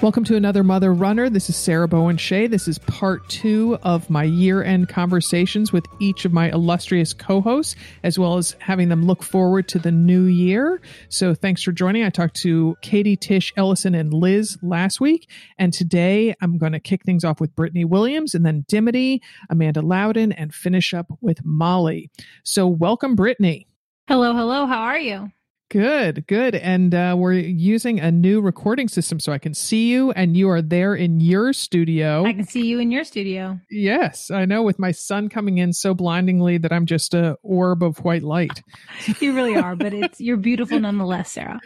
Welcome 0.00 0.22
to 0.24 0.36
another 0.36 0.62
Mother 0.62 0.94
Runner. 0.94 1.28
This 1.28 1.50
is 1.50 1.56
Sarah 1.56 1.88
Bowen 1.88 2.18
Shea. 2.18 2.46
This 2.46 2.68
is 2.68 2.78
part 2.78 3.28
two 3.28 3.76
of 3.82 4.08
my 4.08 4.22
year 4.22 4.62
end 4.62 4.88
conversations 4.88 5.72
with 5.72 5.86
each 5.98 6.24
of 6.24 6.32
my 6.32 6.52
illustrious 6.52 7.12
co 7.12 7.40
hosts, 7.40 7.74
as 8.04 8.16
well 8.16 8.36
as 8.36 8.54
having 8.60 8.90
them 8.90 9.06
look 9.06 9.24
forward 9.24 9.66
to 9.68 9.80
the 9.80 9.90
new 9.90 10.22
year. 10.22 10.80
So 11.08 11.34
thanks 11.34 11.64
for 11.64 11.72
joining. 11.72 12.04
I 12.04 12.10
talked 12.10 12.36
to 12.42 12.76
Katie, 12.80 13.16
Tish, 13.16 13.52
Ellison, 13.56 13.96
and 13.96 14.14
Liz 14.14 14.56
last 14.62 15.00
week. 15.00 15.28
And 15.58 15.72
today 15.72 16.32
I'm 16.40 16.58
going 16.58 16.72
to 16.72 16.80
kick 16.80 17.02
things 17.02 17.24
off 17.24 17.40
with 17.40 17.56
Britany 17.56 17.84
Williams 17.84 18.36
and 18.36 18.46
then 18.46 18.64
Dimity, 18.68 19.20
Amanda 19.50 19.82
Loudin, 19.82 20.30
and 20.30 20.54
finish 20.54 20.94
up 20.94 21.08
with 21.20 21.44
Molly. 21.44 22.08
So 22.44 22.68
welcome, 22.68 23.16
Britany. 23.16 23.66
Hello, 24.06 24.32
hello. 24.32 24.64
How 24.66 24.78
are 24.78 24.98
you? 24.98 25.32
Good, 25.70 26.26
good. 26.26 26.54
And 26.54 26.94
uh, 26.94 27.14
we're 27.18 27.34
using 27.34 28.00
a 28.00 28.10
new 28.10 28.40
recording 28.40 28.88
system 28.88 29.20
so 29.20 29.32
I 29.32 29.38
can 29.38 29.52
see 29.52 29.90
you 29.90 30.12
and 30.12 30.34
you 30.34 30.48
are 30.48 30.62
there 30.62 30.94
in 30.94 31.20
your 31.20 31.52
studio. 31.52 32.24
I 32.24 32.32
can 32.32 32.46
see 32.46 32.64
you 32.64 32.78
in 32.78 32.90
your 32.90 33.04
studio. 33.04 33.60
Yes, 33.70 34.30
I 34.30 34.46
know 34.46 34.62
with 34.62 34.78
my 34.78 34.92
sun 34.92 35.28
coming 35.28 35.58
in 35.58 35.74
so 35.74 35.92
blindingly 35.92 36.56
that 36.58 36.72
I'm 36.72 36.86
just 36.86 37.12
a 37.12 37.36
orb 37.42 37.82
of 37.82 37.98
white 37.98 38.22
light. 38.22 38.62
you 39.20 39.34
really 39.34 39.56
are, 39.56 39.76
but 39.76 39.92
it's 39.92 40.20
you're 40.20 40.38
beautiful 40.38 40.80
nonetheless, 40.80 41.32
Sarah. 41.32 41.60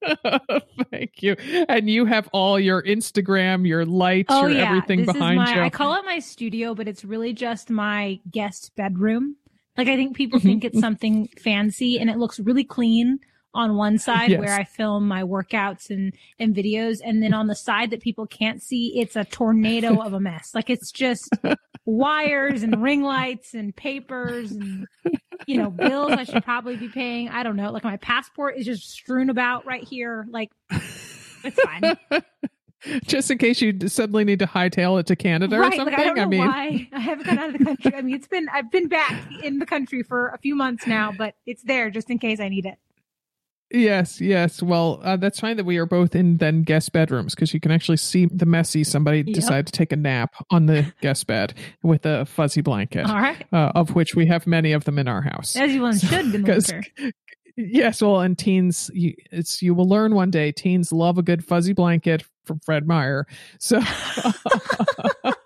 Thank 0.92 1.20
you. 1.22 1.34
And 1.68 1.90
you 1.90 2.04
have 2.04 2.28
all 2.32 2.60
your 2.60 2.80
Instagram, 2.80 3.66
your 3.66 3.84
lights, 3.84 4.28
oh, 4.30 4.46
your 4.46 4.58
yeah. 4.58 4.68
everything 4.68 5.00
this 5.04 5.12
behind 5.12 5.42
is 5.42 5.48
my, 5.48 5.54
you. 5.56 5.62
I 5.62 5.70
call 5.70 5.94
it 5.96 6.04
my 6.04 6.20
studio, 6.20 6.76
but 6.76 6.86
it's 6.86 7.04
really 7.04 7.32
just 7.32 7.70
my 7.70 8.20
guest 8.30 8.70
bedroom. 8.76 9.34
Like 9.76 9.88
I 9.88 9.96
think 9.96 10.16
people 10.16 10.38
Mm-hmm. 10.38 10.48
think 10.48 10.64
it's 10.64 10.78
something 10.78 11.26
fancy 11.42 11.98
and 11.98 12.08
it 12.08 12.18
looks 12.18 12.38
really 12.38 12.64
clean 12.64 13.18
on 13.54 13.76
one 13.76 13.98
side 13.98 14.30
Yes. 14.30 14.40
where 14.40 14.54
I 14.54 14.64
film 14.64 15.08
my 15.08 15.22
workouts 15.22 15.90
and, 15.90 16.12
and 16.38 16.54
videos. 16.54 17.00
And 17.04 17.22
then 17.22 17.32
on 17.32 17.46
the 17.46 17.54
side 17.54 17.90
that 17.90 18.00
people 18.00 18.26
can't 18.26 18.62
see, 18.62 18.98
it's 19.00 19.16
a 19.16 19.24
tornado 19.24 20.00
of 20.00 20.12
a 20.12 20.20
mess. 20.20 20.54
Like 20.54 20.70
it's 20.70 20.92
just 20.92 21.30
wires 21.84 22.62
and 22.62 22.82
ring 22.82 23.02
lights 23.02 23.54
and 23.54 23.74
papers 23.74 24.52
and, 24.52 24.86
you 25.46 25.58
know, 25.58 25.70
bills 25.70 26.12
I 26.12 26.24
should 26.24 26.44
probably 26.44 26.76
be 26.76 26.88
paying. 26.88 27.28
I 27.30 27.42
don't 27.42 27.56
know. 27.56 27.72
Like 27.72 27.84
my 27.84 27.96
passport 27.96 28.56
is 28.56 28.66
just 28.66 28.90
strewn 28.90 29.30
about 29.30 29.66
right 29.66 29.84
here. 29.84 30.26
Like 30.30 30.50
it's 30.70 31.60
fine. 31.62 31.96
just 33.06 33.30
in 33.30 33.38
case 33.38 33.60
you 33.60 33.76
suddenly 33.88 34.24
need 34.24 34.38
to 34.38 34.46
hightail 34.46 35.00
it 35.00 35.06
to 35.06 35.16
Canada 35.16 35.58
right. 35.58 35.72
or 35.72 35.76
something. 35.76 35.92
Like 35.92 36.00
I 36.00 36.04
don't 36.04 36.16
know 36.16 36.26
mean, 36.26 36.46
why 36.46 36.88
I 36.92 37.00
haven't 37.00 37.26
gone 37.26 37.38
out 37.38 37.48
of 37.48 37.58
the 37.58 37.64
country. 37.64 37.94
I 37.94 38.02
mean, 38.02 38.14
it's 38.14 38.28
been, 38.28 38.48
I've 38.52 38.70
been 38.70 38.88
back 38.88 39.20
in 39.42 39.58
the 39.58 39.66
country 39.66 40.02
for 40.02 40.28
a 40.28 40.38
few 40.38 40.54
months 40.54 40.86
now, 40.86 41.12
but 41.16 41.34
it's 41.46 41.62
there 41.62 41.90
just 41.90 42.10
in 42.10 42.18
case 42.18 42.40
I 42.40 42.48
need 42.48 42.66
it. 42.66 42.78
Yes, 43.70 44.20
yes. 44.20 44.62
Well, 44.62 45.00
uh, 45.02 45.16
that's 45.16 45.40
fine 45.40 45.58
that 45.58 45.64
we 45.64 45.76
are 45.76 45.84
both 45.84 46.14
in 46.16 46.38
then 46.38 46.62
guest 46.62 46.90
bedrooms 46.92 47.34
because 47.34 47.52
you 47.52 47.60
can 47.60 47.70
actually 47.70 47.98
see 47.98 48.24
the 48.26 48.46
messy 48.46 48.82
somebody 48.82 49.18
Yep. 49.26 49.34
decide 49.34 49.66
to 49.66 49.72
take 49.72 49.92
a 49.92 49.96
nap 49.96 50.34
on 50.50 50.66
the 50.66 50.90
guest 51.02 51.26
bed 51.26 51.52
with 51.82 52.06
a 52.06 52.24
fuzzy 52.24 52.62
blanket, 52.62 53.04
All 53.06 53.16
right. 53.20 53.44
uh, 53.52 53.72
of 53.74 53.94
which 53.94 54.14
we 54.14 54.24
have 54.26 54.46
many 54.46 54.72
of 54.72 54.84
them 54.84 54.98
in 54.98 55.06
our 55.06 55.20
house. 55.20 55.54
As 55.54 55.72
you 55.72 55.82
one 55.82 55.98
should 55.98 56.34
in 56.34 56.44
winter. 56.44 56.82
Yes, 57.56 58.00
well, 58.00 58.20
and 58.20 58.38
teens, 58.38 58.88
you, 58.94 59.14
it's 59.32 59.60
you 59.60 59.74
will 59.74 59.88
learn 59.88 60.14
one 60.14 60.30
day. 60.30 60.52
Teens 60.52 60.92
love 60.92 61.18
a 61.18 61.22
good 61.22 61.44
fuzzy 61.44 61.72
blanket 61.72 62.22
from 62.46 62.60
Fred 62.60 62.86
Meyer. 62.86 63.26
So, 63.58 63.80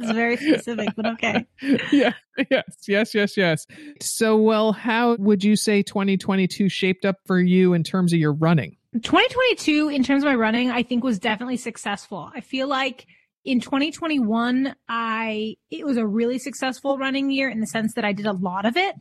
That's 0.00 0.12
very 0.12 0.36
specific, 0.36 0.88
but 0.96 1.06
okay. 1.06 1.46
yeah, 1.92 2.12
yes, 2.50 2.64
yes, 2.86 3.14
yes, 3.14 3.36
yes. 3.36 3.66
So, 4.00 4.36
well, 4.36 4.72
how 4.72 5.16
would 5.16 5.44
you 5.44 5.56
say 5.56 5.82
2022 5.82 6.68
shaped 6.68 7.04
up 7.04 7.16
for 7.26 7.40
you 7.40 7.74
in 7.74 7.82
terms 7.82 8.12
of 8.12 8.18
your 8.18 8.32
running? 8.32 8.76
2022, 8.94 9.88
in 9.90 10.02
terms 10.02 10.22
of 10.22 10.28
my 10.28 10.34
running, 10.34 10.70
I 10.70 10.82
think 10.82 11.04
was 11.04 11.18
definitely 11.18 11.58
successful. 11.58 12.30
I 12.34 12.40
feel 12.40 12.68
like 12.68 13.06
in 13.44 13.60
2021, 13.60 14.74
I 14.88 15.56
it 15.70 15.84
was 15.84 15.96
a 15.96 16.06
really 16.06 16.38
successful 16.38 16.98
running 16.98 17.30
year 17.30 17.48
in 17.48 17.60
the 17.60 17.66
sense 17.66 17.94
that 17.94 18.04
I 18.04 18.12
did 18.12 18.26
a 18.26 18.32
lot 18.32 18.64
of 18.64 18.76
it. 18.76 18.94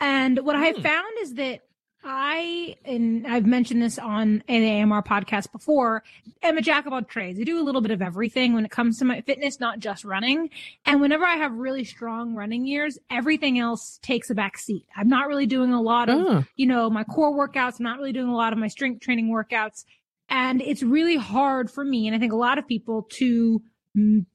And 0.00 0.40
what 0.40 0.56
I 0.56 0.64
have 0.66 0.76
hmm. 0.76 0.82
found 0.82 1.12
is 1.22 1.34
that 1.34 1.60
I, 2.04 2.76
and 2.84 3.26
I've 3.26 3.46
mentioned 3.46 3.80
this 3.82 3.98
on 3.98 4.42
an 4.46 4.62
AMR 4.92 5.02
podcast 5.02 5.50
before, 5.52 6.02
I'm 6.42 6.58
a 6.58 6.62
jack 6.62 6.86
of 6.86 6.92
all 6.92 7.02
trades. 7.02 7.40
I 7.40 7.44
do 7.44 7.58
a 7.58 7.64
little 7.64 7.80
bit 7.80 7.90
of 7.90 8.02
everything 8.02 8.52
when 8.52 8.64
it 8.64 8.70
comes 8.70 8.98
to 8.98 9.04
my 9.04 9.22
fitness, 9.22 9.58
not 9.58 9.78
just 9.78 10.04
running. 10.04 10.50
And 10.84 11.00
whenever 11.00 11.24
I 11.24 11.36
have 11.36 11.52
really 11.52 11.84
strong 11.84 12.34
running 12.34 12.66
years, 12.66 12.98
everything 13.10 13.58
else 13.58 13.98
takes 14.02 14.28
a 14.30 14.34
back 14.34 14.58
seat. 14.58 14.84
I'm 14.96 15.08
not 15.08 15.28
really 15.28 15.46
doing 15.46 15.72
a 15.72 15.80
lot 15.80 16.08
of 16.10 16.14
Oh, 16.20 16.44
you 16.56 16.66
know, 16.66 16.90
my 16.90 17.04
core 17.04 17.32
workouts. 17.32 17.78
I'm 17.80 17.84
not 17.84 17.98
really 17.98 18.12
doing 18.12 18.28
a 18.28 18.36
lot 18.36 18.52
of 18.52 18.58
my 18.58 18.68
strength 18.68 19.00
training 19.00 19.28
workouts. 19.30 19.84
And 20.28 20.60
it's 20.62 20.82
really 20.82 21.16
hard 21.16 21.70
for 21.70 21.84
me, 21.84 22.06
and 22.06 22.14
I 22.16 22.18
think 22.18 22.32
a 22.32 22.36
lot 22.36 22.58
of 22.58 22.66
people, 22.66 23.02
to 23.12 23.62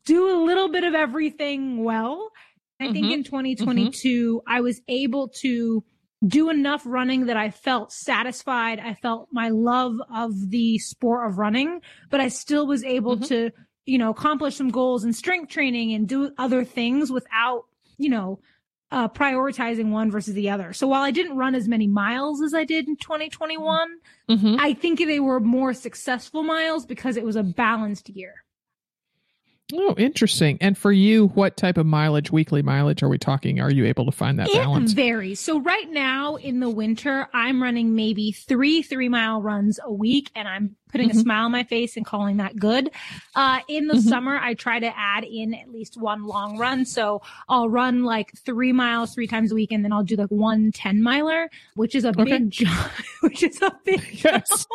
do 0.05 0.31
a 0.31 0.37
little 0.45 0.69
bit 0.69 0.83
of 0.83 0.93
everything 0.95 1.83
well. 1.83 2.31
I 2.79 2.91
think 2.93 3.07
Mhm. 3.07 3.11
in 3.13 3.23
2022, 3.25 4.41
I 4.47 4.61
was 4.61 4.81
able 4.87 5.27
to 5.41 5.83
do 6.25 6.49
enough 6.49 6.83
running 6.85 7.27
that 7.27 7.37
I 7.37 7.49
felt 7.49 7.91
satisfied. 7.93 8.79
I 8.79 8.93
felt 8.93 9.29
my 9.31 9.49
love 9.49 9.95
of 10.13 10.49
the 10.49 10.77
sport 10.79 11.29
of 11.29 11.37
running, 11.37 11.81
but 12.09 12.19
I 12.19 12.27
still 12.27 12.67
was 12.67 12.83
able 12.83 13.17
Mhm. 13.17 13.27
to, 13.27 13.51
you 13.85 13.97
know, 13.97 14.09
accomplish 14.09 14.55
some 14.55 14.69
goals 14.69 15.05
in 15.05 15.13
strength 15.13 15.49
training 15.49 15.93
and 15.93 16.07
do 16.07 16.31
other 16.37 16.65
things 16.65 17.11
without, 17.11 17.65
you 17.97 18.09
know, 18.09 18.39
uh, 18.91 19.07
prioritizing 19.07 19.91
one 19.91 20.09
versus 20.09 20.33
the 20.33 20.49
other. 20.49 20.73
So 20.73 20.87
while 20.87 21.03
I 21.03 21.11
didn't 21.11 21.37
run 21.37 21.53
as 21.53 21.67
many 21.67 21.87
miles 21.87 22.41
as 22.41 22.53
I 22.55 22.63
did 22.63 22.87
in 22.87 22.97
2021, 22.97 23.87
mhm. 24.27 24.57
I 24.59 24.73
think 24.73 24.97
they 24.99 25.19
were 25.19 25.39
more 25.39 25.73
successful 25.73 26.43
miles 26.43 26.85
because 26.85 27.15
it 27.15 27.23
was 27.23 27.35
a 27.35 27.43
balanced 27.43 28.09
year. 28.09 28.43
Oh, 29.73 29.95
interesting. 29.97 30.57
And 30.61 30.77
for 30.77 30.91
you, 30.91 31.27
what 31.29 31.57
type 31.57 31.77
of 31.77 31.85
mileage, 31.85 32.31
weekly 32.31 32.61
mileage, 32.61 33.03
are 33.03 33.09
we 33.09 33.17
talking? 33.17 33.59
Are 33.59 33.71
you 33.71 33.85
able 33.85 34.05
to 34.05 34.11
find 34.11 34.39
that 34.39 34.51
balance? 34.51 34.91
It 34.91 34.95
varies. 34.95 35.39
So 35.39 35.59
right 35.59 35.89
now 35.89 36.35
in 36.35 36.59
the 36.59 36.69
winter, 36.69 37.27
I'm 37.33 37.61
running 37.61 37.95
maybe 37.95 38.31
three 38.31 38.81
three 38.81 39.09
mile 39.09 39.41
runs 39.41 39.79
a 39.83 39.91
week, 39.91 40.31
and 40.35 40.47
I'm 40.47 40.75
putting 40.89 41.09
Mhm. 41.09 41.15
a 41.15 41.19
smile 41.19 41.45
on 41.45 41.51
my 41.51 41.63
face 41.63 41.95
and 41.95 42.05
calling 42.05 42.37
that 42.37 42.57
good. 42.57 42.89
Uh, 43.35 43.59
in 43.67 43.87
the 43.87 43.93
Mhm. 43.95 44.01
summer, 44.09 44.37
I 44.37 44.53
try 44.55 44.79
to 44.79 44.97
add 44.97 45.23
in 45.23 45.53
at 45.53 45.71
least 45.71 45.97
one 45.97 46.25
long 46.25 46.57
run. 46.57 46.85
So 46.85 47.21
I'll 47.47 47.69
run 47.69 48.03
like 48.03 48.31
three 48.37 48.73
miles 48.73 49.13
three 49.13 49.27
times 49.27 49.51
a 49.51 49.55
week, 49.55 49.71
and 49.71 49.83
then 49.85 49.93
I'll 49.93 50.03
do 50.03 50.15
like 50.15 50.29
one 50.29 50.71
10 50.71 51.01
miler, 51.01 51.49
which 51.75 51.95
is 51.95 52.03
a 52.05 52.09
Okay. 52.09 52.23
big 52.25 52.49
jump. 52.51 52.91
Which 53.21 53.43
is 53.43 53.61
a 53.61 53.71
big 53.85 54.01
Yes. 54.23 54.65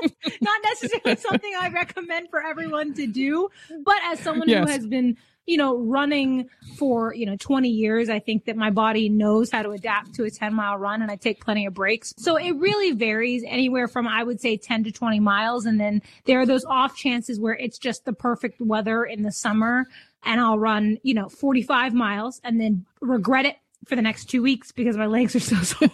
not 0.41 0.61
necessarily 0.63 1.17
something 1.17 1.53
I 1.59 1.69
recommend 1.71 2.29
for 2.31 2.45
everyone 2.45 2.93
to 2.95 3.07
do, 3.07 3.49
but 3.85 3.97
as 4.05 4.21
someone 4.21 4.49
Yes. 4.49 4.67
who 4.67 4.71
has 4.73 4.87
been, 4.87 5.17
you 5.47 5.57
know, 5.57 5.77
running 5.77 6.49
for, 6.79 7.15
you 7.15 7.27
know, 7.27 7.37
20 7.37 7.69
years, 7.69 8.09
I 8.09 8.19
think 8.19 8.47
that 8.47 8.57
my 8.57 8.71
body 8.71 9.09
knows 9.09 9.51
how 9.51 9.63
to 9.63 9.71
adapt 9.71 10.15
to 10.15 10.25
a 10.25 10.31
10 10.31 10.55
mile 10.55 10.79
run 10.79 11.03
and 11.03 11.11
I 11.11 11.17
take 11.17 11.45
plenty 11.45 11.67
of 11.67 11.75
breaks. 11.75 12.15
So 12.17 12.37
it 12.37 12.53
really 12.53 12.93
varies 12.93 13.45
anywhere 13.47 13.87
from, 13.89 14.09
I 14.09 14.23
would 14.23 14.41
say 14.41 14.57
10 14.57 14.85
to 14.85 14.93
20 14.93 15.21
miles. 15.21 15.67
And 15.67 15.79
then 15.79 16.03
there 16.25 16.41
are 16.41 16.47
those 16.47 16.65
off 16.65 16.97
chances 16.97 17.39
where 17.39 17.55
it's 17.55 17.79
just 17.79 18.05
the 18.05 18.13
perfect 18.13 18.61
weather 18.61 19.05
in 19.05 19.23
the 19.23 19.33
summer 19.33 19.87
and 20.25 20.41
I'll 20.41 20.59
run, 20.59 20.99
you 21.03 21.15
know, 21.15 21.29
45 21.29 21.93
miles 21.93 22.41
and 22.43 22.61
then 22.61 22.87
regret 23.01 23.45
it 23.45 23.57
for 23.87 23.97
the 23.97 24.03
next 24.03 24.27
two 24.27 24.43
weeks 24.43 24.73
because 24.73 24.97
my 24.97 25.07
legs 25.07 25.37
are 25.37 25.41
so 25.41 25.57
sore. 25.63 25.91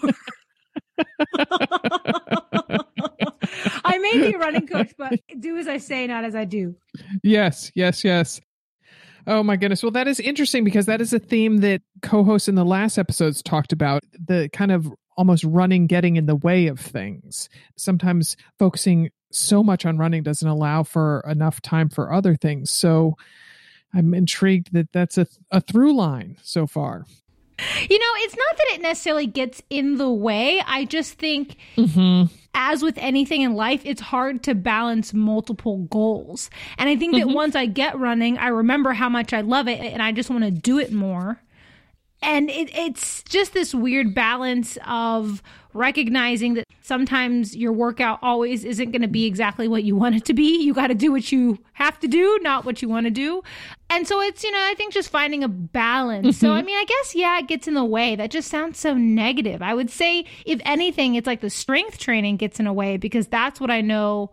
I 3.85 3.99
may 3.99 4.19
be 4.19 4.35
a 4.35 4.39
running 4.39 4.67
coach, 4.69 4.93
but 4.97 5.19
do 5.41 5.57
as 5.57 5.67
I 5.67 5.79
say, 5.79 6.07
not 6.07 6.25
as 6.25 6.37
I 6.37 6.45
do. 6.45 6.77
Yes, 7.23 7.73
yes, 7.75 8.05
yes. 8.05 8.41
Oh 9.27 9.43
my 9.43 9.57
goodness. 9.57 9.83
Well, 9.83 9.93
that 9.93 10.09
is 10.09 10.21
interesting 10.21 10.65
because 10.65 10.87
that 10.87 11.01
is 11.01 11.13
a 11.13 11.19
theme 11.19 11.59
that 11.59 11.83
co 12.03 12.25
hosts 12.25 12.49
in 12.49 12.55
the 12.55 12.65
last 12.65 12.99
episodes 12.99 13.43
talked 13.43 13.73
about 13.73 14.05
the 14.13 14.49
kind 14.53 14.73
of 14.73 14.93
almost 15.17 15.45
running 15.45 15.87
getting 15.87 16.17
in 16.17 16.27
the 16.27 16.37
way 16.37 16.67
of 16.67 16.81
things. 16.81 17.49
Sometimes 17.77 18.37
focusing 18.59 19.11
so 19.33 19.63
much 19.63 19.85
on 19.87 19.99
running 19.99 20.23
doesn't 20.23 20.49
allow 20.49 20.83
for 20.83 21.25
enough 21.29 21.61
time 21.61 21.89
for 21.89 22.13
other 22.13 22.35
things. 22.35 22.71
So, 22.71 23.17
I'm 23.93 24.15
intrigued 24.15 24.73
that 24.73 24.93
that's 24.93 25.19
a, 25.19 25.27
a 25.51 25.61
through 25.61 25.95
line 25.95 26.37
so 26.43 26.67
far. 26.67 27.07
You 27.89 27.99
know, 27.99 28.13
it's 28.19 28.37
not 28.37 28.57
that 28.57 28.67
it 28.75 28.81
necessarily 28.81 29.27
gets 29.27 29.63
in 29.69 29.99
the 29.99 30.11
way. 30.11 30.63
I 30.67 30.85
just 30.87 31.15
think, 31.15 31.57
mm-hmm. 31.77 32.33
As 32.55 32.83
with 32.83 32.99
anything 32.99 33.43
in 33.43 33.55
life, 33.55 33.83
it's 33.85 34.01
hard 34.01 34.43
to 34.45 34.55
balance 34.55 35.15
multiple 35.15 35.79
goals. 35.91 36.51
And 36.79 36.89
I 36.89 36.97
think 36.97 37.15
that 37.15 37.27
mm-hmm. 37.27 37.35
once 37.35 37.55
I 37.55 37.67
get 37.67 37.99
running, 37.99 38.39
I 38.39 38.49
remember 38.49 38.93
how 38.93 39.09
much 39.09 39.33
I 39.33 39.41
love 39.41 39.69
it 39.69 39.81
and 39.81 40.03
I 40.03 40.13
just 40.13 40.31
want 40.31 40.45
to 40.45 40.51
do 40.51 40.79
it 40.79 40.93
more 40.93 41.41
and 42.23 42.51
it, 42.51 42.71
it's 42.77 43.23
just 43.25 43.53
this 43.55 43.75
weird 43.75 44.15
balance 44.15 44.77
of 44.87 45.43
recognizing 45.73 46.55
that 46.55 46.65
sometimes 46.83 47.57
your 47.57 47.73
workout 47.73 48.19
always 48.23 48.65
isn't 48.65 48.91
going 48.91 49.03
to 49.03 49.09
be 49.09 49.25
exactly 49.25 49.69
what 49.69 49.85
you 49.85 49.95
want 49.95 50.17
it 50.17 50.25
to 50.25 50.35
be. 50.35 50.63
You 50.63 50.75
got 50.75 50.89
to 50.89 50.95
do 50.95 51.13
what 51.13 51.31
you 51.31 51.59
have 51.75 51.99
to 52.01 52.09
do, 52.09 52.39
not 52.43 52.65
what 52.65 52.83
you 52.83 52.89
want 52.89 53.07
to 53.07 53.11
do. 53.11 53.43
And 53.89 54.07
so 54.07 54.21
it's, 54.21 54.43
you 54.43 54.51
know, 54.51 54.59
I 54.59 54.75
think 54.77 54.93
just 54.93 55.11
finding 55.11 55.45
a 55.45 55.49
balance. 55.49 56.27
Mm-hmm. 56.27 56.47
So, 56.47 56.53
I 56.53 56.63
mean, 56.63 56.77
I 56.77 56.85
guess, 56.85 57.15
yeah, 57.15 57.39
it 57.39 57.49
gets 57.49 57.69
in 57.69 57.75
the 57.75 57.85
way. 57.85 58.17
That 58.17 58.31
just 58.31 58.51
sounds 58.51 58.79
so 58.79 58.95
negative. 58.95 59.63
I 59.63 59.75
would 59.75 59.91
say, 59.91 60.27
if 60.45 60.61
anything, 60.65 61.15
it's 61.15 61.27
like 61.27 61.41
the 61.41 61.51
strength 61.51 61.99
training 61.99 62.37
gets 62.37 62.59
in 62.61 62.67
a 62.67 62.73
way 62.73 62.97
because 62.97 63.29
that's 63.29 63.61
what 63.61 63.71
I 63.71 63.81
know 63.81 64.31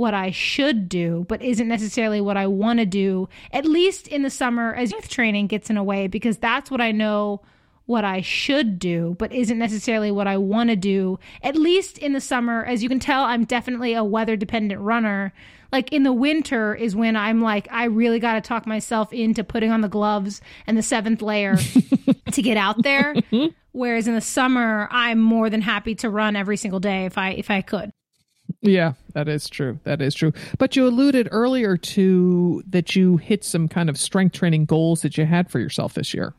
what 0.00 0.14
I 0.14 0.30
should 0.30 0.88
do, 0.88 1.26
but 1.28 1.42
isn't 1.42 1.68
necessarily 1.68 2.22
what 2.22 2.38
I 2.38 2.46
want 2.46 2.78
to 2.78 2.86
do, 2.86 3.28
at 3.52 3.66
least 3.66 4.08
in 4.08 4.22
the 4.22 4.30
summer 4.30 4.74
as 4.74 4.92
youth 4.92 5.10
training 5.10 5.46
gets 5.46 5.68
in 5.68 5.76
a 5.76 5.84
way, 5.84 6.06
because 6.06 6.38
that's 6.38 6.70
what 6.70 6.80
I 6.80 6.90
know 6.90 7.42
what 7.84 8.02
I 8.02 8.22
should 8.22 8.78
do, 8.78 9.14
but 9.18 9.30
isn't 9.30 9.58
necessarily 9.58 10.10
what 10.10 10.26
I 10.26 10.38
want 10.38 10.70
to 10.70 10.76
do, 10.76 11.18
at 11.42 11.54
least 11.54 11.98
in 11.98 12.14
the 12.14 12.20
summer. 12.20 12.64
As 12.64 12.82
you 12.82 12.88
can 12.88 12.98
tell, 12.98 13.24
I'm 13.24 13.44
definitely 13.44 13.92
a 13.92 14.02
weather 14.02 14.36
dependent 14.36 14.80
runner. 14.80 15.34
Like 15.70 15.92
in 15.92 16.02
the 16.02 16.14
winter 16.14 16.74
is 16.74 16.96
when 16.96 17.14
I'm 17.14 17.42
like, 17.42 17.68
I 17.70 17.84
really 17.84 18.20
got 18.20 18.34
to 18.34 18.40
talk 18.40 18.66
myself 18.66 19.12
into 19.12 19.44
putting 19.44 19.70
on 19.70 19.82
the 19.82 19.88
gloves 19.88 20.40
and 20.66 20.78
the 20.78 20.82
seventh 20.82 21.20
layer 21.20 21.56
to 22.32 22.42
get 22.42 22.56
out 22.56 22.82
there. 22.82 23.14
Whereas 23.72 24.08
in 24.08 24.14
the 24.14 24.22
summer, 24.22 24.88
I'm 24.90 25.20
more 25.20 25.50
than 25.50 25.60
happy 25.60 25.94
to 25.96 26.08
run 26.08 26.36
every 26.36 26.56
single 26.56 26.80
day 26.80 27.04
if 27.04 27.18
I 27.18 27.32
if 27.32 27.50
I 27.50 27.60
could. 27.60 27.92
Yeah, 28.62 28.92
that 29.14 29.28
is 29.28 29.48
true. 29.48 29.80
That 29.84 30.02
is 30.02 30.14
true. 30.14 30.32
But 30.58 30.76
you 30.76 30.86
alluded 30.86 31.28
earlier 31.30 31.76
to 31.76 32.62
that 32.68 32.94
you 32.94 33.16
hit 33.16 33.42
some 33.42 33.68
kind 33.68 33.88
of 33.88 33.96
strength 33.96 34.34
training 34.34 34.66
goals 34.66 35.02
that 35.02 35.16
you 35.16 35.24
had 35.24 35.50
for 35.50 35.58
yourself 35.58 35.94
this 35.94 36.12
year. 36.12 36.34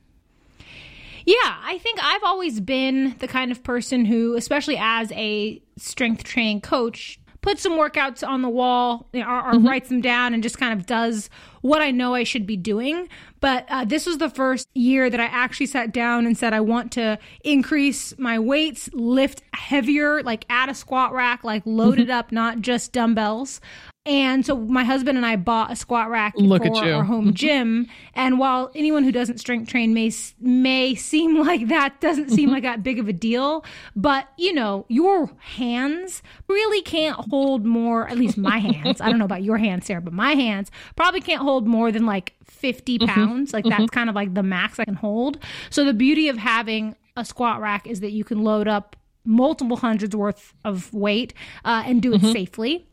Yeah, 1.26 1.36
I 1.44 1.80
think 1.80 2.00
I've 2.04 2.24
always 2.24 2.60
been 2.60 3.16
the 3.20 3.28
kind 3.28 3.52
of 3.52 3.64
person 3.64 4.06
who, 4.06 4.36
especially 4.36 4.78
as 4.80 5.12
a 5.14 5.62
strength 5.78 6.24
training 6.24 6.62
coach, 6.62 7.20
puts 7.42 7.62
some 7.64 7.74
workouts 7.74 8.28
on 8.28 8.42
the 8.42 8.50
wall 8.50 9.08
or, 9.14 9.22
or 9.22 9.24
mm-hmm. 9.24 9.68
writes 9.68 9.90
them 9.90 10.02
down 10.02 10.34
and 10.34 10.44
just 10.44 10.58
kind 10.58 10.80
of 10.80 10.86
does 10.86 11.30
what 11.62 11.82
I 11.82 11.92
know 11.92 12.14
I 12.14 12.24
should 12.24 12.46
be 12.46 12.58
doing. 12.58 13.08
But 13.40 13.66
uh, 13.70 13.86
this 13.86 14.06
was 14.06 14.20
the 14.20 14.30
first 14.30 14.70
year 14.76 15.10
that 15.10 15.20
I 15.20 15.26
actually 15.26 15.66
sat 15.66 15.92
down 15.92 16.26
and 16.26 16.38
said, 16.38 16.54
I 16.54 16.62
want 16.62 16.92
to 16.94 17.18
increase 17.44 18.18
my 18.20 18.38
weights, 18.38 18.90
lift 18.94 19.42
heavier, 19.54 20.22
like 20.22 20.46
add 20.50 20.70
a 20.70 20.76
squat 20.76 21.14
rack, 21.14 21.44
like 21.44 21.64
load 21.66 21.94
mm-hmm. 21.94 22.02
it 22.04 22.10
up, 22.10 22.32
not 22.32 22.62
just 22.62 22.92
dumbbells. 22.92 23.60
And 24.04 24.44
so 24.44 24.56
my 24.58 24.84
husband 24.84 25.16
and 25.18 25.26
I 25.28 25.36
bought 25.36 25.72
a 25.72 25.76
squat 25.76 26.10
rack 26.10 26.34
Look 26.36 26.64
for 26.64 26.84
our 26.84 27.04
home 27.04 27.26
mm-hmm. 27.26 27.34
gym. 27.36 27.88
And 28.16 28.40
while 28.40 28.72
anyone 28.74 29.04
who 29.04 29.12
doesn't 29.12 29.40
strength 29.40 29.70
train 29.70 29.94
may 29.94 30.12
may 30.40 30.96
seem 30.96 31.38
like 31.46 31.68
that 31.68 32.02
doesn't 32.02 32.30
seem 32.30 32.48
mm-hmm. 32.48 32.54
like 32.54 32.64
that 32.64 32.82
big 32.82 32.98
of 32.98 33.08
a 33.08 33.14
deal, 33.14 33.64
but 33.96 34.28
you 34.38 34.54
know, 34.54 34.86
your 34.90 35.30
hands 35.38 36.24
really 36.48 36.82
can't 36.82 37.16
hold 37.30 37.64
more, 37.64 38.08
at 38.08 38.18
least 38.18 38.40
my 38.40 38.58
hands. 38.58 39.02
I 39.02 39.10
don't 39.10 39.20
know 39.20 39.26
about 39.26 39.44
your 39.44 39.58
hands, 39.58 39.86
Sarah, 39.86 40.02
but 40.02 40.14
my 40.14 40.32
hands 40.32 40.72
probably 40.96 41.22
can't 41.22 41.44
hold 41.44 41.68
more 41.68 41.92
than 41.92 42.08
like 42.08 42.34
50 42.46 42.98
mm-hmm. 42.98 43.08
pounds. 43.08 43.52
Mm-hmm. 43.52 43.56
Like 43.56 43.78
that's 43.78 43.92
kind 43.92 44.10
of 44.10 44.16
like 44.16 44.34
the 44.34 44.44
max 44.44 44.80
I 44.80 44.86
can 44.86 44.96
hold. 44.96 45.38
So 45.70 45.86
the 45.86 45.94
beauty 45.94 46.28
of 46.28 46.38
having 46.38 46.96
a 47.16 47.24
squat 47.24 47.62
rack 47.62 47.86
is 47.86 48.00
that 48.00 48.14
you 48.14 48.24
can 48.24 48.44
load 48.44 48.68
up 48.68 48.96
multiple 49.24 49.78
hundreds 49.78 50.16
worth 50.16 50.56
of 50.66 50.92
weight 50.92 51.36
uh, 51.64 51.84
and 51.86 52.02
do 52.02 52.14
it 52.14 52.22
mm-hmm. 52.22 52.32
safely. 52.32 52.88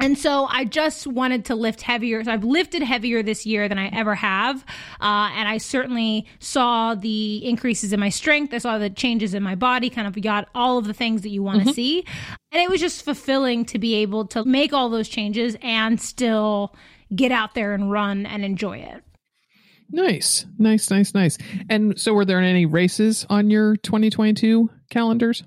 And 0.00 0.18
so 0.18 0.46
I 0.50 0.64
just 0.64 1.06
wanted 1.06 1.44
to 1.44 1.54
lift 1.54 1.82
heavier. 1.82 2.24
So 2.24 2.32
I've 2.32 2.42
lifted 2.42 2.82
heavier 2.82 3.22
this 3.22 3.46
year 3.46 3.68
than 3.68 3.78
I 3.78 3.86
ever 3.88 4.16
have. 4.16 4.64
Uh, 5.00 5.30
and 5.34 5.48
I 5.48 5.58
certainly 5.58 6.26
saw 6.40 6.96
the 6.96 7.46
increases 7.46 7.92
in 7.92 8.00
my 8.00 8.08
strength. 8.08 8.52
I 8.52 8.58
saw 8.58 8.78
the 8.78 8.90
changes 8.90 9.32
in 9.32 9.44
my 9.44 9.54
body, 9.54 9.90
kind 9.90 10.08
of 10.08 10.20
got 10.20 10.48
all 10.56 10.76
of 10.76 10.86
the 10.86 10.94
things 10.94 11.22
that 11.22 11.28
you 11.28 11.42
want 11.42 11.60
to 11.60 11.66
mm-hmm. 11.66 11.74
see. 11.74 12.04
And 12.50 12.60
it 12.60 12.68
was 12.68 12.80
just 12.80 13.04
fulfilling 13.04 13.64
to 13.66 13.78
be 13.78 13.94
able 13.96 14.26
to 14.28 14.44
make 14.44 14.72
all 14.72 14.88
those 14.88 15.08
changes 15.08 15.56
and 15.62 16.00
still 16.00 16.74
get 17.14 17.30
out 17.30 17.54
there 17.54 17.72
and 17.72 17.90
run 17.90 18.26
and 18.26 18.44
enjoy 18.44 18.78
it. 18.78 19.04
Nice, 19.90 20.46
nice, 20.58 20.90
nice, 20.90 21.14
nice. 21.14 21.38
And 21.68 22.00
so, 22.00 22.14
were 22.14 22.24
there 22.24 22.40
any 22.40 22.64
races 22.64 23.26
on 23.28 23.50
your 23.50 23.76
2022 23.76 24.70
calendars? 24.88 25.44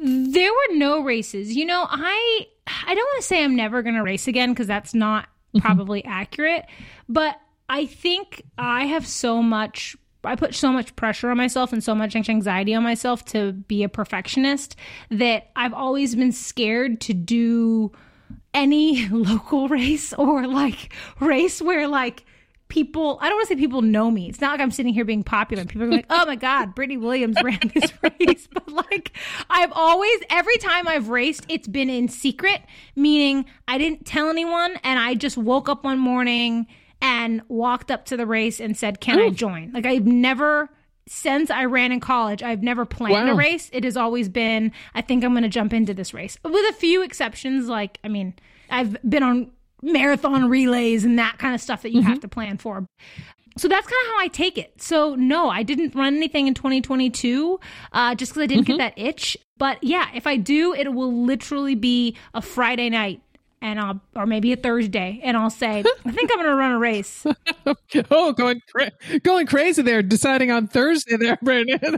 There 0.00 0.52
were 0.52 0.76
no 0.76 1.02
races. 1.02 1.54
You 1.54 1.66
know, 1.66 1.86
I 1.88 2.46
I 2.66 2.94
don't 2.94 3.04
want 3.04 3.20
to 3.22 3.26
say 3.26 3.42
I'm 3.42 3.56
never 3.56 3.82
going 3.82 3.96
to 3.96 4.02
race 4.02 4.28
again 4.28 4.50
because 4.50 4.66
that's 4.66 4.94
not 4.94 5.24
mm-hmm. 5.24 5.60
probably 5.60 6.04
accurate, 6.04 6.66
but 7.08 7.36
I 7.68 7.86
think 7.86 8.42
I 8.56 8.86
have 8.86 9.06
so 9.06 9.42
much 9.42 9.96
I 10.24 10.34
put 10.34 10.54
so 10.54 10.72
much 10.72 10.94
pressure 10.96 11.30
on 11.30 11.36
myself 11.36 11.72
and 11.72 11.82
so 11.82 11.94
much 11.94 12.16
anxiety 12.16 12.74
on 12.74 12.82
myself 12.82 13.24
to 13.26 13.52
be 13.52 13.82
a 13.82 13.88
perfectionist 13.88 14.76
that 15.10 15.50
I've 15.54 15.72
always 15.72 16.14
been 16.16 16.32
scared 16.32 17.00
to 17.02 17.14
do 17.14 17.92
any 18.52 19.08
local 19.10 19.68
race 19.68 20.12
or 20.14 20.46
like 20.46 20.92
race 21.20 21.62
where 21.62 21.86
like 21.86 22.24
people 22.68 23.18
I 23.20 23.28
don't 23.28 23.36
want 23.38 23.48
to 23.48 23.54
say 23.54 23.58
people 23.58 23.82
know 23.82 24.10
me. 24.10 24.28
It's 24.28 24.40
not 24.40 24.52
like 24.52 24.60
I'm 24.60 24.70
sitting 24.70 24.92
here 24.92 25.04
being 25.04 25.24
popular. 25.24 25.64
People 25.64 25.84
are 25.84 25.90
like, 25.90 26.06
oh 26.10 26.26
my 26.26 26.36
God, 26.36 26.74
Britany 26.74 27.00
Williams 27.00 27.42
ran 27.42 27.60
this 27.74 27.92
race. 28.02 28.48
But 28.52 28.68
like 28.68 29.12
I've 29.50 29.72
always 29.72 30.20
every 30.30 30.56
time 30.58 30.88
I've 30.88 31.08
raced, 31.08 31.46
it's 31.48 31.68
been 31.68 31.90
in 31.90 32.08
secret, 32.08 32.62
meaning 32.94 33.46
I 33.66 33.78
didn't 33.78 34.06
tell 34.06 34.28
anyone 34.28 34.76
and 34.84 34.98
I 34.98 35.14
just 35.14 35.36
woke 35.36 35.68
up 35.68 35.84
one 35.84 35.98
morning 35.98 36.66
and 37.00 37.42
walked 37.48 37.90
up 37.90 38.06
to 38.06 38.16
the 38.16 38.26
race 38.26 38.60
and 38.60 38.76
said, 38.76 39.00
Can 39.00 39.18
Ooh. 39.18 39.26
I 39.26 39.30
join? 39.30 39.72
Like 39.72 39.86
I've 39.86 40.06
never 40.06 40.70
since 41.10 41.50
I 41.50 41.64
ran 41.64 41.90
in 41.90 42.00
college, 42.00 42.42
I've 42.42 42.62
never 42.62 42.84
planned 42.84 43.28
wow. 43.28 43.32
a 43.32 43.36
race. 43.36 43.70
It 43.72 43.84
has 43.84 43.96
always 43.96 44.28
been, 44.28 44.72
I 44.94 45.00
think 45.00 45.24
I'm 45.24 45.32
going 45.32 45.42
to 45.42 45.48
jump 45.48 45.72
into 45.72 45.94
this 45.94 46.12
race. 46.12 46.36
With 46.44 46.70
a 46.70 46.74
few 46.74 47.02
exceptions, 47.02 47.66
like, 47.66 47.98
I 48.04 48.08
mean, 48.08 48.34
I've 48.70 48.96
been 49.08 49.22
on 49.22 49.50
marathon 49.82 50.48
relays 50.48 51.04
and 51.04 51.18
that 51.18 51.38
kind 51.38 51.54
of 51.54 51.60
stuff 51.60 51.82
that 51.82 51.92
you 51.92 52.00
mm-hmm. 52.00 52.08
have 52.08 52.20
to 52.20 52.28
plan 52.28 52.58
for. 52.58 52.86
So 53.56 53.66
that's 53.66 53.86
kind 53.86 54.00
of 54.04 54.12
how 54.12 54.20
I 54.20 54.28
take 54.28 54.56
it. 54.56 54.80
So 54.80 55.14
no, 55.16 55.48
I 55.50 55.62
didn't 55.62 55.94
run 55.94 56.16
anything 56.16 56.46
in 56.46 56.54
2022 56.54 57.58
uh, 57.92 58.14
just 58.14 58.32
because 58.32 58.42
I 58.42 58.46
didn't 58.46 58.64
mm-hmm. 58.64 58.76
get 58.76 58.96
that 58.96 59.02
itch. 59.02 59.36
But 59.56 59.82
yeah, 59.82 60.06
if 60.14 60.26
I 60.26 60.36
do, 60.36 60.72
it 60.72 60.92
will 60.94 61.24
literally 61.24 61.74
be 61.74 62.16
a 62.34 62.40
Friday 62.40 62.88
night 62.88 63.20
and 63.60 63.80
I'll, 63.80 64.00
or 64.14 64.26
maybe 64.26 64.52
a 64.52 64.56
Thursday, 64.56 65.20
and 65.22 65.36
I'll 65.36 65.50
say, 65.50 65.84
I 66.04 66.10
think 66.10 66.30
I'm 66.32 66.38
going 66.38 66.48
to 66.48 66.54
run 66.54 66.72
a 66.72 66.78
race. 66.78 67.26
oh, 68.10 68.32
going 68.32 68.62
cra- 68.70 68.92
going 69.22 69.46
crazy 69.46 69.82
there, 69.82 70.02
deciding 70.02 70.50
on 70.50 70.66
Thursday 70.68 71.16
there, 71.16 71.38
Brandon. 71.42 71.78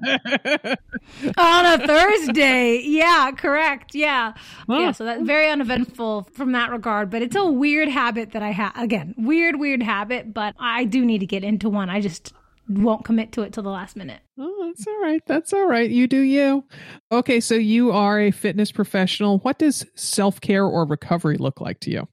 on 1.36 1.66
a 1.66 1.86
Thursday, 1.86 2.80
yeah, 2.84 3.30
correct, 3.36 3.94
yeah, 3.94 4.32
huh. 4.68 4.78
yeah. 4.78 4.92
So 4.92 5.04
that's 5.04 5.22
very 5.22 5.50
uneventful 5.50 6.28
from 6.32 6.52
that 6.52 6.70
regard, 6.70 7.10
but 7.10 7.22
it's 7.22 7.36
a 7.36 7.44
weird 7.44 7.88
habit 7.88 8.32
that 8.32 8.42
I 8.42 8.50
have. 8.50 8.76
Again, 8.76 9.14
weird, 9.18 9.58
weird 9.58 9.82
habit, 9.82 10.32
but 10.32 10.54
I 10.58 10.84
do 10.84 11.04
need 11.04 11.18
to 11.18 11.26
get 11.26 11.44
into 11.44 11.68
one. 11.68 11.90
I 11.90 12.00
just 12.00 12.32
won't 12.70 13.04
commit 13.04 13.32
to 13.32 13.42
it 13.42 13.52
till 13.52 13.62
the 13.62 13.70
last 13.70 13.96
minute. 13.96 14.20
Oh, 14.38 14.66
that's 14.66 14.86
all 14.86 15.00
right. 15.00 15.22
That's 15.26 15.52
all 15.52 15.66
right. 15.66 15.90
You 15.90 16.06
do 16.06 16.20
you. 16.20 16.64
Okay, 17.10 17.40
so 17.40 17.54
you 17.54 17.90
are 17.90 18.20
a 18.20 18.30
fitness 18.30 18.70
professional. 18.70 19.38
What 19.38 19.58
does 19.58 19.84
self 19.94 20.40
care 20.40 20.64
or 20.64 20.84
recovery 20.84 21.36
look 21.36 21.60
like 21.60 21.80
to 21.80 21.90
you? 21.90 22.08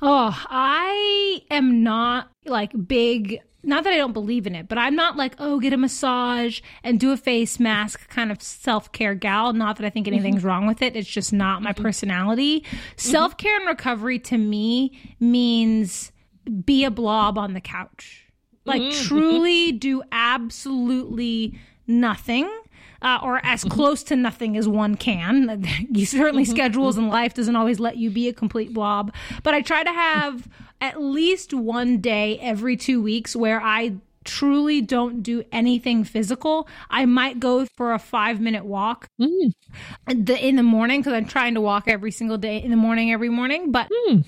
Oh, 0.00 0.44
I 0.48 1.42
am 1.50 1.82
not 1.82 2.30
like 2.46 2.72
big. 2.86 3.40
Not 3.62 3.84
that 3.84 3.94
I 3.94 3.96
don't 3.96 4.12
believe 4.12 4.46
in 4.46 4.54
it, 4.54 4.68
but 4.68 4.76
I'm 4.76 4.94
not 4.94 5.16
like, 5.16 5.34
oh, 5.38 5.58
get 5.58 5.72
a 5.72 5.78
massage 5.78 6.60
and 6.82 7.00
do 7.00 7.12
a 7.12 7.16
face 7.16 7.58
mask 7.58 8.08
kind 8.10 8.30
of 8.30 8.42
self 8.42 8.92
care 8.92 9.14
gal. 9.14 9.52
Not 9.52 9.76
that 9.76 9.86
I 9.86 9.90
think 9.90 10.06
anything's 10.06 10.38
mm-hmm. 10.38 10.48
wrong 10.48 10.66
with 10.66 10.82
it. 10.82 10.96
It's 10.96 11.08
just 11.08 11.32
not 11.32 11.62
my 11.62 11.72
mm-hmm. 11.72 11.82
personality. 11.82 12.60
Mm-hmm. 12.60 12.76
Self 12.96 13.36
care 13.36 13.56
and 13.56 13.66
recovery 13.66 14.18
to 14.20 14.38
me 14.38 14.98
means 15.20 16.12
be 16.64 16.84
a 16.84 16.90
blob 16.90 17.38
on 17.38 17.54
the 17.54 17.60
couch 17.60 18.23
like 18.64 18.82
mm-hmm. 18.82 19.06
truly 19.06 19.72
do 19.72 20.02
absolutely 20.12 21.58
nothing. 21.86 22.50
Uh, 23.02 23.18
or 23.22 23.44
as 23.44 23.60
mm-hmm. 23.60 23.74
close 23.74 24.02
to 24.02 24.16
nothing 24.16 24.56
as 24.56 24.66
one 24.66 24.94
can. 24.94 25.62
You 25.90 26.06
certainly 26.06 26.44
mm-hmm. 26.44 26.52
schedules 26.52 26.96
and 26.96 27.10
life 27.10 27.34
doesn't 27.34 27.54
always 27.54 27.78
let 27.78 27.98
you 27.98 28.08
be 28.08 28.28
a 28.28 28.32
complete 28.32 28.72
blob, 28.72 29.12
but 29.42 29.52
I 29.52 29.60
try 29.60 29.82
to 29.82 29.92
have 29.92 30.48
at 30.80 31.02
least 31.02 31.52
one 31.52 31.98
day 31.98 32.38
every 32.38 32.78
two 32.78 33.02
weeks 33.02 33.36
where 33.36 33.60
I 33.60 33.96
truly 34.24 34.80
don't 34.80 35.22
do 35.22 35.44
anything 35.52 36.02
physical. 36.02 36.66
I 36.88 37.04
might 37.04 37.38
go 37.38 37.66
for 37.76 37.92
a 37.92 37.98
five 37.98 38.40
minute 38.40 38.64
walk 38.64 39.08
mm. 39.20 39.52
in 40.08 40.56
the 40.56 40.62
morning 40.62 41.00
because 41.00 41.12
I'm 41.12 41.26
trying 41.26 41.54
to 41.54 41.60
walk 41.60 41.86
every 41.86 42.10
single 42.10 42.38
day 42.38 42.62
in 42.62 42.70
the 42.70 42.76
morning 42.76 43.12
every 43.12 43.28
morning, 43.28 43.70
but. 43.70 43.90
Mm 44.08 44.24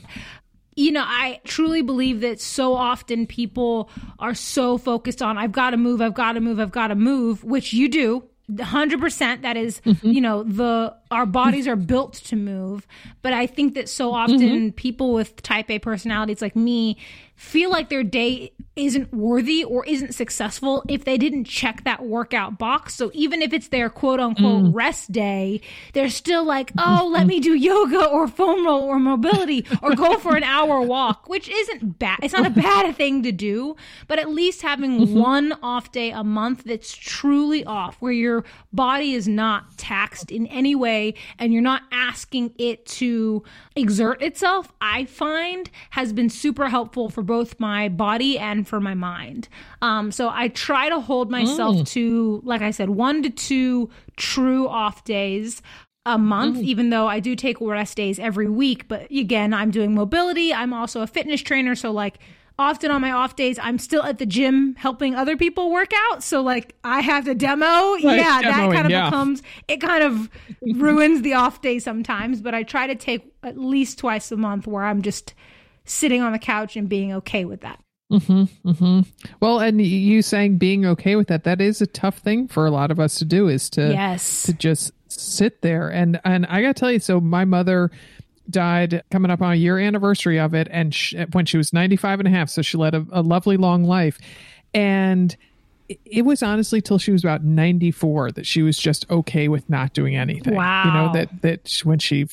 you 0.77 0.93
know, 0.93 1.05
I 1.05 1.41
truly 1.45 1.81
believe 1.81 2.21
that 2.21 2.41
so 2.41 2.75
often 2.75 3.27
people 3.27 3.91
are 4.19 4.35
so 4.35 4.77
focused 4.77 5.23
on, 5.23 5.39
I've 5.39 5.53
got 5.53 5.71
to 5.71 5.79
move, 5.79 6.03
I've 6.03 6.15
got 6.15 6.33
to 6.33 6.41
move, 6.41 6.61
I've 6.61 6.71
got 6.71 6.89
to 6.89 6.95
move, 6.95 7.43
which 7.43 7.73
you 7.73 7.89
do. 7.89 8.25
100% 8.53 9.43
that 9.43 9.57
is, 9.57 9.81
mm-hmm. 9.81 10.09
you 10.09 10.21
know, 10.21 10.45
the 10.45 10.95
our 11.11 11.27
bodies 11.27 11.67
are 11.67 11.75
built 11.75 12.15
to 12.15 12.37
move. 12.37 12.87
But 13.23 13.33
I 13.33 13.47
think 13.47 13.75
that 13.75 13.89
so 13.89 14.13
often 14.13 14.39
mm-hmm. 14.39 14.69
people 14.71 15.13
with 15.15 15.43
type 15.43 15.69
A 15.69 15.81
personalities 15.81 16.41
like 16.41 16.55
me 16.55 16.97
feel 17.35 17.71
like 17.71 17.89
their 17.89 18.05
day 18.05 18.53
isn't 18.77 19.13
worthy 19.13 19.65
or 19.65 19.85
isn't 19.87 20.15
successful 20.15 20.85
if 20.87 21.05
they 21.05 21.17
didn't 21.17 21.45
check 21.45 21.83
that 21.85 22.05
workout 22.05 22.59
box. 22.59 22.95
So 22.95 23.11
even 23.15 23.41
if 23.41 23.55
it's 23.55 23.69
their 23.69 23.89
quote 23.89 24.21
unquote 24.21 24.65
mm. 24.65 24.75
rest 24.75 25.11
day, 25.11 25.63
they're 25.95 26.11
still 26.11 26.45
like, 26.45 26.73
oh, 26.79 27.09
let 27.11 27.27
me 27.27 27.41
do 27.41 27.55
yoga 27.55 28.07
or 28.07 28.29
foam 28.29 28.67
roll 28.67 28.83
or 28.83 28.99
mobility 28.99 29.65
or 29.83 29.95
go 29.95 30.19
for 30.19 30.37
an 30.37 30.45
hour 30.45 30.83
walk, 30.83 31.27
which 31.27 31.49
isn't 31.49 31.99
bad. 31.99 32.19
It's 32.23 32.35
not 32.35 32.47
a 32.47 32.51
bad 32.67 32.95
thing 32.97 33.23
to 33.23 33.33
do, 33.33 33.77
but 34.09 34.19
at 34.19 34.29
least 34.29 34.61
having 34.61 35.01
mm-hmm. 35.01 35.19
one 35.19 35.53
off 35.63 35.91
day 35.91 36.11
a 36.11 36.23
month 36.23 36.65
that's 36.65 36.95
truly 36.95 37.65
off 37.65 37.97
where 38.01 38.13
your 38.13 38.45
body 38.75 39.15
is 39.15 39.27
not 39.27 39.79
taxed 39.79 40.31
in 40.31 40.47
any 40.49 40.75
way 40.75 41.15
and 41.39 41.53
you're 41.53 41.63
not 41.63 41.83
asking 41.93 42.53
it 42.59 42.85
to 42.87 43.43
exert 43.75 44.21
itself, 44.21 44.73
I 44.83 45.07
find 45.07 45.71
has 45.91 46.13
been 46.13 46.29
super 46.29 46.69
helpful 46.69 47.09
for 47.09 47.23
both 47.23 47.59
my 47.59 47.89
body 47.89 48.39
and 48.39 48.66
for 48.67 48.81
my 48.81 48.95
mind. 48.95 49.49
Um, 49.83 50.11
so 50.13 50.29
I 50.29 50.49
try 50.49 50.89
to 50.89 51.01
hold 51.01 51.31
myself 51.31 51.77
mm. 51.77 51.87
to, 51.89 52.41
like 52.45 52.63
I 52.63 52.71
said, 52.71 52.91
one 52.91 53.23
to 53.23 53.31
two 53.31 53.91
true 54.17 54.69
off 54.69 55.05
days 55.05 55.63
a 56.07 56.17
month, 56.17 56.59
mm. 56.59 56.63
even 56.63 56.91
though 56.91 57.09
I 57.09 57.21
do 57.21 57.35
take 57.35 57.61
rest 57.61 57.97
days 57.97 58.19
every 58.19 58.49
week. 58.49 58.89
But 58.89 59.11
again, 59.11 59.53
I'm 59.53 59.71
doing 59.71 59.95
mobility. 59.95 60.55
I'm 60.55 60.73
also 60.73 61.03
a 61.03 61.07
fitness 61.07 61.43
trainer. 61.43 61.75
So, 61.75 61.91
like, 61.91 62.19
often 62.59 62.91
on 62.91 63.01
my 63.01 63.11
off 63.11 63.37
days, 63.37 63.59
I'm 63.61 63.79
still 63.79 64.03
at 64.03 64.19
the 64.19 64.27
gym 64.27 64.77
helping 64.77 65.15
other 65.15 65.37
people 65.37 65.71
work 65.71 65.91
out. 66.11 66.23
So, 66.23 66.43
like, 66.43 66.75
I 66.85 67.01
have 67.01 67.25
to 67.25 67.35
demo. 67.35 67.67
Right, 68.07 68.19
yeah, 68.19 68.41
that 68.43 68.73
kind 68.73 68.85
of 68.85 68.91
yeah. 68.91 69.11
becomes, 69.11 69.43
it 69.69 69.81
kind 69.81 70.05
of 70.05 70.31
ruins 70.77 71.23
the 71.23 71.35
off 71.35 71.61
day 71.61 71.79
sometimes. 71.79 72.41
But 72.41 72.55
I 72.55 72.63
try 72.63 72.87
to 72.87 72.95
take 72.95 73.33
at 73.43 73.59
least 73.59 73.99
twice 73.99 74.31
a 74.31 74.37
month 74.37 74.67
where 74.67 74.85
I'm 74.85 75.03
just 75.03 75.35
sitting 75.85 76.23
on 76.23 76.33
the 76.33 76.39
couch 76.39 76.77
and 76.77 76.89
being 76.89 77.13
okay 77.15 77.45
with 77.45 77.63
that. 77.63 77.81
Mm-hmm, 78.11 78.69
mm-hmm. 78.69 79.01
Well, 79.41 79.59
and 79.59 79.81
you 79.81 80.23
saying 80.23 80.59
being 80.59 80.87
okay 80.87 81.17
with 81.17 81.29
that, 81.29 81.45
that 81.45 81.61
is 81.61 81.81
a 81.81 81.87
tough 81.87 82.19
thing 82.19 82.47
for 82.49 82.67
a 82.67 82.71
lot 82.71 82.91
of 82.91 83.01
us 83.01 83.19
to 83.19 83.25
do 83.25 83.49
is 83.49 83.69
to, 83.71 83.89
yes. 83.93 84.45
to 84.45 84.53
just 84.53 84.93
sit 85.09 85.63
there. 85.63 85.89
And, 85.89 86.21
and 86.25 86.47
I 86.47 86.63
got 86.63 86.77
to 86.77 86.81
tell 86.81 86.93
you, 86.93 87.01
so 87.01 87.21
my 87.21 87.45
mother 87.45 87.91
died 88.49 89.03
coming 89.11 89.31
up 89.31 89.43
on 89.43 89.53
a 89.53 89.57
year 89.57 89.79
anniversary 89.79 90.39
of 90.39 90.55
it. 90.55 90.69
And 90.71 90.95
she, 90.95 91.19
when 91.33 91.47
she 91.47 91.57
was 91.57 91.73
95 91.73 92.21
and 92.21 92.29
a 92.29 92.31
half, 92.31 92.49
so 92.49 92.63
she 92.63 92.77
led 92.77 92.95
a, 92.95 93.05
a 93.11 93.23
lovely 93.23 93.57
long 93.57 93.85
life. 93.85 94.19
And 94.73 95.37
it 95.89 96.25
was 96.25 96.43
honestly 96.43 96.81
till 96.81 96.99
she 96.99 97.13
was 97.13 97.23
about 97.23 97.45
94 97.45 98.33
that 98.33 98.47
she 98.47 98.63
was 98.63 98.77
just 98.77 99.09
okay 99.11 99.49
with 99.49 99.69
not 99.71 99.93
doing 99.93 100.17
anything. 100.17 100.55
Wow. 100.55 100.85
You 100.85 100.93
know, 100.93 101.13
that, 101.13 101.43
that 101.43 101.81
when 101.85 101.99
she 101.99 102.27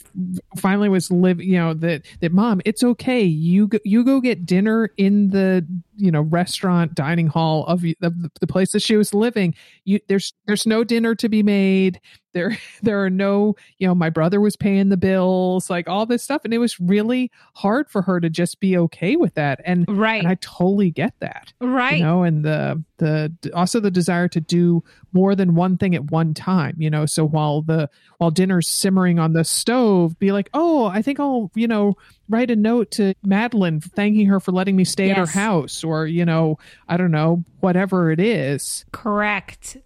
finally 0.57 0.89
was 0.89 1.11
living, 1.11 1.47
you 1.47 1.57
know, 1.57 1.73
that, 1.75 2.03
that 2.21 2.31
mom, 2.31 2.61
it's 2.65 2.83
okay. 2.83 3.21
You 3.23 3.67
go, 3.67 3.79
you 3.83 4.03
go 4.03 4.21
get 4.21 4.45
dinner 4.45 4.89
in 4.97 5.29
the, 5.29 5.65
you 5.95 6.11
know, 6.11 6.21
restaurant 6.21 6.95
dining 6.95 7.27
hall 7.27 7.65
of, 7.67 7.83
of 8.01 8.13
the 8.39 8.47
place 8.47 8.71
that 8.71 8.81
she 8.81 8.97
was 8.97 9.13
living. 9.13 9.53
You, 9.85 9.99
there's, 10.07 10.33
there's 10.47 10.65
no 10.65 10.83
dinner 10.83 11.15
to 11.15 11.29
be 11.29 11.43
made 11.43 11.99
there 12.33 12.57
there 12.81 13.03
are 13.03 13.09
no 13.09 13.55
you 13.77 13.87
know 13.87 13.95
my 13.95 14.09
brother 14.09 14.39
was 14.41 14.55
paying 14.55 14.89
the 14.89 14.97
bills 14.97 15.69
like 15.69 15.87
all 15.87 16.05
this 16.05 16.23
stuff. 16.23 16.41
And 16.43 16.53
it 16.53 16.57
was 16.57 16.79
really 16.79 17.31
hard 17.55 17.89
for 17.89 18.01
her 18.01 18.19
to 18.19 18.29
just 18.29 18.59
be 18.59 18.77
okay 18.77 19.15
with 19.15 19.35
that. 19.35 19.61
And 19.63 19.85
right 19.87 20.19
and 20.19 20.27
i 20.27 20.35
totally 20.35 20.91
get 20.91 21.13
that 21.19 21.53
right. 21.59 21.97
you 21.97 22.03
know 22.03 22.23
and 22.23 22.43
the 22.43 22.83
the 22.97 23.33
also 23.53 23.79
the 23.79 23.91
desire 23.91 24.27
to 24.29 24.39
do 24.39 24.83
more 25.11 25.35
than 25.35 25.55
one 25.55 25.77
thing 25.77 25.95
at 25.95 26.11
one 26.11 26.33
time 26.33 26.75
you 26.77 26.89
know. 26.89 27.05
So 27.05 27.25
while 27.25 27.61
the 27.61 27.89
while 28.17 28.31
dinner's 28.31 28.67
simmering 28.67 29.19
on 29.19 29.33
the 29.33 29.43
stove 29.43 30.17
be 30.19 30.31
like 30.31 30.49
oh 30.53 30.85
i 30.85 31.01
think 31.01 31.19
i'll 31.19 31.51
you 31.55 31.67
know 31.67 31.95
write 32.29 32.49
a 32.49 32.55
note 32.55 32.91
to 32.91 33.13
madeline 33.23 33.79
thanking 33.81 34.27
her 34.27 34.39
for 34.39 34.51
letting 34.51 34.75
me 34.75 34.83
stay 34.83 35.07
yes. 35.07 35.17
at 35.17 35.27
her 35.27 35.39
house 35.39 35.83
or 35.83 36.07
you 36.07 36.25
know 36.25 36.57
i 36.87 36.97
don't 36.97 37.11
know 37.11 37.43
whatever 37.63 38.11
it 38.11 38.19
is. 38.19 38.83
Correct. 38.91 39.77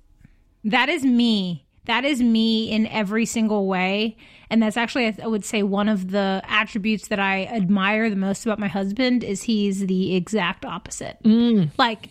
That 0.64 0.90
is 0.90 1.04
me 1.04 1.67
that 1.88 2.06
is 2.06 2.22
me 2.22 2.70
in 2.72 2.88
every 2.88 3.26
single 3.26 3.68
way. 3.68 4.16
And 4.50 4.64
that's 4.64 4.78
actually, 4.78 5.14
I 5.22 5.28
would 5.28 5.44
say, 5.44 5.64
one 5.64 5.90
of 5.90 6.12
the 6.12 6.42
attributes 6.48 7.10
that 7.10 7.20
I 7.20 7.46
admire 7.46 8.10
the 8.10 8.16
most 8.16 8.46
about 8.46 8.60
my 8.60 8.68
husband 8.68 9.24
is 9.24 9.44
he's 9.44 9.86
the 9.88 10.16
exact 10.16 10.64
opposite. 10.64 11.18
Mm. 11.24 11.72
Like, 11.78 12.10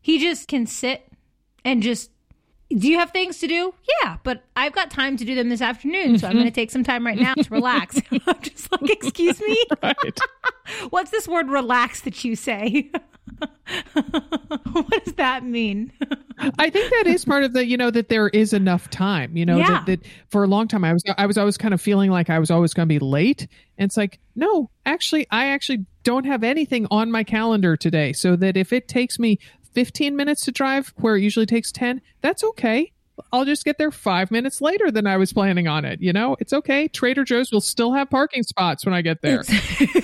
he 0.00 0.18
just 0.18 0.48
can 0.48 0.66
sit 0.66 1.06
and 1.64 1.82
just 1.82 2.10
do 2.70 2.88
you 2.88 2.98
have 2.98 3.10
things 3.10 3.38
to 3.38 3.46
do? 3.46 3.74
Yeah, 4.02 4.16
but 4.22 4.42
I've 4.56 4.72
got 4.72 4.90
time 4.90 5.16
to 5.18 5.24
do 5.24 5.34
them 5.34 5.48
this 5.48 5.60
afternoon, 5.60 6.18
so 6.18 6.26
I'm 6.26 6.32
mm-hmm. 6.32 6.40
going 6.40 6.50
to 6.50 6.54
take 6.54 6.70
some 6.70 6.82
time 6.82 7.06
right 7.06 7.18
now 7.18 7.34
to 7.34 7.50
relax. 7.50 8.00
I'm 8.10 8.40
just 8.40 8.72
like, 8.72 8.90
excuse 8.90 9.40
me? 9.40 9.56
Right. 9.82 10.18
What's 10.90 11.10
this 11.10 11.28
word 11.28 11.48
relax 11.48 12.02
that 12.02 12.24
you 12.24 12.36
say? 12.36 12.90
what 14.72 15.04
does 15.04 15.14
that 15.14 15.44
mean? 15.44 15.92
I 16.58 16.70
think 16.70 16.90
that 16.90 17.06
is 17.06 17.24
part 17.24 17.44
of 17.44 17.52
the, 17.52 17.66
you 17.66 17.76
know, 17.76 17.90
that 17.90 18.08
there 18.08 18.28
is 18.28 18.52
enough 18.52 18.88
time, 18.88 19.36
you 19.36 19.44
know, 19.44 19.58
yeah. 19.58 19.84
that, 19.84 19.86
that 19.86 20.06
for 20.30 20.44
a 20.44 20.46
long 20.46 20.68
time 20.68 20.84
I 20.84 20.92
was, 20.92 21.02
I 21.18 21.26
was 21.26 21.36
always 21.36 21.58
kind 21.58 21.74
of 21.74 21.80
feeling 21.80 22.10
like 22.10 22.30
I 22.30 22.38
was 22.38 22.50
always 22.50 22.72
going 22.72 22.88
to 22.88 22.92
be 22.92 22.98
late. 22.98 23.46
And 23.76 23.88
it's 23.88 23.96
like, 23.96 24.20
no, 24.36 24.70
actually, 24.86 25.26
I 25.30 25.48
actually 25.48 25.84
don't 26.02 26.24
have 26.24 26.42
anything 26.42 26.86
on 26.90 27.10
my 27.10 27.24
calendar 27.24 27.76
today. 27.76 28.12
So 28.12 28.36
that 28.36 28.56
if 28.56 28.72
it 28.72 28.88
takes 28.88 29.18
me 29.18 29.38
15 29.74 30.16
minutes 30.16 30.44
to 30.44 30.52
drive 30.52 30.92
where 30.96 31.16
it 31.16 31.22
usually 31.22 31.46
takes 31.46 31.70
10, 31.72 32.00
that's 32.20 32.42
okay. 32.42 32.92
I'll 33.32 33.44
just 33.44 33.64
get 33.64 33.78
there 33.78 33.90
five 33.90 34.30
minutes 34.30 34.60
later 34.60 34.90
than 34.90 35.06
I 35.06 35.16
was 35.16 35.32
planning 35.32 35.68
on 35.68 35.84
it. 35.84 36.00
You 36.00 36.12
know, 36.12 36.36
it's 36.40 36.52
okay. 36.52 36.88
Trader 36.88 37.24
Joe's 37.24 37.52
will 37.52 37.60
still 37.60 37.92
have 37.92 38.10
parking 38.10 38.42
spots 38.42 38.84
when 38.84 38.94
I 38.94 39.02
get 39.02 39.22
there. 39.22 39.44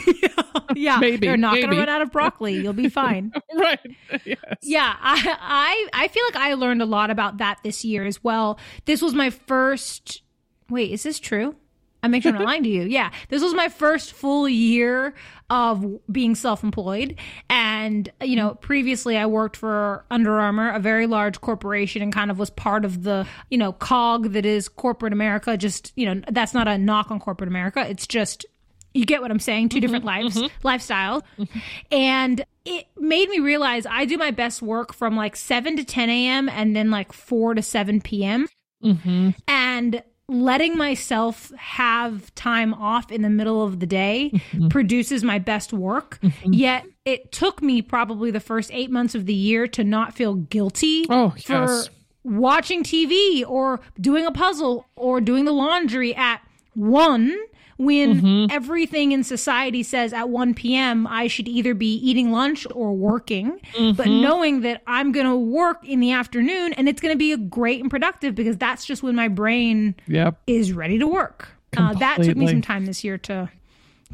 yeah, 0.77 0.99
maybe 0.99 1.27
they're 1.27 1.37
not 1.37 1.57
going 1.57 1.71
to 1.71 1.77
run 1.77 1.89
out 1.89 2.03
of 2.03 2.13
broccoli. 2.13 2.55
You'll 2.55 2.73
be 2.73 2.89
fine. 2.89 3.33
right. 3.55 3.81
Yes. 4.25 4.39
Yeah, 4.63 4.95
I, 5.01 5.89
I 5.93 6.05
I 6.05 6.09
feel 6.09 6.23
like 6.27 6.37
I 6.37 6.55
learned 6.55 6.83
a 6.83 6.87
lot 6.87 7.11
about 7.11 7.39
that 7.39 7.59
this 7.65 7.85
year 7.85 8.05
as 8.05 8.23
well. 8.23 8.59
This 8.85 9.03
was 9.03 9.15
my 9.15 9.31
first. 9.31 10.23
Wait, 10.69 10.93
is 10.93 11.03
this 11.03 11.19
true? 11.19 11.57
I'm 12.03 12.11
making 12.11 12.31
sure 12.31 12.37
I'm 12.37 12.43
not 12.43 12.49
lying 12.49 12.63
to 12.65 12.69
you. 12.69 12.83
Yeah, 12.83 13.11
this 13.29 13.43
was 13.43 13.55
my 13.55 13.69
first 13.69 14.13
full 14.13 14.49
year 14.49 15.15
of 15.49 15.85
being 16.11 16.35
self-employed, 16.35 17.17
and 17.49 18.11
you 18.23 18.37
know, 18.37 18.55
previously 18.55 19.17
I 19.17 19.27
worked 19.27 19.57
for 19.57 20.05
Under 20.11 20.39
Armour, 20.39 20.71
a 20.71 20.81
very 20.81 21.07
large 21.07 21.41
corporation, 21.41 22.03
and 22.03 22.13
kind 22.13 22.31
of 22.31 22.39
was 22.39 22.51
part 22.51 22.85
of 22.85 23.03
the 23.03 23.27
you 23.51 23.59
know 23.59 23.73
cog 23.73 24.33
that 24.33 24.47
is 24.47 24.69
corporate 24.69 25.13
America. 25.13 25.57
Just 25.57 25.93
you 25.97 26.07
know, 26.07 26.23
that's 26.31 26.55
not 26.55 26.69
a 26.69 26.79
knock 26.79 27.11
on 27.11 27.21
corporate 27.21 27.49
America. 27.49 27.85
It's 27.89 28.07
just 28.07 28.47
you 28.95 29.05
get 29.05 29.23
what 29.23 29.31
I'm 29.31 29.39
saying? 29.39 29.69
2 29.69 29.77
mm-hmm, 29.77 29.81
different 29.83 30.05
lives, 30.05 30.37
mm-hmm. 30.37 30.67
lifestyle. 30.67 31.23
Mm-hmm. 31.39 31.59
And 31.93 32.45
it 32.65 32.87
made 32.97 33.29
me 33.29 33.39
realize 33.39 33.87
I 33.87 34.05
do 34.05 34.17
my 34.17 34.31
best 34.31 34.63
work 34.63 34.93
from 34.93 35.17
like 35.17 35.37
7 35.37 35.77
to 35.77 35.85
10 35.85 36.11
a.m. 36.11 36.49
and 36.49 36.75
then 36.75 36.91
like 36.91 37.13
4 37.13 37.55
to 37.55 37.63
7 37.63 38.01
p.m. 38.01 38.49
Mm-hmm. 38.83 39.31
And 39.47 40.03
letting 40.31 40.79
myself 40.79 41.53
have 41.57 42.33
time 42.37 42.73
off 42.75 43.11
in 43.11 43.23
the 43.23 43.29
middle 43.29 43.63
of 43.65 43.81
the 43.81 43.87
day 43.87 44.31
mm-hmm. 44.33 44.69
produces 44.69 45.25
my 45.25 45.39
best 45.39 45.73
work. 45.73 46.19
Mm-hmm. 46.23 46.53
Yet 46.53 46.87
it 47.05 47.33
took 47.33 47.61
me 47.61 47.83
probably 47.83 48.31
the 48.31 48.41
first 48.41 48.71
eight 48.73 48.91
months 48.91 49.15
of 49.15 49.27
the 49.27 49.35
year 49.35 49.67
to 49.69 49.83
not 49.83 50.15
feel 50.15 50.35
guilty 50.35 51.05
oh, 51.11 51.31
for 51.31 51.67
yes. 51.67 51.91
watching 52.23 52.85
TV 52.85 53.45
or 53.47 53.81
doing 54.01 54.25
a 54.25 54.31
puzzle 54.31 54.87
or 54.95 55.21
doing 55.21 55.45
the 55.45 55.53
laundry 55.53 56.15
at 56.15 56.41
one 56.75 57.37
when 57.81 58.21
mm-hmm. 58.21 58.47
everything 58.51 59.13
in 59.13 59.25
society 59.25 59.83
says 59.83 60.13
at 60.13 60.29
1 60.29 60.53
p.m. 60.53 61.07
I 61.07 61.29
should 61.29 61.49
either 61.49 61.73
be 61.73 61.95
eating 61.95 62.31
lunch 62.31 62.67
or 62.75 62.93
working, 62.93 63.59
mm-hmm. 63.73 63.97
but 63.97 64.07
knowing 64.07 64.61
that 64.61 64.83
I'm 64.87 65.13
going 65.13 65.27
to 65.27 65.37
work 65.37 65.83
in 65.83 66.01
the 66.01 66.13
afternoon 66.13 66.75
and 66.75 66.91
it's 66.91 67.01
going 67.01 67.15
to 67.15 67.19
be 67.19 67.35
great 67.37 67.81
and 67.81 67.91
productive 67.91 68.35
because 68.35 68.59
that's 68.59 68.85
just 68.85 69.03
when 69.03 69.17
my 69.17 69.29
brain 69.29 69.95
yep. 70.07 70.39
is 70.47 70.75
ready 70.75 70.99
to 70.99 71.07
work. 71.07 71.49
Uh, 71.75 71.95
that 71.95 72.23
took 72.23 72.37
me 72.37 72.49
some 72.49 72.61
time 72.61 72.85
this 72.85 73.03
year 73.03 73.17
to 73.17 73.49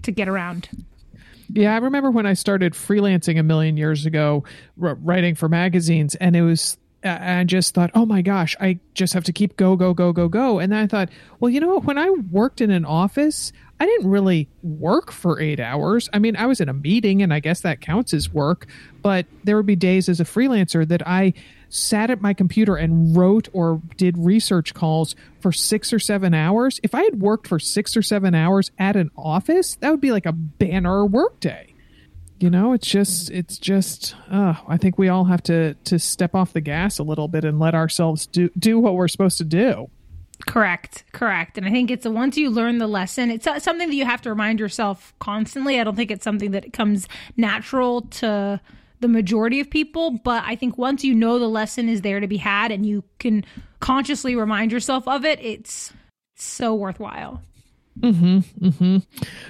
to 0.03 0.13
get 0.13 0.29
around. 0.29 0.69
Yeah, 1.53 1.75
I 1.75 1.79
remember 1.79 2.11
when 2.11 2.27
I 2.27 2.35
started 2.35 2.75
freelancing 2.75 3.39
a 3.39 3.43
million 3.43 3.77
years 3.77 4.05
ago, 4.05 4.45
r- 4.81 4.95
writing 4.95 5.35
for 5.35 5.49
magazines, 5.49 6.15
and 6.17 6.37
it 6.37 6.43
was 6.43 6.77
I 7.07 7.45
just 7.45 7.75
thought, 7.75 7.91
oh 7.95 8.07
my 8.07 8.23
gosh, 8.23 8.57
I 8.61 8.79
just 8.95 9.15
have 9.15 9.25
to 9.25 9.33
keep 9.33 9.57
go, 9.57 9.77
go, 9.77 9.95
go, 9.95 10.13
go, 10.13 10.29
go. 10.29 10.59
And 10.59 10.73
then 10.73 10.81
I 10.81 10.87
thought, 10.87 11.09
well, 11.41 11.51
you 11.51 11.61
know 11.61 11.69
what? 11.69 11.85
When 11.85 11.99
I 11.99 12.11
worked 12.11 12.61
in 12.61 12.71
an 12.71 12.85
office, 12.85 13.53
I 13.79 13.87
didn't 13.87 14.11
really 14.11 14.49
work 14.63 15.13
for 15.13 15.41
eight 15.41 15.61
hours. 15.61 16.09
I 16.13 16.19
mean, 16.19 16.37
I 16.37 16.47
was 16.47 16.61
in 16.61 16.69
a 16.69 16.73
meeting 16.73 17.23
and 17.23 17.33
I 17.33 17.41
guess 17.41 17.61
that 17.61 17.81
counts 17.81 18.15
as 18.15 18.33
work, 18.33 18.67
but 19.03 19.27
there 19.45 19.57
would 19.57 19.67
be 19.67 19.77
days 19.77 20.09
as 20.09 20.21
a 20.21 20.25
freelancer 20.25 20.87
that 20.89 21.07
I 21.07 21.35
sat 21.69 22.11
at 22.11 22.23
my 22.23 22.33
computer 22.33 22.77
and 22.77 23.17
wrote 23.17 23.49
or 23.53 23.83
did 23.97 24.17
research 24.17 24.73
calls 24.73 25.15
for 25.41 25.53
six 25.53 25.93
or 25.93 25.99
seven 25.99 26.33
hours. 26.33 26.81
If 26.83 26.95
I 26.95 27.03
had 27.03 27.21
worked 27.21 27.47
for 27.47 27.59
six 27.59 27.97
or 27.97 28.03
seven 28.03 28.35
hours 28.35 28.71
at 28.79 28.97
an 28.97 29.11
office, 29.17 29.77
that 29.77 29.91
would 29.91 30.01
be 30.01 30.13
like 30.13 30.27
a 30.27 30.33
banner 30.33 31.05
workday 31.05 31.75
you 32.39 32.51
know 32.51 32.73
it's 32.73 32.87
just 32.87 33.31
it's 33.31 33.59
just 33.59 34.15
uh, 34.31 34.55
i 34.69 34.77
think 34.77 34.99
we 34.99 35.09
all 35.09 35.25
have 35.25 35.43
to 35.43 35.75
to 35.85 35.99
step 35.99 36.35
off 36.35 36.53
the 36.53 36.61
gas 36.61 36.99
a 36.99 37.03
little 37.03 37.29
bit 37.29 37.45
and 37.45 37.59
let 37.59 37.75
ourselves 37.75 38.27
do 38.27 38.51
do 38.59 38.79
what 38.79 38.95
we're 38.95 39.09
supposed 39.09 39.39
to 39.39 39.45
do. 39.45 39.89
Correct. 40.47 41.05
Correct. 41.13 41.57
And 41.57 41.67
i 41.67 41.71
think 41.71 41.91
it's 41.91 42.05
a 42.05 42.11
once 42.11 42.37
you 42.37 42.51
learn 42.51 42.79
the 42.79 42.87
lesson 42.87 43.31
it's 43.31 43.45
something 43.45 43.89
that 43.89 43.97
you 43.97 44.05
have 44.05 44.21
to 44.23 44.31
remind 44.31 44.61
yourself 44.61 45.15
constantly. 45.19 45.81
I 45.81 45.85
don't 45.85 45.97
think 45.97 46.11
it's 46.11 46.25
something 46.25 46.51
that 46.51 46.73
comes 46.73 47.09
natural 47.37 48.03
to 48.03 48.61
the 49.01 49.09
majority 49.09 49.61
of 49.61 49.69
people 49.69 50.11
but 50.11 50.43
i 50.47 50.57
think 50.57 50.79
once 50.79 51.05
you 51.05 51.15
know 51.15 51.39
the 51.39 51.49
lesson 51.49 51.87
is 51.87 52.01
there 52.01 52.19
to 52.19 52.27
be 52.27 52.39
had 52.39 52.73
and 52.73 52.87
you 52.87 53.05
can 53.19 53.45
consciously 53.79 54.35
remind 54.35 54.73
yourself 54.73 55.07
of 55.07 55.25
it 55.25 55.39
it's 55.41 55.93
so 56.35 56.75
worthwhile 56.75 57.43
Mm-hmm. 58.01 58.67
Mm-hmm. 58.67 58.97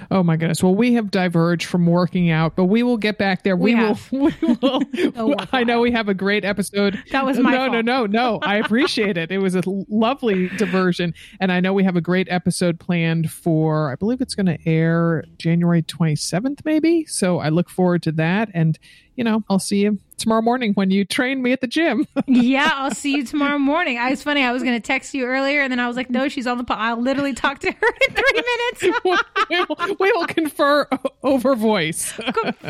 Oh 0.09 0.23
my 0.23 0.37
goodness. 0.37 0.63
Well, 0.63 0.75
we 0.75 0.93
have 0.93 1.11
diverged 1.11 1.65
from 1.67 1.85
working 1.85 2.29
out, 2.29 2.55
but 2.55 2.65
we 2.65 2.81
will 2.81 2.97
get 2.97 3.17
back 3.17 3.43
there. 3.43 3.57
We, 3.57 3.75
we 3.75 3.81
will. 3.81 3.99
We 4.11 4.33
will. 4.61 5.35
I 5.51 5.63
know 5.63 5.81
we 5.81 5.91
have 5.91 6.07
a 6.07 6.13
great 6.13 6.45
episode. 6.45 7.01
That 7.11 7.25
was 7.25 7.39
my 7.39 7.51
no, 7.51 7.57
fault. 7.57 7.71
no, 7.73 7.81
no, 7.81 8.05
no. 8.05 8.39
I 8.41 8.55
appreciate 8.63 9.17
it. 9.17 9.31
It 9.31 9.39
was 9.39 9.55
a 9.55 9.61
lovely 9.65 10.49
diversion, 10.49 11.13
and 11.39 11.51
I 11.51 11.59
know 11.59 11.73
we 11.73 11.83
have 11.83 11.95
a 11.95 12.01
great 12.01 12.27
episode 12.29 12.79
planned 12.79 13.31
for. 13.31 13.91
I 13.91 13.95
believe 13.95 14.21
it's 14.21 14.35
going 14.35 14.45
to 14.45 14.57
air 14.67 15.25
January 15.37 15.81
twenty 15.81 16.15
seventh, 16.15 16.61
maybe. 16.65 17.05
So 17.05 17.39
I 17.39 17.49
look 17.49 17.69
forward 17.69 18.03
to 18.03 18.11
that, 18.13 18.49
and 18.53 18.79
you 19.17 19.23
know, 19.23 19.43
I'll 19.49 19.59
see 19.59 19.79
you 19.79 19.97
tomorrow 20.17 20.43
morning 20.43 20.73
when 20.75 20.91
you 20.91 21.03
train 21.03 21.41
me 21.41 21.51
at 21.51 21.59
the 21.59 21.67
gym. 21.67 22.05
yeah, 22.27 22.69
I'll 22.75 22.93
see 22.93 23.15
you 23.15 23.25
tomorrow 23.25 23.57
morning. 23.57 23.97
I 23.97 24.11
was 24.11 24.21
funny. 24.21 24.43
I 24.43 24.51
was 24.51 24.61
going 24.61 24.75
to 24.75 24.79
text 24.79 25.13
you 25.15 25.25
earlier, 25.25 25.61
and 25.61 25.71
then 25.71 25.79
I 25.79 25.87
was 25.87 25.97
like, 25.97 26.11
no, 26.11 26.29
she's 26.29 26.45
on 26.45 26.59
the. 26.59 26.63
Po- 26.63 26.75
I'll 26.75 27.01
literally 27.01 27.33
talk 27.33 27.59
to 27.59 27.71
her 27.71 27.87
in 28.07 28.15
three 28.15 28.43
minutes. 28.83 29.01
we, 29.49 29.59
will, 29.59 29.95
we 29.99 30.11
will 30.11 30.27
confer 30.27 30.87
over 31.23 31.55
voice. 31.55 32.13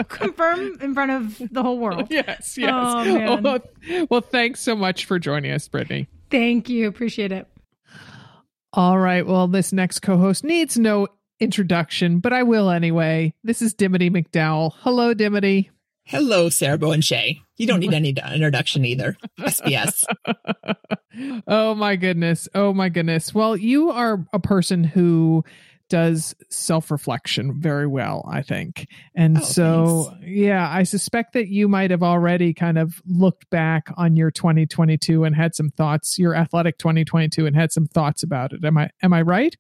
confirm 0.08 0.78
in 0.82 0.94
front 0.94 1.12
of 1.12 1.42
the 1.52 1.62
whole 1.62 1.78
world. 1.78 2.08
Yes, 2.10 2.58
yes. 2.58 2.72
Oh, 2.74 3.42
well, 3.42 3.60
well, 4.10 4.22
thanks 4.22 4.62
so 4.62 4.74
much 4.74 5.04
for 5.06 5.20
joining 5.20 5.52
us, 5.52 5.68
Britany. 5.68 6.08
Thank 6.32 6.70
you. 6.70 6.88
Appreciate 6.88 7.34
it. 7.34 7.46
All 8.72 8.98
right. 8.98 9.28
Well, 9.28 9.50
this 9.50 9.74
next 9.74 10.00
co 10.00 10.18
host 10.18 10.46
needs 10.46 10.78
no 10.78 11.08
introduction, 11.42 12.20
but 12.20 12.32
I 12.32 12.44
will 12.44 12.70
anyway. 12.70 13.34
This 13.44 13.62
is 13.62 13.74
Dimity 13.74 14.10
McDowell. 14.10 14.72
Hello, 14.78 15.14
Dimity. 15.14 15.72
Hello, 16.08 16.48
Sarah 16.48 16.78
Bowen 16.78 17.02
Shea. 17.02 17.42
You 17.58 17.68
don't 17.68 17.82
need 17.82 17.94
any 17.94 18.16
introduction 18.34 18.86
either. 18.86 19.18
SBS. 19.42 20.06
oh 21.48 21.76
my 21.76 21.98
goodness. 21.98 22.48
Oh 22.56 22.74
my 22.74 22.88
goodness. 22.88 23.34
Well, 23.34 23.58
you 23.58 23.92
are 23.92 24.26
a 24.32 24.40
person 24.40 24.86
who 24.86 25.44
does 25.90 26.34
self 26.50 26.92
reflection 26.92 27.60
very 27.60 27.88
well, 27.88 28.24
I 28.26 28.42
think. 28.42 28.88
And 29.16 29.40
oh, 29.40 29.42
so, 29.42 30.08
thanks. 30.12 30.28
yeah, 30.28 30.70
I 30.70 30.84
suspect 30.84 31.34
that 31.34 31.50
you 31.50 31.68
might 31.68 31.92
have 31.92 32.04
already 32.04 32.54
kind 32.54 32.78
of 32.78 33.02
looked 33.06 33.50
back 33.50 33.88
on 33.98 34.16
your 34.16 34.32
2022 34.32 35.26
and 35.26 35.36
had 35.36 35.56
some 35.56 35.70
thoughts, 35.72 36.18
your 36.18 36.34
athletic 36.36 36.78
2022 36.78 37.46
and 37.46 37.54
had 37.54 37.74
some 37.74 37.86
thoughts 37.86 38.24
about 38.24 38.54
it. 38.54 38.64
Am 38.64 38.78
I 38.78 38.90
am 39.04 39.12
I 39.12 39.24
right? 39.24 39.58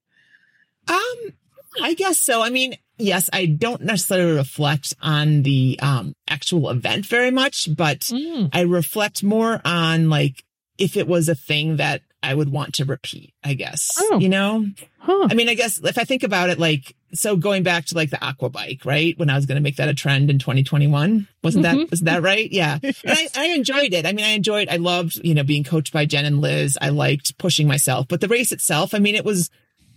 Um 0.88 1.34
I 1.82 1.94
guess 1.94 2.20
so. 2.22 2.42
I 2.42 2.50
mean, 2.50 2.76
yes, 2.98 3.30
I 3.32 3.46
don't 3.46 3.82
necessarily 3.82 4.36
reflect 4.36 4.94
on 5.02 5.44
the 5.44 5.80
um, 5.82 6.14
actual 6.28 6.70
event 6.70 7.06
very 7.06 7.32
much, 7.32 7.70
but 7.76 8.00
mm. 8.00 8.50
I 8.54 8.62
reflect 8.62 9.24
more 9.24 9.62
on 9.64 10.10
like 10.10 10.44
if 10.78 10.96
it 10.98 11.08
was 11.08 11.28
a 11.30 11.36
thing 11.36 11.78
that 11.78 12.02
I 12.24 12.34
would 12.34 12.52
want 12.52 12.74
to 12.76 12.86
repeat, 12.86 13.34
I 13.44 13.54
guess. 13.54 13.90
Oh. 14.00 14.20
You 14.20 14.30
know? 14.30 14.66
Huh. 15.00 15.28
I 15.30 15.34
mean, 15.34 15.50
I 15.50 15.54
guess 15.54 15.78
if 15.78 15.98
I 15.98 16.04
think 16.04 16.24
about 16.24 16.50
it, 16.50 16.60
like, 16.60 16.96
so 17.14 17.36
going 17.36 17.64
back 17.64 17.86
to 17.86 17.96
like 17.96 18.10
the 18.10 18.24
aqua 18.24 18.50
bike, 18.50 18.82
right? 18.86 19.18
When 19.18 19.30
I 19.30 19.36
was 19.36 19.46
going 19.46 19.56
to 19.56 19.62
make 19.62 19.78
that 19.78 19.88
a 19.88 19.94
trend 19.94 20.30
in 20.30 20.40
2021, 20.40 21.28
wasn't 21.44 21.66
mm-hmm. 21.66 21.78
that, 21.78 21.92
was 21.92 22.02
that 22.02 22.24
right? 22.24 22.52
Yeah. 22.52 22.80
And 22.84 22.94
I, 23.06 23.28
I 23.36 23.46
enjoyed 23.48 23.94
it. 23.94 24.06
I 24.06 24.12
mean, 24.12 24.26
I 24.26 24.30
enjoyed, 24.30 24.68
I 24.70 24.78
loved, 24.78 25.22
you 25.24 25.36
know, 25.36 25.44
being 25.44 25.64
coached 25.64 25.94
by 25.94 26.06
Jen 26.06 26.26
and 26.26 26.42
Liz. 26.42 26.78
I 26.82 26.90
liked 26.90 27.38
pushing 27.38 27.68
myself, 27.68 28.08
but 28.08 28.20
the 28.20 28.28
race 28.28 28.52
itself, 28.52 28.94
I 28.94 29.00
mean, 29.00 29.16
it 29.16 29.24
was, 29.24 29.50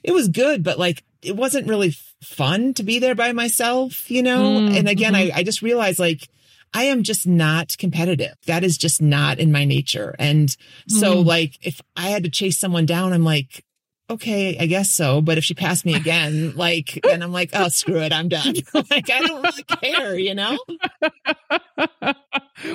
it 0.05 0.13
was 0.13 0.29
good, 0.29 0.63
but 0.63 0.79
like 0.79 1.03
it 1.23 1.37
wasn't 1.37 1.69
really 1.69 1.95
fun 2.23 2.75
to 2.75 2.83
be 2.83 2.99
there 2.99 3.15
by 3.15 3.33
myself, 3.33 4.11
you 4.11 4.23
know? 4.23 4.61
Mm, 4.61 4.79
and 4.79 4.89
again, 4.89 5.15
mm-hmm. 5.15 5.37
I, 5.37 5.41
I 5.41 5.43
just 5.43 5.63
realized 5.63 5.99
like 5.99 6.29
I 6.73 6.85
am 6.85 7.03
just 7.03 7.27
not 7.27 7.77
competitive. 7.79 8.35
That 8.47 8.63
is 8.63 8.79
just 8.79 9.03
not 9.03 9.39
in 9.39 9.53
my 9.53 9.65
nature. 9.65 10.15
And 10.19 10.55
so 10.89 11.17
mm. 11.17 11.27
like 11.27 11.59
if 11.63 11.81
I 11.97 12.11
had 12.11 12.25
to 12.25 12.31
chase 12.31 12.59
someone 12.59 12.87
down, 12.87 13.13
I'm 13.13 13.25
like, 13.25 13.65
okay, 14.11 14.59
I 14.59 14.67
guess 14.67 14.91
so. 14.91 15.21
But 15.21 15.39
if 15.39 15.45
she 15.45 15.55
passed 15.55 15.87
me 15.87 15.95
again, 15.95 16.53
like, 16.57 17.01
then 17.03 17.23
I'm 17.23 17.33
like, 17.33 17.51
oh, 17.55 17.69
screw 17.69 18.01
it. 18.01 18.13
I'm 18.13 18.29
done. 18.29 18.55
like, 18.75 19.11
I 19.11 19.21
don't 19.21 19.43
really 19.43 19.63
care, 19.63 20.19
you 20.19 20.35
know? 20.35 20.59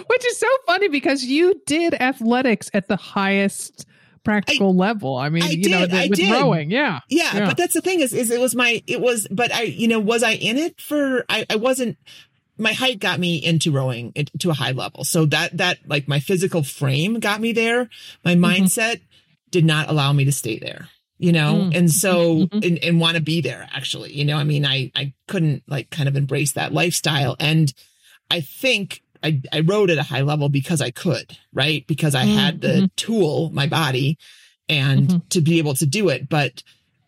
Which 0.08 0.26
is 0.26 0.40
so 0.40 0.48
funny 0.66 0.88
because 0.88 1.24
you 1.24 1.62
did 1.66 1.94
athletics 1.94 2.72
at 2.74 2.88
the 2.88 2.96
highest 2.96 3.86
practical 4.26 4.70
I, 4.70 4.88
level. 4.88 5.16
I 5.16 5.30
mean, 5.30 5.44
I 5.44 5.50
you 5.50 5.64
did, 5.64 5.72
know, 5.72 5.86
the, 5.86 6.10
with 6.10 6.20
did. 6.20 6.32
rowing, 6.32 6.70
yeah. 6.70 7.00
yeah. 7.08 7.30
yeah. 7.34 7.46
But 7.48 7.58
that's 7.58 7.74
the 7.74 7.82
thing 7.82 8.02
is, 8.02 8.14
is 8.14 8.30
it 8.30 8.42
was 8.42 8.56
my, 8.56 8.84
it 8.88 9.00
was, 9.00 9.28
but 9.32 9.54
I, 9.54 9.62
you 9.62 9.88
know, 9.88 10.00
was 10.00 10.24
I 10.24 10.32
in 10.32 10.58
it 10.58 10.82
for, 10.82 11.24
I, 11.30 11.46
I 11.50 11.56
wasn't, 11.56 11.98
my 12.58 12.74
height 12.74 13.00
got 13.00 13.20
me 13.20 13.38
into 13.38 13.72
rowing 13.72 14.14
to 14.40 14.50
a 14.50 14.54
high 14.54 14.72
level. 14.72 15.04
So 15.04 15.26
that, 15.28 15.58
that 15.58 15.80
like 15.88 16.08
my 16.08 16.20
physical 16.20 16.64
frame 16.64 17.20
got 17.20 17.40
me 17.40 17.54
there. 17.54 17.90
My 18.24 18.36
mm-hmm. 18.36 18.46
mindset 18.46 19.02
did 19.52 19.66
not 19.66 19.90
allow 19.90 20.12
me 20.12 20.26
to 20.26 20.32
stay 20.32 20.60
there 20.60 20.90
you 21.18 21.32
know 21.32 21.56
mm. 21.56 21.76
and 21.78 21.90
so 21.92 22.36
mm-hmm. 22.36 22.60
and, 22.62 22.84
and 22.84 23.00
want 23.00 23.16
to 23.16 23.24
be 23.24 23.42
there 23.42 23.68
actually 23.74 24.12
you 24.14 24.26
know 24.26 24.38
i 24.38 24.44
mean 24.44 24.66
i 24.66 24.92
i 24.96 25.14
couldn't 25.28 25.64
like 25.68 25.90
kind 25.90 26.10
of 26.10 26.16
embrace 26.16 26.54
that 26.54 26.74
lifestyle 26.74 27.36
and 27.40 27.74
i 28.30 28.42
think 28.42 29.02
I, 29.26 29.42
I 29.52 29.62
rowed 29.62 29.90
at 29.90 29.98
a 29.98 30.04
high 30.04 30.22
level 30.22 30.50
because 30.50 30.82
I 30.82 30.92
could, 30.92 31.36
right? 31.52 31.86
Because 31.88 32.14
I 32.14 32.26
mm-hmm. 32.26 32.38
had 32.38 32.62
the 32.62 32.68
mm-hmm. 32.68 32.86
tool, 32.96 33.50
my 33.52 33.66
body, 33.66 34.20
and 34.70 35.08
mm-hmm. 35.08 35.28
to 35.30 35.42
be 35.42 35.58
able 35.58 35.74
to 35.76 35.86
do 35.88 36.10
it. 36.10 36.30
But 36.30 36.62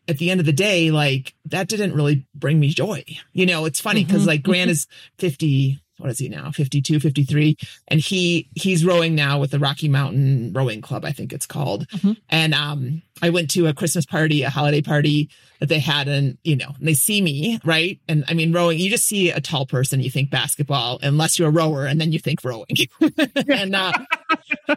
at 0.08 0.18
the 0.18 0.32
end 0.32 0.40
of 0.40 0.48
the 0.48 0.54
day, 0.54 0.90
like 0.90 1.36
that 1.46 1.68
didn't 1.68 1.94
really 1.94 2.26
bring 2.34 2.60
me 2.60 2.70
joy. 2.70 3.04
You 3.34 3.46
know, 3.46 3.66
it's 3.66 3.80
funny 3.80 4.04
because 4.04 4.22
mm-hmm. 4.22 4.30
like 4.30 4.44
Grant 4.44 4.64
mm-hmm. 4.64 4.72
is 4.72 4.88
50, 5.20 5.80
what 5.98 6.10
is 6.10 6.20
he 6.20 6.30
now? 6.30 6.52
52 6.52 7.00
53 7.00 7.58
and 7.88 8.00
he 8.00 8.50
he's 8.56 8.86
rowing 8.86 9.16
now 9.16 9.40
with 9.40 9.52
the 9.52 9.60
rocky 9.60 9.90
mountain 9.90 10.54
rowing 10.54 10.82
club 10.82 11.06
i 11.06 11.12
think 11.12 11.34
it's 11.34 11.46
called. 11.46 11.88
Mm-hmm. 11.90 12.14
and 12.30 12.54
um 12.54 13.02
i 13.22 13.30
went 13.30 13.50
to 13.52 13.68
a 13.68 13.74
christmas 13.74 14.06
party 14.06 14.44
a 14.44 14.50
holiday 14.50 14.82
party 14.82 15.30
that 15.60 15.70
they 15.70 15.80
had 15.80 16.08
and 16.08 16.38
you 16.44 16.56
know 16.56 16.74
they 16.80 16.94
see 16.94 17.22
me 17.22 17.60
right? 17.64 18.00
And 18.08 18.24
i 18.28 18.34
mean 18.34 18.54
rowing 18.54 18.80
you 18.80 18.90
just 18.90 19.06
see 19.06 19.32
a 19.32 19.42
tall 19.42 19.66
person 19.66 20.02
you 20.02 20.12
think 20.12 20.30
basketball 20.30 21.00
unless 21.02 21.40
you're 21.40 21.50
a 21.50 21.52
rower 21.52 21.86
and 21.86 22.00
then 22.00 22.12
you 22.12 22.20
think 22.20 22.44
rowing. 22.44 22.68
And 23.50 23.76
uh 23.76 23.94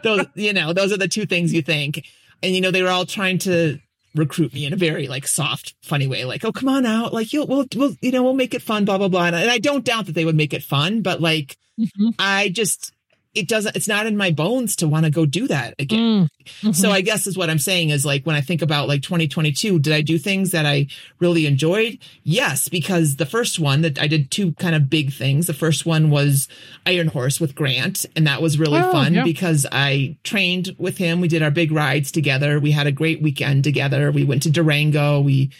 those 0.03 0.25
you 0.35 0.53
know 0.53 0.73
those 0.73 0.91
are 0.91 0.97
the 0.97 1.07
two 1.07 1.25
things 1.25 1.53
you 1.53 1.61
think. 1.61 2.05
And 2.43 2.55
you 2.55 2.61
know 2.61 2.71
they 2.71 2.81
were 2.81 2.89
all 2.89 3.05
trying 3.05 3.37
to 3.39 3.79
recruit 4.15 4.53
me 4.53 4.65
in 4.65 4.73
a 4.73 4.77
very 4.77 5.07
like 5.07 5.27
soft, 5.27 5.75
funny 5.81 6.07
way. 6.07 6.25
Like, 6.25 6.43
oh, 6.45 6.51
come 6.51 6.69
on 6.69 6.85
out. 6.85 7.13
Like, 7.13 7.33
you'll, 7.33 7.47
we'll, 7.47 7.65
we'll, 7.75 7.95
you 8.01 8.11
know, 8.11 8.23
we'll 8.23 8.33
make 8.33 8.53
it 8.53 8.61
fun, 8.61 8.85
blah, 8.85 8.97
blah, 8.97 9.07
blah. 9.07 9.25
And 9.25 9.35
I 9.35 9.57
don't 9.57 9.85
doubt 9.85 10.07
that 10.07 10.13
they 10.13 10.25
would 10.25 10.35
make 10.35 10.53
it 10.53 10.63
fun, 10.63 11.01
but 11.01 11.21
like, 11.21 11.57
mm-hmm. 11.79 12.09
I 12.19 12.49
just, 12.49 12.91
it 13.33 13.47
doesn't, 13.47 13.75
it's 13.75 13.87
not 13.87 14.07
in 14.07 14.17
my 14.17 14.31
bones 14.31 14.75
to 14.77 14.87
want 14.87 15.05
to 15.05 15.11
go 15.11 15.25
do 15.25 15.47
that 15.47 15.73
again. 15.79 16.29
Mm-hmm. 16.45 16.71
So 16.73 16.91
I 16.91 17.01
guess 17.01 17.27
is 17.27 17.37
what 17.37 17.49
I'm 17.49 17.59
saying 17.59 17.89
is 17.89 18.05
like, 18.05 18.25
when 18.25 18.35
I 18.35 18.41
think 18.41 18.61
about 18.61 18.89
like 18.89 19.01
2022, 19.01 19.79
did 19.79 19.93
I 19.93 20.01
do 20.01 20.17
things 20.17 20.51
that 20.51 20.65
I 20.65 20.87
really 21.19 21.45
enjoyed? 21.45 21.99
Yes, 22.23 22.67
because 22.67 23.15
the 23.15 23.25
first 23.25 23.57
one 23.57 23.81
that 23.81 23.99
I 23.99 24.07
did 24.07 24.31
two 24.31 24.51
kind 24.53 24.75
of 24.75 24.89
big 24.89 25.13
things. 25.13 25.47
The 25.47 25.53
first 25.53 25.85
one 25.85 26.09
was 26.09 26.49
Iron 26.85 27.07
Horse 27.07 27.39
with 27.39 27.55
Grant. 27.55 28.05
And 28.15 28.27
that 28.27 28.41
was 28.41 28.59
really 28.59 28.79
oh, 28.79 28.91
fun 28.91 29.13
yeah. 29.13 29.23
because 29.23 29.65
I 29.71 30.17
trained 30.23 30.75
with 30.77 30.97
him. 30.97 31.21
We 31.21 31.29
did 31.29 31.41
our 31.41 31.51
big 31.51 31.71
rides 31.71 32.11
together. 32.11 32.59
We 32.59 32.71
had 32.71 32.87
a 32.87 32.91
great 32.91 33.21
weekend 33.21 33.63
together. 33.63 34.11
We 34.11 34.25
went 34.25 34.43
to 34.43 34.49
Durango. 34.51 35.21
We, 35.21 35.51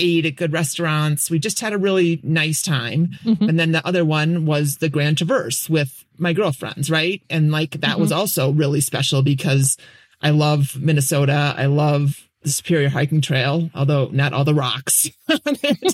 ate 0.00 0.26
at 0.26 0.36
good 0.36 0.52
restaurants. 0.52 1.30
We 1.30 1.38
just 1.38 1.60
had 1.60 1.72
a 1.72 1.78
really 1.78 2.20
nice 2.22 2.62
time. 2.62 3.10
Mm-hmm. 3.24 3.48
And 3.48 3.58
then 3.58 3.72
the 3.72 3.86
other 3.86 4.04
one 4.04 4.46
was 4.46 4.78
the 4.78 4.88
Grand 4.88 5.18
Traverse 5.18 5.68
with 5.68 6.04
my 6.18 6.32
girlfriends, 6.32 6.90
right? 6.90 7.22
And 7.30 7.52
like 7.52 7.72
that 7.72 7.92
mm-hmm. 7.92 8.00
was 8.00 8.12
also 8.12 8.50
really 8.50 8.80
special 8.80 9.22
because 9.22 9.76
I 10.22 10.30
love 10.30 10.76
Minnesota. 10.80 11.54
I 11.56 11.66
love 11.66 12.26
the 12.42 12.50
Superior 12.50 12.88
Hiking 12.88 13.20
Trail, 13.20 13.70
although 13.74 14.08
not 14.12 14.32
all 14.32 14.44
the 14.44 14.54
rocks. 14.54 15.10
but 15.26 15.40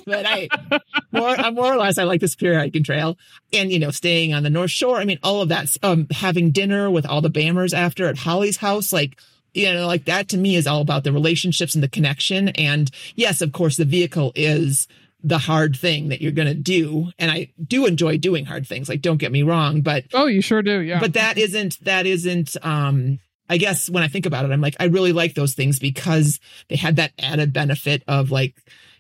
I 0.08 0.48
more, 1.12 1.36
more 1.52 1.74
or 1.74 1.76
less 1.76 1.98
I 1.98 2.04
like 2.04 2.20
the 2.20 2.28
Superior 2.28 2.58
Hiking 2.58 2.84
Trail, 2.84 3.18
and 3.52 3.72
you 3.72 3.78
know, 3.78 3.90
staying 3.90 4.32
on 4.32 4.42
the 4.42 4.50
North 4.50 4.70
Shore. 4.70 4.98
I 4.98 5.04
mean, 5.04 5.18
all 5.22 5.42
of 5.42 5.48
that. 5.48 5.76
Um, 5.82 6.06
having 6.10 6.52
dinner 6.52 6.90
with 6.90 7.06
all 7.06 7.20
the 7.20 7.30
Bammers 7.30 7.74
after 7.74 8.06
at 8.06 8.18
Holly's 8.18 8.58
house, 8.58 8.92
like 8.92 9.18
you 9.56 9.72
know, 9.72 9.86
like 9.86 10.04
that 10.04 10.28
to 10.28 10.36
me 10.36 10.56
is 10.56 10.66
all 10.66 10.82
about 10.82 11.04
the 11.04 11.12
relationships 11.12 11.74
and 11.74 11.82
the 11.82 11.88
connection. 11.88 12.50
And 12.50 12.90
yes, 13.14 13.40
of 13.40 13.52
course, 13.52 13.76
the 13.76 13.84
vehicle 13.84 14.32
is 14.34 14.86
the 15.22 15.38
hard 15.38 15.76
thing 15.76 16.08
that 16.08 16.20
you're 16.20 16.30
going 16.30 16.46
to 16.46 16.54
do. 16.54 17.10
And 17.18 17.30
I 17.30 17.52
do 17.66 17.86
enjoy 17.86 18.18
doing 18.18 18.44
hard 18.44 18.66
things. 18.66 18.88
Like, 18.88 19.00
don't 19.00 19.16
get 19.16 19.32
me 19.32 19.42
wrong, 19.42 19.80
but 19.80 20.04
oh, 20.12 20.26
you 20.26 20.42
sure 20.42 20.62
do. 20.62 20.80
Yeah. 20.80 21.00
But 21.00 21.14
that 21.14 21.38
isn't, 21.38 21.82
that 21.84 22.06
isn't, 22.06 22.56
um, 22.62 23.18
I 23.48 23.56
guess 23.56 23.88
when 23.88 24.02
I 24.02 24.08
think 24.08 24.26
about 24.26 24.44
it, 24.44 24.52
I'm 24.52 24.60
like, 24.60 24.76
I 24.78 24.84
really 24.84 25.12
like 25.12 25.34
those 25.34 25.54
things 25.54 25.78
because 25.78 26.38
they 26.68 26.76
had 26.76 26.96
that 26.96 27.12
added 27.18 27.52
benefit 27.52 28.02
of 28.06 28.30
like, 28.30 28.54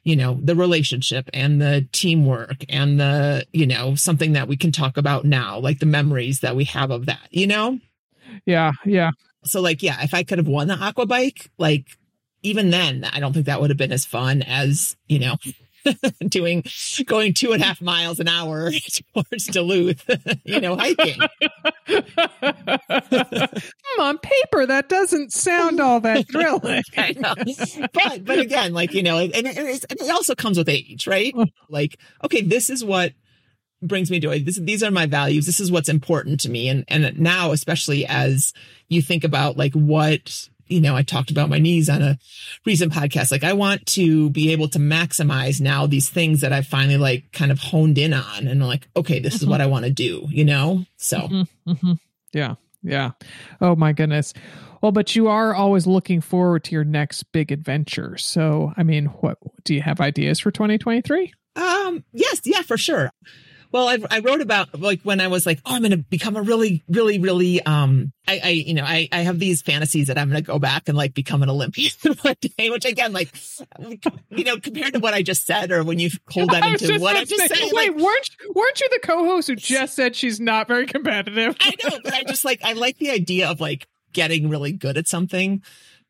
you 0.04 0.16
know, 0.16 0.38
the 0.42 0.54
relationship 0.54 1.28
and 1.34 1.60
the 1.60 1.86
teamwork 1.92 2.64
and 2.68 2.98
the, 2.98 3.44
you 3.52 3.66
know, 3.66 3.94
something 3.94 4.32
that 4.32 4.48
we 4.48 4.56
can 4.56 4.72
talk 4.72 4.96
about 4.96 5.24
now, 5.24 5.58
like 5.58 5.80
the 5.80 5.86
memories 5.86 6.40
that 6.40 6.56
we 6.56 6.64
have 6.64 6.90
of 6.90 7.06
that, 7.06 7.28
you 7.30 7.46
know? 7.46 7.78
Yeah. 8.46 8.72
Yeah. 8.84 9.10
So 9.46 9.60
like, 9.60 9.82
yeah, 9.82 10.02
if 10.02 10.14
I 10.14 10.22
could 10.22 10.38
have 10.38 10.48
won 10.48 10.68
the 10.68 10.74
aqua 10.74 11.06
bike, 11.06 11.50
like 11.58 11.86
even 12.42 12.70
then, 12.70 13.04
I 13.04 13.20
don't 13.20 13.32
think 13.32 13.46
that 13.46 13.60
would 13.60 13.70
have 13.70 13.76
been 13.76 13.92
as 13.92 14.04
fun 14.04 14.42
as, 14.42 14.96
you 15.08 15.18
know, 15.18 15.36
doing 16.28 16.64
going 17.06 17.34
two 17.34 17.52
and 17.52 17.62
a 17.62 17.66
half 17.66 17.80
miles 17.80 18.20
an 18.20 18.28
hour 18.28 18.70
towards 19.14 19.46
Duluth, 19.46 20.04
you 20.44 20.60
know, 20.60 20.76
hiking. 20.76 21.20
on 23.98 24.18
paper, 24.18 24.66
that 24.66 24.88
doesn't 24.88 25.32
sound 25.32 25.80
all 25.80 26.00
that 26.00 26.28
thrilling. 26.30 26.82
but 27.92 28.24
but 28.24 28.38
again, 28.38 28.72
like 28.72 28.94
you 28.94 29.02
know, 29.02 29.18
and, 29.18 29.34
and 29.34 29.56
it 29.56 30.10
also 30.10 30.34
comes 30.34 30.58
with 30.58 30.68
age, 30.68 31.06
right? 31.06 31.34
Like, 31.68 31.98
okay, 32.24 32.42
this 32.42 32.70
is 32.70 32.84
what 32.84 33.12
brings 33.82 34.10
me 34.10 34.18
joy. 34.18 34.40
This, 34.40 34.58
these 34.58 34.82
are 34.82 34.90
my 34.90 35.06
values. 35.06 35.46
This 35.46 35.60
is 35.60 35.70
what's 35.70 35.88
important 35.88 36.40
to 36.40 36.50
me. 36.50 36.68
And 36.68 36.84
and 36.88 37.18
now, 37.18 37.52
especially 37.52 38.06
as 38.06 38.52
you 38.88 39.02
think 39.02 39.24
about 39.24 39.56
like 39.56 39.74
what 39.74 40.48
you 40.68 40.80
know, 40.80 40.96
I 40.96 41.02
talked 41.02 41.30
about 41.30 41.48
my 41.48 41.58
knees 41.58 41.88
on 41.88 42.02
a 42.02 42.18
recent 42.64 42.92
podcast. 42.92 43.30
Like 43.30 43.44
I 43.44 43.52
want 43.52 43.86
to 43.86 44.30
be 44.30 44.52
able 44.52 44.68
to 44.70 44.78
maximize 44.78 45.60
now 45.60 45.86
these 45.86 46.10
things 46.10 46.40
that 46.40 46.52
I've 46.52 46.66
finally 46.66 46.96
like 46.96 47.32
kind 47.32 47.52
of 47.52 47.58
honed 47.58 47.98
in 47.98 48.12
on 48.12 48.48
and 48.48 48.66
like, 48.66 48.88
okay, 48.96 49.20
this 49.20 49.36
mm-hmm. 49.36 49.44
is 49.44 49.48
what 49.48 49.60
I 49.60 49.66
want 49.66 49.84
to 49.84 49.92
do, 49.92 50.26
you 50.28 50.44
know? 50.44 50.84
So, 50.96 51.18
mm-hmm, 51.18 51.70
mm-hmm. 51.70 51.92
yeah, 52.32 52.54
yeah. 52.82 53.12
Oh 53.60 53.76
my 53.76 53.92
goodness. 53.92 54.34
Well, 54.82 54.92
but 54.92 55.16
you 55.16 55.28
are 55.28 55.54
always 55.54 55.86
looking 55.86 56.20
forward 56.20 56.64
to 56.64 56.72
your 56.72 56.84
next 56.84 57.24
big 57.32 57.50
adventure. 57.50 58.16
So, 58.18 58.72
I 58.76 58.82
mean, 58.82 59.06
what 59.06 59.38
do 59.64 59.74
you 59.74 59.82
have 59.82 60.00
ideas 60.00 60.38
for 60.38 60.50
2023? 60.50 61.32
Um, 61.56 62.04
yes, 62.12 62.42
yeah, 62.44 62.62
for 62.62 62.76
sure. 62.76 63.10
Well, 63.72 63.88
I, 63.88 63.98
I 64.10 64.20
wrote 64.20 64.40
about 64.40 64.80
like 64.80 65.02
when 65.02 65.20
I 65.20 65.28
was 65.28 65.46
like, 65.46 65.60
oh, 65.66 65.74
I'm 65.74 65.82
going 65.82 65.90
to 65.90 65.98
become 65.98 66.36
a 66.36 66.42
really, 66.42 66.82
really, 66.88 67.18
really, 67.18 67.62
um, 67.62 68.12
I, 68.28 68.40
I, 68.42 68.48
you 68.50 68.74
know, 68.74 68.84
I, 68.84 69.08
I 69.12 69.20
have 69.20 69.38
these 69.38 69.62
fantasies 69.62 70.08
that 70.08 70.18
I'm 70.18 70.28
going 70.28 70.42
to 70.42 70.46
go 70.46 70.58
back 70.58 70.88
and 70.88 70.96
like 70.96 71.14
become 71.14 71.42
an 71.42 71.50
Olympian 71.50 71.92
one 72.22 72.34
day, 72.40 72.70
which 72.70 72.84
again, 72.84 73.12
like, 73.12 73.34
you 74.30 74.44
know, 74.44 74.58
compared 74.58 74.94
to 74.94 75.00
what 75.00 75.14
I 75.14 75.22
just 75.22 75.46
said 75.46 75.72
or 75.72 75.84
when 75.84 75.98
you 75.98 76.10
hold 76.30 76.50
that 76.50 76.64
into 76.64 76.98
what 76.98 77.16
I 77.16 77.24
just 77.24 77.46
said. 77.48 77.58
Wait, 77.72 77.92
like, 77.92 78.02
weren't, 78.02 78.28
weren't 78.54 78.80
you 78.80 78.88
the 78.90 79.00
co-host 79.02 79.48
who 79.48 79.56
just 79.56 79.94
said 79.94 80.16
she's 80.16 80.40
not 80.40 80.68
very 80.68 80.86
competitive? 80.86 81.56
I 81.60 81.72
know, 81.84 81.98
but 82.02 82.14
I 82.14 82.22
just 82.24 82.44
like, 82.44 82.60
I 82.64 82.72
like 82.72 82.98
the 82.98 83.10
idea 83.10 83.48
of 83.50 83.60
like 83.60 83.86
getting 84.12 84.48
really 84.48 84.72
good 84.72 84.96
at 84.96 85.06
something, 85.06 85.62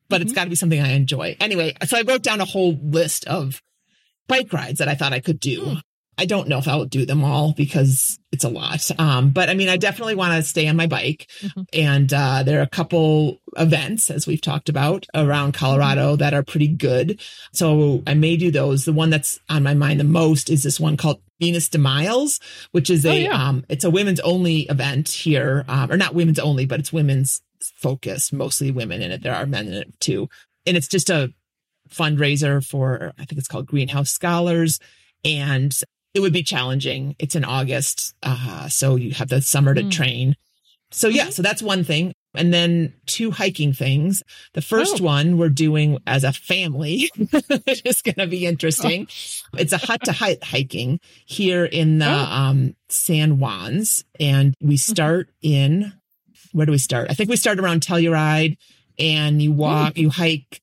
but 0.08 0.16
mm-hmm. 0.16 0.22
it's 0.22 0.32
got 0.32 0.44
to 0.44 0.50
be 0.50 0.56
something 0.56 0.80
I 0.80 0.92
enjoy. 0.92 1.36
Anyway, 1.40 1.74
so 1.86 1.98
I 1.98 2.02
wrote 2.02 2.22
down 2.22 2.40
a 2.40 2.44
whole 2.44 2.78
list 2.82 3.26
of 3.26 3.62
bike 4.28 4.52
rides 4.52 4.78
that 4.78 4.88
I 4.88 4.94
thought 4.94 5.12
I 5.12 5.20
could 5.20 5.40
do. 5.40 5.76
I 6.18 6.24
don't 6.24 6.48
know 6.48 6.59
if 6.59 6.66
I'll 6.66 6.87
do 6.87 7.05
them 7.05 7.22
all 7.22 7.52
because 7.52 8.18
it's 8.33 8.44
a 8.44 8.48
lot. 8.48 8.90
Um, 8.98 9.31
but 9.31 9.50
I 9.50 9.55
mean, 9.55 9.68
I 9.68 9.76
definitely 9.76 10.14
want 10.14 10.35
to 10.35 10.42
stay 10.42 10.66
on 10.66 10.76
my 10.76 10.87
bike. 10.87 11.29
Mm-hmm. 11.40 11.62
And 11.74 12.12
uh, 12.12 12.42
there 12.42 12.59
are 12.59 12.62
a 12.62 12.68
couple 12.68 13.40
events, 13.57 14.11
as 14.11 14.26
we've 14.26 14.40
talked 14.40 14.68
about, 14.68 15.07
around 15.14 15.52
Colorado 15.52 16.12
mm-hmm. 16.12 16.20
that 16.20 16.33
are 16.33 16.42
pretty 16.42 16.68
good. 16.68 17.20
So 17.52 18.02
I 18.07 18.14
may 18.14 18.37
do 18.37 18.50
those. 18.50 18.85
The 18.85 18.92
one 18.94 19.11
that's 19.11 19.38
on 19.50 19.62
my 19.62 19.74
mind 19.74 20.00
the 20.00 20.05
most 20.05 20.48
is 20.48 20.62
this 20.62 20.81
one 20.81 20.96
called 20.96 21.20
Venus 21.38 21.68
de 21.68 21.76
Miles, 21.76 22.40
which 22.72 22.88
is 22.88 23.05
a, 23.05 23.11
oh, 23.11 23.31
yeah. 23.31 23.48
um, 23.48 23.66
it's 23.68 23.85
a 23.85 23.90
women's 23.90 24.20
only 24.20 24.61
event 24.62 25.11
here, 25.11 25.66
um, 25.68 25.92
or 25.92 25.98
not 25.98 26.14
women's 26.14 26.38
only, 26.38 26.64
but 26.64 26.81
it's 26.81 26.94
women's 26.94 27.42
focused, 27.61 28.33
mostly 28.33 28.70
women 28.70 29.02
in 29.02 29.11
it. 29.11 29.22
There 29.22 29.35
are 29.35 29.44
men 29.44 29.66
in 29.66 29.74
it 29.74 30.00
too. 30.00 30.31
And 30.64 30.79
it's 30.79 30.88
just 30.88 31.11
a 31.11 31.33
fundraiser 31.90 32.66
for, 32.66 33.12
I 33.18 33.26
think 33.26 33.38
it's 33.38 33.48
called 33.48 33.66
Greenhouse 33.66 34.11
Scholars. 34.11 34.81
And 35.24 35.79
it 36.16 36.20
would 36.20 36.33
be 36.33 36.42
challenging. 36.42 37.14
It's 37.18 37.37
in 37.37 37.44
August. 37.44 38.14
Uh, 38.22 38.70
so 38.70 38.96
you 38.96 39.12
have 39.12 39.29
the 39.29 39.42
summer 39.42 39.74
to 39.74 39.83
mm. 39.83 39.90
train. 39.90 40.35
So 40.90 41.09
yeah, 41.09 41.24
mm-hmm. 41.24 41.31
so 41.33 41.42
that's 41.42 41.61
one 41.61 41.85
thing. 41.85 42.14
And 42.35 42.55
then 42.55 42.94
two 43.05 43.31
hiking 43.31 43.74
things. 43.74 44.22
The 44.55 44.62
first 44.62 45.00
oh. 45.00 45.05
one 45.05 45.37
we're 45.37 45.50
doing 45.50 45.98
as 46.07 46.24
a 46.24 46.33
family, 46.33 47.11
which 47.16 47.83
is 47.85 48.00
going 48.00 48.14
to 48.14 48.26
be 48.26 48.46
interesting. 48.46 49.09
Oh. 49.09 49.59
It's 49.59 49.72
a 49.72 49.79
hut 49.79 50.05
to 50.05 50.12
hut 50.12 50.42
hiking 50.42 51.00
here 51.26 51.66
in 51.66 51.98
the 51.98 52.07
oh. 52.09 52.33
um, 52.33 52.76
San 52.88 53.38
Juans. 53.38 54.05
And 54.18 54.55
we 54.61 54.76
mm-hmm. 54.76 54.92
start 54.92 55.29
in, 55.42 55.92
where 56.52 56.64
do 56.64 56.72
we 56.72 56.79
start? 56.79 57.09
I 57.11 57.14
think 57.14 57.29
we 57.29 57.37
start 57.37 57.61
around 57.61 57.83
Telluride 57.83 58.57
and 58.98 59.42
you 59.42 59.52
walk, 59.52 59.94
mm. 59.94 59.98
you 59.98 60.11
hike 60.11 60.62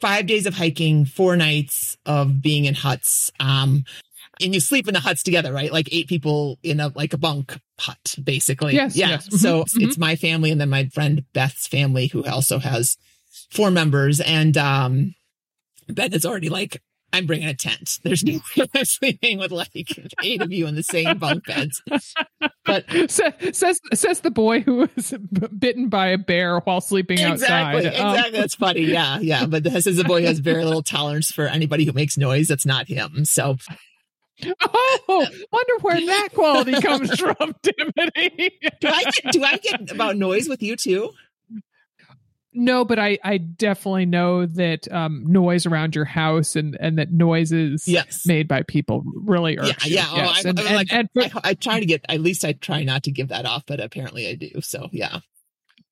five 0.00 0.26
days 0.26 0.46
of 0.46 0.54
hiking, 0.54 1.04
four 1.04 1.36
nights 1.36 1.96
of 2.06 2.40
being 2.40 2.66
in 2.66 2.74
huts. 2.74 3.32
Um, 3.40 3.84
and 4.40 4.54
you 4.54 4.60
sleep 4.60 4.88
in 4.88 4.94
the 4.94 5.00
huts 5.00 5.22
together, 5.22 5.52
right? 5.52 5.72
Like 5.72 5.88
eight 5.92 6.08
people 6.08 6.58
in 6.62 6.80
a 6.80 6.88
like 6.94 7.12
a 7.12 7.18
bunk 7.18 7.58
hut, 7.78 8.16
basically. 8.22 8.74
Yes. 8.74 8.96
Yeah. 8.96 9.10
Yes. 9.10 9.28
Mm-hmm. 9.28 9.36
So 9.36 9.60
mm-hmm. 9.62 9.84
it's 9.84 9.98
my 9.98 10.16
family 10.16 10.50
and 10.50 10.60
then 10.60 10.70
my 10.70 10.86
friend 10.86 11.24
Beth's 11.32 11.66
family, 11.66 12.08
who 12.08 12.24
also 12.24 12.58
has 12.58 12.96
four 13.50 13.70
members, 13.70 14.20
and 14.20 14.56
um, 14.56 15.14
Beth 15.88 16.14
is 16.14 16.26
already 16.26 16.48
like, 16.48 16.82
I'm 17.12 17.24
bringing 17.24 17.48
a 17.48 17.54
tent. 17.54 18.00
There's 18.02 18.24
no 18.24 18.40
I'm 18.74 18.84
sleeping 18.84 19.38
with 19.38 19.52
like 19.52 19.88
eight 20.22 20.42
of 20.42 20.52
you 20.52 20.66
in 20.66 20.74
the 20.74 20.82
same 20.82 21.16
bunk 21.18 21.46
beds. 21.46 21.82
But 22.64 22.84
says 23.10 23.80
says 23.94 24.20
the 24.20 24.30
boy 24.30 24.60
who 24.60 24.88
was 24.96 25.14
bitten 25.56 25.88
by 25.88 26.08
a 26.08 26.18
bear 26.18 26.58
while 26.60 26.80
sleeping 26.80 27.18
exactly, 27.18 27.86
outside. 27.86 27.86
Exactly. 27.86 28.24
Um, 28.26 28.32
That's 28.32 28.54
funny. 28.56 28.80
Yeah, 28.80 29.18
yeah. 29.20 29.46
But 29.46 29.62
this 29.62 29.86
is 29.86 29.98
a 29.98 30.04
boy 30.04 30.22
who 30.22 30.26
has 30.26 30.40
very 30.40 30.64
little 30.64 30.82
tolerance 30.82 31.30
for 31.30 31.46
anybody 31.46 31.84
who 31.84 31.92
makes 31.92 32.18
noise. 32.18 32.48
That's 32.48 32.66
not 32.66 32.88
him. 32.88 33.24
So 33.24 33.56
Oh, 34.44 35.26
wonder 35.52 35.74
where 35.80 36.00
that 36.06 36.28
quality 36.34 36.80
comes 36.80 37.18
from, 37.18 37.54
Dimity. 37.62 38.58
do 38.80 38.88
I 38.88 39.04
get 39.04 39.32
do 39.32 39.44
I 39.44 39.56
get 39.56 39.90
about 39.90 40.16
noise 40.16 40.48
with 40.48 40.62
you 40.62 40.76
too? 40.76 41.12
No, 42.58 42.86
but 42.86 42.98
I, 42.98 43.18
I 43.22 43.36
definitely 43.36 44.06
know 44.06 44.46
that 44.46 44.90
um, 44.90 45.24
noise 45.26 45.66
around 45.66 45.94
your 45.94 46.06
house 46.06 46.56
and, 46.56 46.74
and 46.80 46.98
that 46.98 47.12
noises 47.12 47.86
yes. 47.86 48.24
made 48.24 48.48
by 48.48 48.62
people 48.62 49.04
really 49.14 49.58
irks 49.58 49.86
yeah, 49.86 50.08
you. 50.10 50.16
Yeah, 50.16 50.16
yes. 50.16 50.42
oh, 50.44 50.48
I, 50.48 50.50
and, 50.50 50.60
I, 50.60 50.62
and, 50.62 50.74
like, 50.74 50.92
and 50.92 51.08
for, 51.12 51.22
I, 51.22 51.50
I, 51.50 51.54
try 51.54 51.80
to 51.80 51.86
get 51.86 52.06
at 52.08 52.20
least 52.20 52.46
I 52.46 52.52
try 52.52 52.82
not 52.82 53.02
to 53.02 53.10
give 53.10 53.28
that 53.28 53.44
off, 53.44 53.64
but 53.66 53.78
apparently 53.78 54.26
I 54.26 54.36
do. 54.36 54.62
So 54.62 54.88
yeah. 54.90 55.20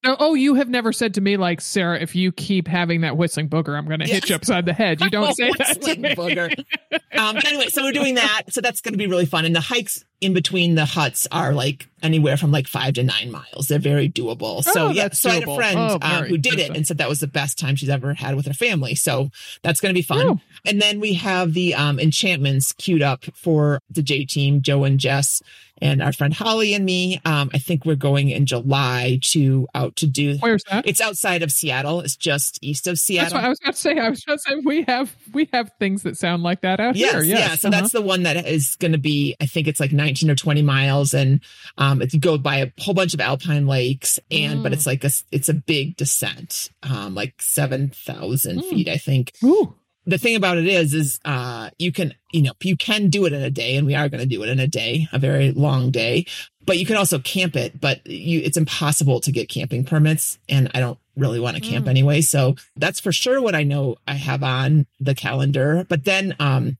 Oh, 0.05 0.35
you 0.35 0.55
have 0.55 0.69
never 0.69 0.93
said 0.93 1.15
to 1.15 1.21
me 1.21 1.37
like 1.37 1.61
Sarah, 1.61 1.99
if 1.99 2.15
you 2.15 2.33
keep 2.33 2.69
having 2.69 3.01
that 3.03 3.17
whistling 3.17 3.49
booger, 3.49 3.77
I'm 3.77 3.87
going 3.87 4.01
to 4.01 4.07
yes. 4.07 4.15
hit 4.15 4.29
you 4.29 4.37
upside 4.37 4.67
the 4.67 4.73
head. 4.73 5.01
You 5.01 5.11
don't 5.11 5.35
say 5.35 5.51
that. 5.59 5.79
Whistling 5.79 6.03
booger. 6.03 6.65
um, 7.19 7.37
anyway, 7.37 7.69
so 7.69 7.83
we're 7.83 7.93
doing 7.93 8.17
that. 8.17 8.43
So 8.51 8.61
that's 8.61 8.81
going 8.81 8.93
to 8.93 8.99
be 8.99 9.07
really 9.07 9.27
fun. 9.27 9.45
And 9.45 9.55
the 9.55 9.61
hikes 9.61 10.05
in 10.21 10.35
between 10.35 10.75
the 10.75 10.85
huts 10.85 11.27
are 11.33 11.53
like 11.53 11.89
anywhere 12.03 12.37
from 12.37 12.51
like 12.51 12.67
five 12.67 12.95
to 12.95 13.03
nine 13.03 13.31
miles. 13.31 13.69
They're 13.69 13.79
very 13.79 14.09
doable. 14.09 14.63
So 14.63 14.89
oh, 14.89 14.91
yeah, 14.91 15.11
so 15.11 15.31
doable. 15.31 15.33
I 15.33 15.35
had 15.35 15.49
a 15.49 15.57
friend 15.57 15.79
oh, 15.79 15.99
um, 16.03 16.25
who 16.25 16.39
did 16.39 16.59
it 16.59 16.75
and 16.75 16.87
said 16.87 16.99
that 16.99 17.09
was 17.09 17.21
the 17.21 17.27
best 17.27 17.59
time 17.59 17.77
she's 17.77 17.89
ever 17.89 18.15
had 18.15 18.37
with 18.37 18.47
her 18.47 18.55
family. 18.55 18.95
So 18.95 19.31
that's 19.63 19.81
going 19.81 19.95
to 19.95 19.99
be 19.99 20.03
fun. 20.03 20.27
Oh. 20.27 20.41
And 20.65 20.81
then 20.81 21.01
we 21.01 21.15
have 21.15 21.55
the 21.55 21.75
um, 21.75 21.99
enchantments 21.99 22.73
queued 22.73 23.03
up 23.03 23.25
for 23.35 23.81
the 23.91 24.03
J 24.03 24.25
team, 24.25 24.63
Joe 24.63 24.85
and 24.85 24.99
Jess 24.99 25.43
and 25.81 26.03
our 26.03 26.13
friend 26.13 26.33
Holly 26.33 26.75
and 26.75 26.85
me. 26.85 27.21
Um, 27.25 27.51
I 27.53 27.59
think 27.59 27.85
we're 27.85 27.97
going 27.97 28.31
in 28.31 28.47
July 28.47 29.19
to 29.23 29.67
out 29.75 29.97
to 29.97 30.07
do. 30.07 30.37
Where's 30.39 30.63
that? 30.71 30.87
It's 30.87 31.01
outside 31.01 31.43
of 31.43 31.51
Seattle. 31.51 32.01
It's 32.01 32.17
just 32.17 32.59
east 32.63 32.87
of 32.87 32.99
Seattle. 32.99 33.25
That's 33.25 33.35
what 33.35 33.45
I 33.45 33.49
was 33.49 33.61
about 33.61 33.75
to 33.75 33.81
say. 33.81 33.99
I 33.99 34.09
was 34.09 34.23
about 34.25 34.35
to 34.35 34.39
say 34.41 34.57
we 34.65 34.83
have 34.83 35.15
we 35.33 35.49
have 35.53 35.71
things 35.79 36.03
that 36.05 36.17
sound 36.17 36.43
like 36.43 36.63
that 36.63 36.81
out 36.81 36.97
yes, 36.97 37.13
here. 37.13 37.23
Yes, 37.23 37.39
yeah. 37.39 37.55
So 37.57 37.69
uh-huh. 37.69 37.81
that's 37.81 37.93
the 37.93 38.03
one 38.03 38.23
that 38.25 38.47
is 38.47 38.77
going 38.77 38.93
to 38.93 38.99
be. 38.99 39.37
I 39.41 39.47
think 39.47 39.69
it's 39.69 39.81
like 39.81 39.93
19 39.93 40.31
or 40.31 40.35
20 40.35 40.63
miles, 40.63 41.15
and 41.15 41.41
um, 41.79 42.03
it 42.03 42.19
go 42.21 42.39
by 42.39 42.57
a 42.57 42.73
whole 42.79 42.95
bunch 42.95 43.15
of 43.15 43.21
alpine 43.21 43.67
lakes, 43.67 44.19
and 44.31 44.61
mm. 44.61 44.63
but 44.63 44.73
it's 44.73 44.87
like 44.87 45.05
a 45.05 45.11
it's 45.33 45.49
a 45.49 45.55
big 45.55 45.97
descent, 45.97 46.71
um, 46.83 47.15
like 47.15 47.35
seven 47.41 47.91
thousand 47.91 48.61
mm. 48.61 48.71
feet, 48.71 48.89
I 48.89 48.97
think. 48.97 49.33
Ooh 49.43 49.75
the 50.07 50.19
thing 50.19 50.37
about 50.37 50.59
it 50.59 50.67
is, 50.67 50.95
is, 50.95 51.21
uh, 51.25 51.71
you 51.79 51.93
can, 51.93 52.15
you 52.33 52.43
know, 52.43 52.53
you 52.63 52.77
can 52.77 53.09
do 53.09 53.27
it 53.27 53.33
in 53.33 53.43
a 53.43 53.51
day 53.51 53.77
and 53.77 53.87
we 53.87 53.95
are 53.95 54.09
going 54.09 54.21
to 54.21 54.27
do 54.27 54.43
it 54.43 54.49
in 54.49 54.61
a 54.61 54.67
day, 54.67 55.09
a 55.13 55.19
very 55.19 55.53
long 55.53 55.91
day, 55.91 56.27
but 56.67 56.79
you 56.79 56.87
can 56.87 56.97
also 56.97 57.19
camp 57.19 57.57
it, 57.57 57.81
but 57.81 58.07
you, 58.07 58.41
it's 58.41 58.57
impossible 58.57 59.21
to 59.21 59.33
get 59.33 59.49
camping 59.49 59.85
permits. 59.85 60.39
And 60.49 60.71
I 60.75 60.81
don't 60.81 60.99
really 61.17 61.41
want 61.41 61.57
to 61.57 61.63
camp 61.63 61.87
mm. 61.87 61.91
anyway. 61.91 62.21
So 62.21 62.57
that's 62.77 63.01
for 63.01 63.13
sure 63.13 63.41
what 63.41 63.55
I 63.55 63.63
know 63.63 63.97
I 64.07 64.15
have 64.15 64.43
on 64.43 64.87
the 65.01 65.15
calendar. 65.15 65.87
But 65.89 66.05
then, 66.05 66.35
um, 66.39 66.77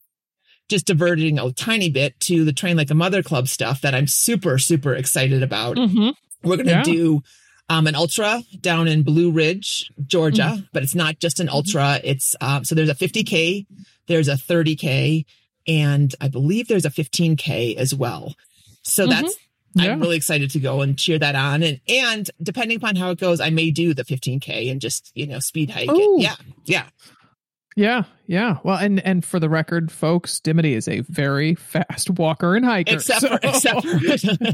just 0.69 0.87
diverting 0.87 1.39
a 1.39 1.53
tiny 1.53 1.91
bit 1.91 2.19
to 2.21 2.45
the 2.45 2.53
train 2.53 2.77
like 2.77 2.91
a 2.91 2.95
mother 2.95 3.23
club 3.23 3.49
stuff 3.49 3.83
that 3.83 3.95
I'm 3.95 4.07
super, 4.07 4.59
super 4.59 4.95
excited 4.95 5.43
about. 5.43 5.77
Mm-hmm. 5.77 6.11
We're 6.43 6.57
going 6.57 6.67
to 6.67 6.73
yeah. 6.73 6.83
do 6.83 7.23
um, 7.69 7.87
an 7.87 7.95
ultra 7.95 8.43
down 8.61 8.89
in 8.89 9.03
Blue 9.03 9.31
Ridge, 9.31 9.91
Georgia, 10.07 10.43
mm-hmm. 10.55 10.65
but 10.73 10.83
it's 10.83 10.95
not 10.95 11.19
just 11.19 11.41
an 11.41 11.49
ultra. 11.49 12.01
It's, 12.05 12.37
um, 12.41 12.65
so 12.65 12.75
there's 12.75 12.91
a 12.91 12.95
50K, 12.95 13.67
there's 14.07 14.29
a 14.29 14.35
30K, 14.35 15.25
and 15.67 16.15
I 16.21 16.29
believe 16.29 16.69
there's 16.69 16.85
a 16.85 16.91
15K 16.91 17.77
as 17.77 17.95
well. 17.95 18.35
So 18.83 19.07
Mhm. 19.07 19.11
that's 19.11 19.37
Yeah. 19.77 19.93
I'm 19.93 20.01
really 20.01 20.17
excited 20.17 20.51
to 20.53 20.61
go 20.61 20.83
and 20.83 20.97
cheer 20.97 21.19
that 21.19 21.35
on. 21.35 21.63
And 21.65 21.81
and 21.89 22.31
depending 22.41 22.77
upon 22.77 22.95
how 22.95 23.11
it 23.11 23.19
goes, 23.19 23.41
I 23.41 23.51
may 23.51 23.73
do 23.73 23.93
the 23.93 24.05
15K 24.05 24.71
and 24.71 24.81
just, 24.81 25.11
you 25.17 25.27
know, 25.27 25.41
speed 25.41 25.71
hike. 25.71 25.89
it. 25.91 26.21
Yeah. 26.23 26.37
Yeah. 26.65 26.87
Yeah, 27.77 28.05
yeah. 28.27 28.59
Well, 28.65 28.77
and 28.79 29.01
and 29.05 29.25
for 29.25 29.39
the 29.39 29.49
record, 29.49 29.91
folks, 29.93 30.41
Dimity 30.41 30.75
is 30.75 30.89
a 30.89 31.01
very 31.01 31.55
fast 31.55 32.11
walker 32.11 32.57
and 32.57 32.65
hiker. 32.65 32.95
Except 32.95 33.21
so- 33.21 33.29
for 33.29 33.39
except 33.43 33.87
for 33.87 33.99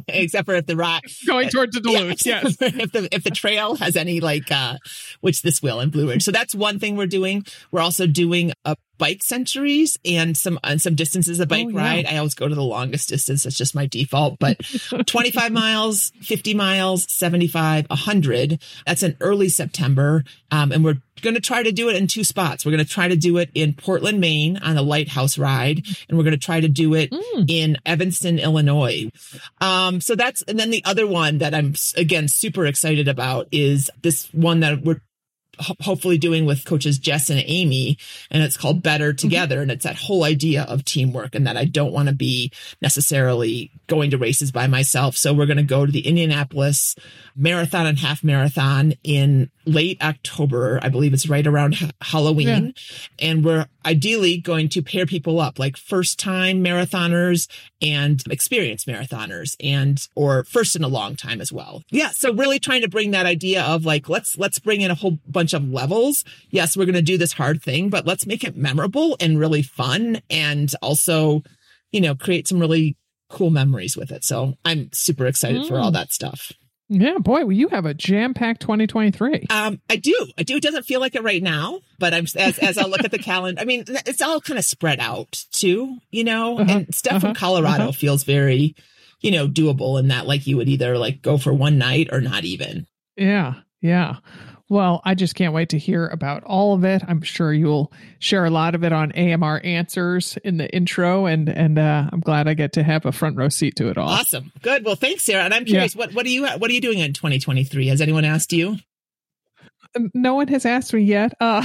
except 0.08 0.46
for 0.46 0.54
if 0.54 0.66
the 0.66 0.76
rock 0.76 1.02
going 1.26 1.48
towards 1.48 1.74
the 1.74 1.80
Duluth. 1.80 2.24
Yeah, 2.26 2.40
yes. 2.44 2.56
if 2.60 2.92
the 2.92 3.08
if 3.12 3.24
the 3.24 3.30
trail 3.30 3.76
has 3.76 3.96
any 3.96 4.20
like 4.20 4.50
uh 4.50 4.76
which 5.20 5.42
this 5.42 5.62
will 5.62 5.80
in 5.80 5.90
Blue 5.90 6.08
Ridge. 6.08 6.22
So 6.22 6.32
that's 6.32 6.54
one 6.54 6.78
thing 6.78 6.96
we're 6.96 7.06
doing. 7.06 7.44
We're 7.70 7.80
also 7.80 8.06
doing 8.06 8.52
a 8.64 8.76
bike 8.98 9.22
centuries 9.22 9.96
and 10.04 10.36
some 10.36 10.58
and 10.62 10.80
some 10.80 10.94
distances 10.94 11.40
of 11.40 11.48
bike 11.48 11.66
Oh, 11.66 11.70
yeah. 11.70 11.78
ride. 11.80 12.06
I 12.06 12.18
always 12.18 12.34
go 12.34 12.48
to 12.48 12.54
the 12.54 12.62
longest 12.62 13.08
distance. 13.08 13.44
That's 13.44 13.56
just 13.56 13.74
my 13.74 13.86
default. 13.86 14.38
But 14.38 14.58
25 15.06 15.52
miles, 15.52 16.12
50 16.20 16.52
miles, 16.54 17.10
75, 17.10 17.86
100. 17.88 18.60
That's 18.86 19.02
in 19.02 19.16
early 19.20 19.48
September. 19.48 20.24
Um, 20.50 20.70
and 20.72 20.84
we're 20.84 20.98
going 21.22 21.34
to 21.34 21.40
try 21.40 21.62
to 21.62 21.72
do 21.72 21.88
it 21.88 21.96
in 21.96 22.08
two 22.08 22.24
spots. 22.24 22.64
We're 22.66 22.72
going 22.72 22.84
to 22.84 22.90
try 22.90 23.08
to 23.08 23.16
do 23.16 23.38
it 23.38 23.50
in 23.62 23.74
Portland, 23.74 24.20
Maine 24.20 24.56
on 24.58 24.76
a 24.76 24.82
lighthouse 24.82 25.38
ride. 25.38 25.84
And 26.08 26.16
we're 26.18 26.24
going 26.24 26.32
to 26.32 26.38
try 26.38 26.60
to 26.60 26.68
do 26.68 26.94
it 26.94 27.10
Mm. 27.10 27.44
in 27.48 27.76
Evanston, 27.86 28.38
Illinois. 28.38 29.10
Um, 29.60 30.00
so 30.00 30.14
that's, 30.14 30.42
and 30.42 30.58
then 30.58 30.70
the 30.70 30.82
other 30.84 31.06
one 31.06 31.38
that 31.38 31.54
I'm 31.54 31.74
again 31.96 32.28
super 32.28 32.66
excited 32.66 33.08
about 33.08 33.48
is 33.52 33.90
this 34.02 34.28
one 34.32 34.60
that 34.60 34.82
we're 34.82 35.00
ho- 35.60 35.76
hopefully 35.80 36.18
doing 36.18 36.46
with 36.46 36.64
coaches 36.64 36.98
Jess 36.98 37.30
and 37.30 37.42
Amy, 37.44 37.98
and 38.30 38.42
it's 38.42 38.56
called 38.56 38.82
Better 38.82 39.10
mm-hmm. 39.10 39.16
Together. 39.16 39.62
And 39.62 39.70
it's 39.70 39.84
that 39.84 39.96
whole 39.96 40.24
idea 40.24 40.62
of 40.64 40.84
teamwork 40.84 41.34
and 41.34 41.46
that 41.46 41.56
I 41.56 41.64
don't 41.64 41.92
want 41.92 42.08
to 42.08 42.14
be 42.14 42.52
necessarily 42.80 43.70
going 43.86 44.10
to 44.10 44.18
races 44.18 44.52
by 44.52 44.66
myself. 44.66 45.16
So 45.16 45.32
we're 45.32 45.46
going 45.46 45.56
to 45.56 45.62
go 45.62 45.86
to 45.86 45.92
the 45.92 46.06
Indianapolis 46.06 46.94
marathon 47.36 47.86
and 47.86 47.98
half 47.98 48.22
marathon 48.22 48.94
in 49.02 49.50
late 49.66 50.02
October. 50.02 50.80
I 50.82 50.88
believe 50.88 51.12
it's 51.12 51.28
right 51.28 51.46
around 51.46 51.74
ha- 51.76 51.90
Halloween. 52.00 52.74
And 53.18 53.44
we're 53.44 53.66
ideally 53.84 54.38
going 54.38 54.68
to 54.70 54.82
pair 54.82 55.06
people 55.06 55.40
up 55.40 55.58
like 55.58 55.76
first 55.76 56.18
time 56.18 56.62
marathoners 56.62 57.48
and 57.80 58.22
experienced 58.30 58.86
marathoners 58.86 59.56
and 59.60 60.06
or 60.14 60.44
first 60.44 60.76
in 60.76 60.84
a 60.84 60.88
long 60.88 61.16
time 61.16 61.40
as 61.40 61.52
well. 61.52 61.82
Yeah. 61.90 62.10
So 62.12 62.32
really 62.32 62.58
trying 62.58 62.82
to 62.82 62.88
bring 62.88 63.12
that 63.12 63.26
idea 63.26 63.62
of 63.62 63.84
like, 63.84 64.08
let's, 64.08 64.36
let's 64.38 64.58
bring 64.58 64.80
in 64.80 64.90
a 64.90 64.94
whole 64.94 65.18
bunch 65.26 65.49
of 65.54 65.68
levels. 65.68 66.24
Yes, 66.50 66.76
we're 66.76 66.86
going 66.86 66.94
to 66.94 67.02
do 67.02 67.18
this 67.18 67.32
hard 67.32 67.62
thing, 67.62 67.88
but 67.90 68.06
let's 68.06 68.26
make 68.26 68.44
it 68.44 68.56
memorable 68.56 69.16
and 69.20 69.38
really 69.38 69.62
fun 69.62 70.20
and 70.30 70.72
also, 70.82 71.42
you 71.92 72.00
know, 72.00 72.14
create 72.14 72.48
some 72.48 72.60
really 72.60 72.96
cool 73.28 73.50
memories 73.50 73.96
with 73.96 74.10
it. 74.10 74.24
So 74.24 74.54
I'm 74.64 74.90
super 74.92 75.26
excited 75.26 75.66
for 75.66 75.78
all 75.78 75.92
that 75.92 76.12
stuff. 76.12 76.52
Yeah, 76.92 77.18
boy, 77.18 77.44
well, 77.44 77.52
you 77.52 77.68
have 77.68 77.86
a 77.86 77.94
jam 77.94 78.34
packed 78.34 78.62
2023. 78.62 79.46
Um, 79.48 79.80
I 79.88 79.94
do. 79.94 80.26
I 80.36 80.42
do. 80.42 80.56
It 80.56 80.62
doesn't 80.62 80.82
feel 80.82 80.98
like 80.98 81.14
it 81.14 81.22
right 81.22 81.40
now, 81.40 81.78
but 82.00 82.12
I'm 82.12 82.24
as 82.36 82.58
as 82.58 82.78
I 82.78 82.86
look 82.86 83.04
at 83.04 83.12
the 83.12 83.18
calendar. 83.20 83.62
I 83.62 83.64
mean, 83.64 83.84
it's 84.06 84.20
all 84.20 84.40
kind 84.40 84.58
of 84.58 84.64
spread 84.64 84.98
out 84.98 85.44
too, 85.52 85.98
you 86.10 86.24
know. 86.24 86.58
Uh-huh, 86.58 86.78
And 86.78 86.92
stuff 86.92 87.20
from 87.20 87.30
uh-huh, 87.30 87.38
Colorado 87.38 87.84
uh-huh. 87.84 87.92
feels 87.92 88.24
very, 88.24 88.74
you 89.20 89.30
know, 89.30 89.46
doable 89.46 90.00
in 90.00 90.08
that 90.08 90.26
like 90.26 90.48
you 90.48 90.56
would 90.56 90.68
either 90.68 90.98
like 90.98 91.22
go 91.22 91.38
for 91.38 91.52
one 91.54 91.78
night 91.78 92.08
or 92.10 92.20
not 92.20 92.42
even. 92.42 92.88
Yeah, 93.16 93.54
yeah. 93.80 94.16
Well, 94.70 95.02
I 95.04 95.14
just 95.16 95.34
can't 95.34 95.52
wait 95.52 95.70
to 95.70 95.78
hear 95.78 96.06
about 96.06 96.44
all 96.44 96.74
of 96.74 96.84
it. 96.84 97.02
I'm 97.06 97.22
sure 97.22 97.52
you'll 97.52 97.92
share 98.20 98.44
a 98.44 98.50
lot 98.50 98.76
of 98.76 98.84
it 98.84 98.92
on 98.92 99.10
AMR 99.12 99.60
Answers 99.64 100.38
in 100.44 100.58
the 100.58 100.72
intro, 100.74 101.26
and 101.26 101.48
and 101.48 101.76
uh, 101.76 102.08
I'm 102.12 102.20
glad 102.20 102.46
I 102.46 102.54
get 102.54 102.72
to 102.74 102.84
have 102.84 103.04
a 103.04 103.10
front 103.10 103.36
row 103.36 103.48
seat 103.48 103.74
to 103.76 103.88
it 103.88 103.98
all. 103.98 104.08
Awesome. 104.08 104.52
Good. 104.62 104.84
Well, 104.84 104.94
thanks, 104.94 105.24
Sarah. 105.24 105.42
And 105.44 105.52
I'm 105.52 105.64
curious, 105.64 105.96
what 105.96 106.14
what 106.14 106.24
are 106.24 106.28
you 106.28 106.46
what 106.46 106.70
are 106.70 106.72
you 106.72 106.80
doing 106.80 107.00
in 107.00 107.12
2023? 107.12 107.88
Has 107.88 108.00
anyone 108.00 108.24
asked 108.24 108.52
you? 108.52 108.76
No 110.14 110.34
one 110.36 110.46
has 110.48 110.64
asked 110.64 110.94
me 110.94 111.02
yet. 111.02 111.34
Uh, 111.40 111.62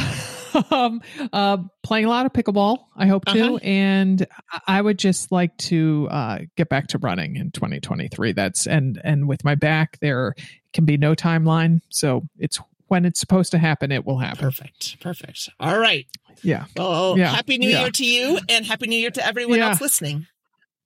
um, 0.71 0.99
uh, 1.31 1.57
playing 1.83 2.05
a 2.05 2.09
lot 2.09 2.25
of 2.25 2.33
pickleball, 2.33 2.79
I 2.95 3.05
hope 3.05 3.25
to, 3.25 3.39
Uh-huh. 3.39 3.59
and 3.61 4.25
I 4.67 4.81
would 4.81 4.97
just 4.97 5.31
like 5.31 5.55
to 5.57 6.07
uh, 6.09 6.39
get 6.57 6.69
back 6.69 6.87
to 6.87 6.97
running 6.97 7.35
in 7.35 7.51
2023. 7.51 8.31
That's 8.31 8.65
and 8.65 8.99
and 9.03 9.27
with 9.27 9.43
my 9.43 9.53
back, 9.53 9.99
there 10.01 10.33
can 10.73 10.85
be 10.85 10.97
no 10.97 11.13
timeline, 11.13 11.81
so 11.89 12.23
it's 12.39 12.59
when 12.87 13.05
it's 13.05 13.19
supposed 13.19 13.51
to 13.51 13.57
happen, 13.57 13.91
it 13.91 14.05
will 14.05 14.19
happen. 14.19 14.39
Perfect. 14.39 14.99
Perfect. 15.01 15.49
All 15.59 15.77
right. 15.79 16.05
Yeah. 16.43 16.65
Well, 16.75 17.17
Yeah. 17.17 17.33
happy 17.33 17.57
New 17.57 17.69
Yeah. 17.69 17.81
Year 17.81 17.91
to 17.91 18.05
you, 18.05 18.39
and 18.49 18.65
happy 18.65 18.87
New 18.87 18.97
Year 18.99 19.11
to 19.11 19.25
everyone 19.25 19.57
Yeah. 19.59 19.69
else 19.69 19.81
listening. 19.81 20.27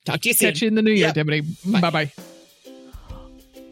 Talk 0.06 0.20
to 0.20 0.28
you 0.28 0.34
soon. 0.34 0.48
Catch 0.50 0.62
you 0.62 0.68
in 0.68 0.74
the 0.76 0.82
new 0.82 0.92
year, 0.92 1.06
Yep. 1.08 1.14
Dimity. 1.14 1.40
Bye. 1.66 1.80
Bye 1.80 1.90
bye. 1.90 2.12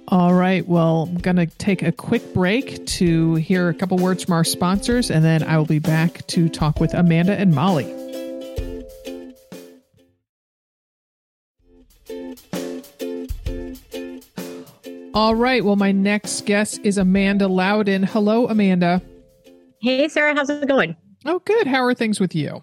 All 0.08 0.32
right. 0.32 0.66
Well, 0.66 1.06
I'm 1.10 1.18
going 1.18 1.36
to 1.36 1.46
take 1.46 1.82
a 1.82 1.92
quick 1.92 2.32
break 2.32 2.84
to 2.86 3.34
hear 3.34 3.68
a 3.68 3.74
couple 3.74 3.98
words 3.98 4.24
from 4.24 4.32
our 4.34 4.44
sponsors, 4.44 5.10
and 5.10 5.22
then 5.24 5.42
I 5.42 5.58
will 5.58 5.66
be 5.66 5.78
back 5.80 6.26
to 6.28 6.48
talk 6.48 6.80
with 6.80 6.94
Amanda 6.94 7.38
and 7.38 7.54
Molly. 7.54 7.84
All 15.18 15.34
right. 15.34 15.64
Well, 15.64 15.74
my 15.74 15.90
next 15.90 16.46
guest 16.46 16.78
is 16.84 16.96
Amanda 16.96 17.48
Loudin. 17.48 18.04
Hello, 18.04 18.46
Amanda. 18.46 19.02
Hey, 19.82 20.06
Sarah, 20.06 20.32
how's 20.32 20.48
it 20.48 20.68
going? 20.68 20.94
Oh, 21.26 21.40
good. 21.40 21.66
How 21.66 21.82
are 21.82 21.92
things 21.92 22.20
with 22.20 22.36
you? 22.36 22.62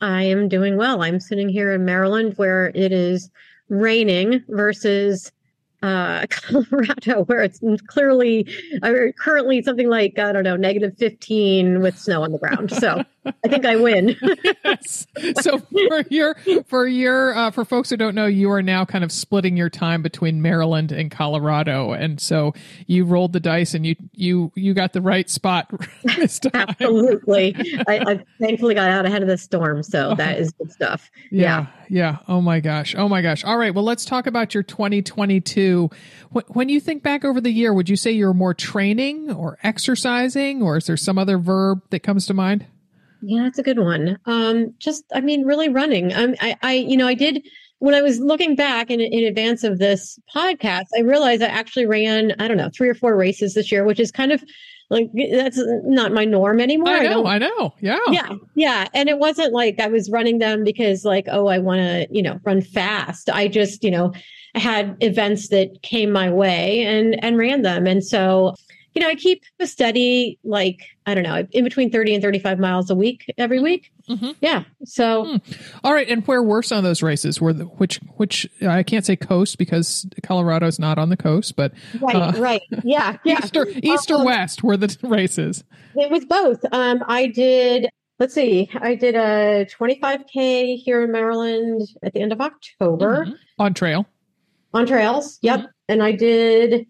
I 0.00 0.24
am 0.24 0.48
doing 0.48 0.76
well. 0.76 1.04
I'm 1.04 1.20
sitting 1.20 1.48
here 1.48 1.72
in 1.72 1.84
Maryland 1.84 2.32
where 2.34 2.72
it 2.74 2.90
is 2.90 3.30
raining 3.68 4.42
versus 4.48 5.30
uh, 5.84 6.26
Colorado, 6.30 7.22
where 7.26 7.44
it's 7.44 7.60
clearly 7.86 8.52
uh, 8.82 8.94
currently 9.16 9.62
something 9.62 9.88
like, 9.88 10.18
I 10.18 10.32
don't 10.32 10.42
know, 10.42 10.56
negative 10.56 10.96
15 10.98 11.80
with 11.80 11.96
snow 11.96 12.24
on 12.24 12.32
the 12.32 12.38
ground. 12.38 12.72
So 12.72 13.04
I 13.44 13.48
think 13.48 13.64
I 13.64 13.76
win. 13.76 14.16
Yes. 14.64 15.06
so 15.40 15.58
for 15.58 16.04
your 16.10 16.36
for 16.66 16.86
your 16.86 17.34
uh, 17.34 17.50
for 17.50 17.64
folks 17.64 17.90
who 17.90 17.96
don't 17.96 18.14
know, 18.14 18.26
you 18.26 18.50
are 18.50 18.62
now 18.62 18.84
kind 18.84 19.02
of 19.02 19.10
splitting 19.10 19.56
your 19.56 19.70
time 19.70 20.02
between 20.02 20.42
Maryland 20.42 20.92
and 20.92 21.10
Colorado, 21.10 21.92
and 21.92 22.20
so 22.20 22.54
you 22.86 23.04
rolled 23.04 23.32
the 23.32 23.40
dice 23.40 23.74
and 23.74 23.86
you 23.86 23.96
you 24.12 24.52
you 24.54 24.74
got 24.74 24.92
the 24.92 25.00
right 25.00 25.28
spot 25.30 25.70
this 26.16 26.38
time. 26.38 26.66
Absolutely. 26.68 27.54
I, 27.86 27.98
I 28.06 28.24
thankfully 28.40 28.74
got 28.74 28.90
out 28.90 29.06
ahead 29.06 29.22
of 29.22 29.28
the 29.28 29.38
storm. 29.38 29.82
So 29.82 30.14
that 30.16 30.38
is 30.38 30.52
good 30.52 30.70
stuff. 30.70 31.10
Yeah, 31.30 31.66
yeah. 31.88 32.18
Oh 32.28 32.40
my 32.40 32.60
gosh. 32.60 32.94
Oh 32.96 33.08
my 33.08 33.22
gosh. 33.22 33.44
All 33.44 33.56
right. 33.56 33.74
Well, 33.74 33.84
let's 33.84 34.04
talk 34.04 34.26
about 34.26 34.54
your 34.54 34.62
2022. 34.62 35.90
When 36.48 36.68
you 36.68 36.80
think 36.80 37.02
back 37.02 37.24
over 37.24 37.40
the 37.40 37.50
year, 37.52 37.72
would 37.72 37.88
you 37.88 37.96
say 37.96 38.10
you're 38.12 38.34
more 38.34 38.54
training 38.54 39.30
or 39.30 39.58
exercising, 39.62 40.62
or 40.62 40.76
is 40.76 40.86
there 40.86 40.96
some 40.96 41.18
other 41.18 41.38
verb 41.38 41.82
that 41.90 42.00
comes 42.00 42.26
to 42.26 42.34
mind? 42.34 42.66
Yeah, 43.22 43.42
that's 43.44 43.58
a 43.58 43.62
good 43.62 43.78
one. 43.78 44.18
Um, 44.26 44.74
just, 44.78 45.04
I 45.14 45.20
mean, 45.20 45.44
really 45.44 45.68
running. 45.68 46.12
Um, 46.14 46.34
I, 46.40 46.56
I, 46.62 46.72
you 46.74 46.96
know, 46.96 47.06
I 47.08 47.14
did 47.14 47.46
when 47.80 47.94
I 47.94 48.02
was 48.02 48.18
looking 48.18 48.56
back 48.56 48.90
in 48.90 49.00
in 49.00 49.24
advance 49.24 49.64
of 49.64 49.78
this 49.78 50.18
podcast. 50.34 50.86
I 50.96 51.00
realized 51.00 51.42
I 51.42 51.46
actually 51.46 51.86
ran, 51.86 52.34
I 52.38 52.48
don't 52.48 52.56
know, 52.56 52.70
three 52.74 52.88
or 52.88 52.94
four 52.94 53.16
races 53.16 53.54
this 53.54 53.70
year, 53.72 53.84
which 53.84 54.00
is 54.00 54.10
kind 54.10 54.32
of 54.32 54.42
like 54.90 55.10
that's 55.30 55.60
not 55.84 56.12
my 56.12 56.24
norm 56.24 56.60
anymore. 56.60 56.88
I 56.88 57.02
know. 57.04 57.22
don't- 57.22 57.26
I 57.26 57.38
know. 57.38 57.74
Yeah. 57.80 57.98
yeah, 58.10 58.32
yeah, 58.54 58.88
and 58.94 59.08
it 59.08 59.18
wasn't 59.18 59.52
like 59.52 59.78
I 59.80 59.86
was 59.86 60.10
running 60.10 60.38
them 60.38 60.64
because, 60.64 61.04
like, 61.04 61.26
oh, 61.30 61.46
I 61.48 61.58
want 61.58 61.80
to, 61.80 62.06
you 62.10 62.22
know, 62.22 62.40
run 62.44 62.62
fast. 62.62 63.28
I 63.30 63.48
just, 63.48 63.84
you 63.84 63.90
know, 63.90 64.12
had 64.54 64.96
events 65.00 65.48
that 65.50 65.82
came 65.82 66.10
my 66.10 66.30
way 66.30 66.82
and 66.84 67.22
and 67.22 67.36
ran 67.38 67.62
them, 67.62 67.86
and 67.86 68.02
so. 68.04 68.54
You 68.94 69.02
know, 69.02 69.08
I 69.08 69.14
keep 69.14 69.42
a 69.60 69.66
steady, 69.66 70.38
like, 70.42 70.80
I 71.06 71.14
don't 71.14 71.22
know, 71.22 71.46
in 71.52 71.62
between 71.62 71.90
30 71.90 72.14
and 72.14 72.22
35 72.22 72.58
miles 72.58 72.90
a 72.90 72.94
week 72.96 73.32
every 73.38 73.60
week. 73.60 73.92
Mhm. 74.08 74.34
Yeah. 74.40 74.64
So, 74.84 75.24
Hmm. 75.24 75.36
All 75.84 75.92
right, 75.92 76.08
and 76.08 76.26
where 76.26 76.42
were 76.42 76.62
some 76.62 76.78
of 76.78 76.84
those 76.84 77.02
races? 77.02 77.40
Were 77.40 77.52
the, 77.52 77.64
which 77.64 78.00
which 78.16 78.48
I 78.66 78.82
can't 78.82 79.04
say 79.04 79.14
coast 79.14 79.58
because 79.58 80.06
Colorado's 80.22 80.78
not 80.78 80.98
on 80.98 81.10
the 81.10 81.16
coast, 81.16 81.54
but 81.54 81.72
right, 82.00 82.16
Uh, 82.16 82.32
right. 82.38 82.62
Yeah. 82.82 83.18
Yeah. 83.24 83.38
east 83.44 83.56
or 83.56 83.68
east 83.82 84.10
or 84.10 84.16
Um, 84.18 84.24
west 84.24 84.64
were 84.64 84.76
the 84.76 84.96
races. 85.02 85.62
It 85.94 86.10
was 86.10 86.24
both. 86.24 86.64
Um, 86.72 87.04
I 87.06 87.26
did, 87.26 87.88
let's 88.18 88.34
see, 88.34 88.68
I 88.80 88.94
did 88.94 89.14
a 89.14 89.66
25K 89.66 90.76
here 90.76 91.04
in 91.04 91.12
Maryland 91.12 91.82
at 92.02 92.14
the 92.14 92.20
end 92.20 92.32
of 92.32 92.40
October. 92.40 93.26
Mhm. 93.26 93.34
on 93.58 93.74
trail. 93.74 94.06
on 94.74 94.86
trails. 94.86 95.38
Yep. 95.42 95.66
And 95.88 96.02
I 96.02 96.12
did 96.12 96.86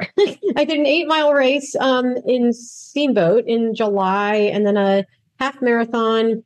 I 0.00 0.64
did 0.64 0.78
an 0.78 0.86
eight 0.86 1.08
mile 1.08 1.32
race 1.32 1.74
um 1.80 2.14
in 2.26 2.52
Steamboat 2.52 3.44
in 3.46 3.74
July 3.74 4.34
and 4.34 4.66
then 4.66 4.76
a 4.76 5.04
half 5.40 5.60
marathon 5.60 6.42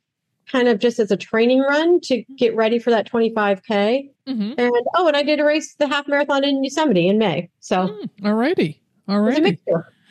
kind 0.46 0.68
of 0.68 0.78
just 0.78 0.98
as 0.98 1.10
a 1.10 1.16
training 1.16 1.60
run 1.60 2.00
to 2.00 2.22
get 2.36 2.54
ready 2.56 2.78
for 2.78 2.90
that 2.90 3.10
25k. 3.10 4.10
Mm-hmm. 4.28 4.52
And 4.58 4.72
oh, 4.96 5.06
and 5.08 5.16
I 5.16 5.22
did 5.22 5.40
a 5.40 5.44
race 5.44 5.74
the 5.74 5.86
half 5.88 6.08
marathon 6.08 6.44
in 6.44 6.62
Yosemite 6.64 7.08
in 7.08 7.18
May. 7.18 7.50
So 7.60 7.98
All 8.24 8.34
righty, 8.34 8.82
all 9.08 9.18
it 9.18 9.22
was 9.22 9.38
a 9.38 9.42
righty. 9.42 9.62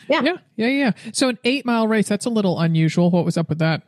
Yeah. 0.10 0.22
Yeah, 0.24 0.34
yeah, 0.56 0.68
yeah. 0.68 0.92
So 1.14 1.30
an 1.30 1.38
eight 1.44 1.66
mile 1.66 1.88
race. 1.88 2.08
That's 2.10 2.26
a 2.26 2.30
little 2.30 2.60
unusual. 2.60 3.12
What 3.12 3.24
was 3.24 3.38
up 3.38 3.50
with 3.50 3.60
that? 3.60 3.84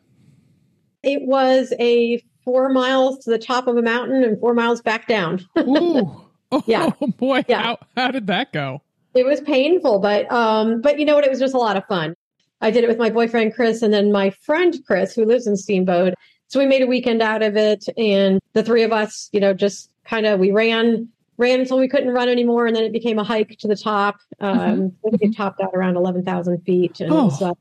It 1.01 1.23
was 1.23 1.73
a 1.79 2.23
four 2.45 2.69
miles 2.69 3.23
to 3.25 3.31
the 3.31 3.39
top 3.39 3.67
of 3.67 3.77
a 3.77 3.81
mountain 3.81 4.23
and 4.23 4.39
four 4.39 4.53
miles 4.53 4.81
back 4.81 5.07
down. 5.07 5.45
Ooh. 5.59 6.19
Oh, 6.55 6.61
Yeah. 6.67 6.91
boy. 7.17 7.43
Yeah. 7.47 7.63
How, 7.63 7.77
how 7.97 8.11
did 8.11 8.27
that 8.27 8.53
go? 8.53 8.83
It 9.15 9.25
was 9.25 9.41
painful, 9.41 9.99
but 9.99 10.31
um, 10.31 10.81
but 10.81 10.99
you 10.99 11.05
know 11.05 11.15
what? 11.15 11.23
It 11.25 11.29
was 11.29 11.39
just 11.39 11.53
a 11.53 11.59
lot 11.59 11.77
of 11.77 11.85
fun. 11.85 12.15
I 12.61 12.71
did 12.71 12.83
it 12.83 12.87
with 12.87 12.97
my 12.97 13.09
boyfriend 13.09 13.53
Chris 13.53 13.81
and 13.81 13.93
then 13.93 14.11
my 14.11 14.29
friend 14.41 14.75
Chris, 14.87 15.13
who 15.13 15.25
lives 15.25 15.47
in 15.47 15.57
Steamboat. 15.57 16.13
So 16.47 16.59
we 16.59 16.65
made 16.65 16.81
a 16.81 16.87
weekend 16.87 17.21
out 17.21 17.41
of 17.43 17.57
it, 17.57 17.85
and 17.97 18.39
the 18.53 18.63
three 18.63 18.83
of 18.83 18.91
us, 18.93 19.29
you 19.33 19.39
know, 19.39 19.53
just 19.53 19.89
kind 20.05 20.25
of 20.25 20.39
we 20.39 20.51
ran 20.51 21.09
ran 21.37 21.59
until 21.59 21.79
we 21.79 21.87
couldn't 21.87 22.11
run 22.11 22.29
anymore, 22.29 22.67
and 22.67 22.75
then 22.75 22.83
it 22.83 22.91
became 22.93 23.17
a 23.19 23.23
hike 23.23 23.57
to 23.59 23.67
the 23.67 23.75
top. 23.75 24.17
Um, 24.39 24.93
I 25.05 25.09
think 25.09 25.21
it 25.23 25.35
topped 25.35 25.61
out 25.61 25.71
around 25.73 25.95
eleven 25.97 26.23
thousand 26.23 26.59
feet, 26.63 26.99
and 26.99 27.11
it 27.11 27.15
was 27.15 27.41
Oh. 27.41 27.51
uh, 27.51 27.53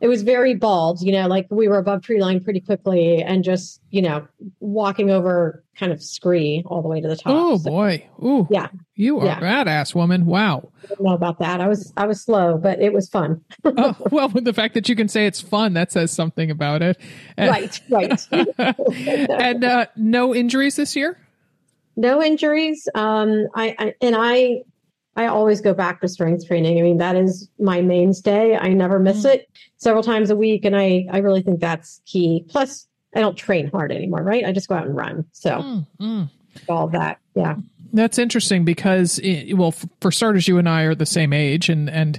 it 0.00 0.08
was 0.08 0.22
very 0.22 0.54
bald. 0.54 1.00
You 1.02 1.12
know, 1.12 1.26
like 1.26 1.46
we 1.50 1.68
were 1.68 1.78
above 1.78 2.02
tree 2.02 2.20
line 2.20 2.42
pretty 2.42 2.60
quickly, 2.60 3.22
and 3.22 3.42
just 3.44 3.80
you 3.90 4.02
know 4.02 4.26
walking 4.60 5.10
over 5.10 5.62
kind 5.78 5.92
of 5.92 6.02
scree 6.02 6.62
all 6.66 6.80
the 6.82 6.88
way 6.88 7.00
to 7.00 7.08
the 7.08 7.16
top. 7.16 7.32
Oh, 7.34 7.58
So, 7.58 7.70
boy. 7.70 8.06
Ooh. 8.22 8.46
Yeah. 8.50 8.68
You 8.94 9.20
are 9.20 9.26
Yeah. 9.26 9.38
a 9.38 9.42
badass 9.42 9.94
woman. 9.94 10.24
Wow. 10.24 10.70
I 10.82 10.86
don't 10.86 11.02
know 11.02 11.12
about 11.12 11.38
that. 11.40 11.60
I 11.60 11.68
was 11.68 11.92
I 11.96 12.06
was 12.06 12.22
slow, 12.22 12.56
but 12.56 12.80
it 12.80 12.92
was 12.94 13.08
fun. 13.08 13.42
oh, 13.64 13.94
well, 14.10 14.28
the 14.28 14.54
fact 14.54 14.72
that 14.74 14.88
you 14.88 14.96
can 14.96 15.08
say 15.08 15.26
it's 15.26 15.40
fun, 15.40 15.74
that 15.74 15.92
says 15.92 16.10
something 16.10 16.50
about 16.50 16.80
it. 16.82 16.98
And- 17.36 17.50
right, 17.50 17.80
right. 17.90 18.28
and 19.30 19.64
uh, 19.64 19.86
no 19.96 20.34
injuries 20.34 20.76
this 20.76 20.96
year? 20.96 21.18
no 21.98 22.22
injuries. 22.22 22.88
Um, 22.94 23.46
I, 23.54 23.74
I 23.78 23.94
and 24.02 24.14
I, 24.18 24.62
I 25.16 25.26
always 25.26 25.60
go 25.60 25.72
back 25.74 26.00
to 26.02 26.08
strength 26.08 26.46
training. 26.46 26.78
I 26.78 26.82
mean, 26.82 26.98
that 26.98 27.16
is 27.16 27.48
my 27.58 27.80
mainstay. 27.80 28.56
I 28.56 28.68
never 28.74 28.98
miss 28.98 29.24
Mm. 29.24 29.34
it 29.34 29.48
several 29.78 30.02
times 30.02 30.30
a 30.30 30.36
week, 30.36 30.64
and 30.64 30.76
I, 30.76 31.06
I 31.10 31.18
really 31.18 31.42
think 31.42 31.60
that's 31.60 32.00
key. 32.06 32.44
Plus, 32.48 32.86
I 33.14 33.20
don't 33.20 33.36
train 33.36 33.70
hard 33.70 33.92
anymore, 33.92 34.22
right? 34.22 34.44
I 34.44 34.52
just 34.52 34.68
go 34.68 34.74
out 34.74 34.86
and 34.86 34.94
run. 34.94 35.24
So 35.32 35.50
Mm, 35.50 35.86
mm. 36.00 36.30
all 36.68 36.88
that, 36.88 37.18
yeah. 37.34 37.56
That's 37.92 38.18
interesting 38.18 38.64
because, 38.64 39.18
eh, 39.22 39.52
well, 39.54 39.68
f- 39.68 39.86
for 40.00 40.10
starters, 40.10 40.46
you 40.48 40.58
and 40.58 40.68
I 40.68 40.82
are 40.82 40.94
the 40.94 41.06
same 41.06 41.32
age, 41.32 41.70
and 41.70 41.88
and 41.88 42.18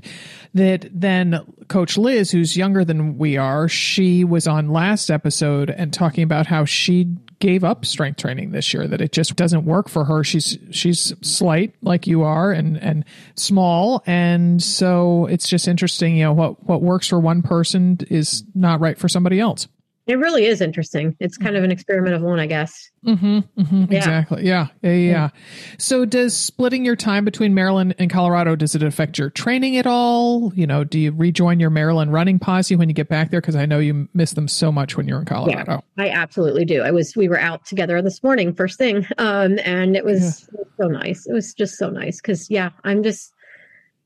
that 0.56 0.88
then 0.92 1.40
Coach 1.68 1.98
Liz, 2.00 2.32
who's 2.32 2.58
younger 2.58 2.84
than 2.84 3.18
we 3.20 3.38
are, 3.38 3.68
she 3.70 4.24
was 4.24 4.48
on 4.48 4.70
last 4.70 5.12
episode 5.12 5.70
and 5.70 5.94
talking 5.94 6.24
about 6.24 6.48
how 6.48 6.66
she 6.66 7.16
gave 7.40 7.64
up 7.64 7.86
strength 7.86 8.18
training 8.18 8.52
this 8.52 8.74
year 8.74 8.88
that 8.88 9.02
it 9.02 9.12
just 9.12 9.36
doesn't 9.36 9.66
work 9.66 9.90
for 9.90 10.06
her. 10.06 10.24
She's 10.24 10.58
she's 10.72 11.14
slight 11.22 11.76
like 11.82 12.08
you 12.08 12.24
are 12.24 12.52
and 12.52 12.78
and 12.78 13.06
small. 13.36 14.04
And 14.06 14.62
so 14.62 15.28
it's 15.28 15.48
just 15.48 15.68
interesting 15.68 16.18
you 16.18 16.24
know 16.24 16.34
what 16.34 16.64
what 16.64 16.82
works 16.82 17.08
for 17.08 17.20
one 17.20 17.42
person 17.42 18.00
is 18.10 18.44
not 18.56 18.80
right 18.80 18.98
for 18.98 19.08
somebody 19.08 19.40
else 19.40 19.68
It 20.08 20.16
really 20.16 20.46
is 20.46 20.62
interesting. 20.62 21.16
It's 21.20 21.38
kind 21.38 21.58
of 21.58 21.66
an 21.66 21.72
experiment 21.72 22.16
of 22.16 22.22
one, 22.22 22.40
I 22.40 22.46
guess. 22.48 22.90
Mm-hmm, 23.06 23.40
mm-hmm, 23.60 23.92
Yeah. 23.92 23.98
Exactly. 23.98 24.46
Yeah, 24.46 24.68
yeah. 24.82 24.92
Yeah. 24.92 25.30
So, 25.78 26.06
does 26.06 26.36
splitting 26.36 26.86
your 26.86 26.96
time 26.96 27.26
between 27.26 27.54
Maryland 27.54 27.94
and 28.00 28.10
Colorado 28.10 28.56
does 28.56 28.74
it 28.74 28.84
affect 28.84 29.18
your 29.18 29.30
training 29.30 29.76
at 29.78 29.86
all? 29.86 30.54
You 30.56 30.66
know, 30.66 30.86
do 30.86 30.98
you 30.98 31.12
rejoin 31.12 31.60
your 31.60 31.70
Maryland 31.70 32.14
running 32.14 32.40
posse 32.40 32.76
when 32.78 32.88
you 32.88 32.96
get 32.96 33.10
back 33.10 33.32
there? 33.32 33.42
Because 33.42 33.58
I 33.58 33.66
know 33.66 33.80
you 33.80 34.08
miss 34.14 34.32
them 34.32 34.48
so 34.48 34.72
much 34.72 34.96
when 34.96 35.08
you're 35.08 35.20
in 35.20 35.26
Colorado. 35.26 35.84
I 35.98 36.10
absolutely 36.10 36.64
do. 36.64 36.84
I 36.84 36.92
was 36.92 37.16
we 37.16 37.28
were 37.28 37.40
out 37.40 37.66
together 37.66 38.02
this 38.02 38.24
morning, 38.24 38.54
first 38.56 38.78
thing, 38.78 39.06
um, 39.18 39.60
and 39.66 39.98
it 39.98 40.06
was, 40.06 40.48
it 40.48 40.54
was 40.54 40.68
so 40.80 40.88
nice. 40.88 41.28
It 41.28 41.34
was 41.34 41.54
just 41.54 41.76
so 41.78 41.90
nice 41.90 42.22
because 42.22 42.50
yeah, 42.50 42.70
I'm 42.86 43.04
just 43.04 43.34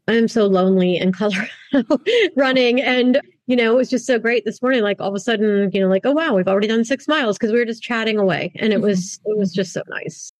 I'm 0.07 0.27
so 0.27 0.47
lonely 0.47 0.97
in 0.97 1.11
Colorado 1.11 1.47
running, 2.35 2.81
and 2.81 3.21
you 3.47 3.55
know 3.55 3.73
it 3.73 3.77
was 3.77 3.89
just 3.89 4.05
so 4.05 4.19
great 4.19 4.45
this 4.45 4.61
morning. 4.61 4.81
Like 4.81 5.01
all 5.01 5.09
of 5.09 5.15
a 5.15 5.19
sudden, 5.19 5.69
you 5.73 5.81
know, 5.81 5.87
like 5.87 6.05
oh 6.05 6.11
wow, 6.11 6.33
we've 6.35 6.47
already 6.47 6.67
done 6.67 6.85
six 6.85 7.07
miles 7.07 7.37
because 7.37 7.51
we 7.51 7.59
were 7.59 7.65
just 7.65 7.83
chatting 7.83 8.17
away, 8.17 8.51
and 8.55 8.71
it 8.71 8.77
mm-hmm. 8.77 8.85
was 8.85 9.19
it 9.25 9.37
was 9.37 9.53
just 9.53 9.73
so 9.73 9.81
nice. 9.87 10.31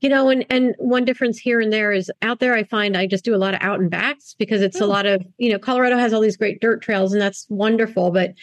You 0.00 0.10
know, 0.10 0.28
and 0.28 0.44
and 0.50 0.74
one 0.78 1.04
difference 1.04 1.38
here 1.38 1.60
and 1.60 1.72
there 1.72 1.92
is 1.92 2.10
out 2.22 2.40
there. 2.40 2.54
I 2.54 2.64
find 2.64 2.96
I 2.96 3.06
just 3.06 3.24
do 3.24 3.34
a 3.34 3.38
lot 3.38 3.54
of 3.54 3.60
out 3.62 3.80
and 3.80 3.90
backs 3.90 4.34
because 4.38 4.60
it's 4.60 4.80
a 4.80 4.84
Oh. 4.84 4.88
lot 4.88 5.06
of 5.06 5.22
you 5.38 5.50
know 5.50 5.58
Colorado 5.58 5.96
has 5.96 6.12
all 6.12 6.20
these 6.20 6.36
great 6.36 6.60
dirt 6.60 6.82
trails, 6.82 7.12
and 7.12 7.22
that's 7.22 7.46
wonderful, 7.48 8.10
but 8.10 8.34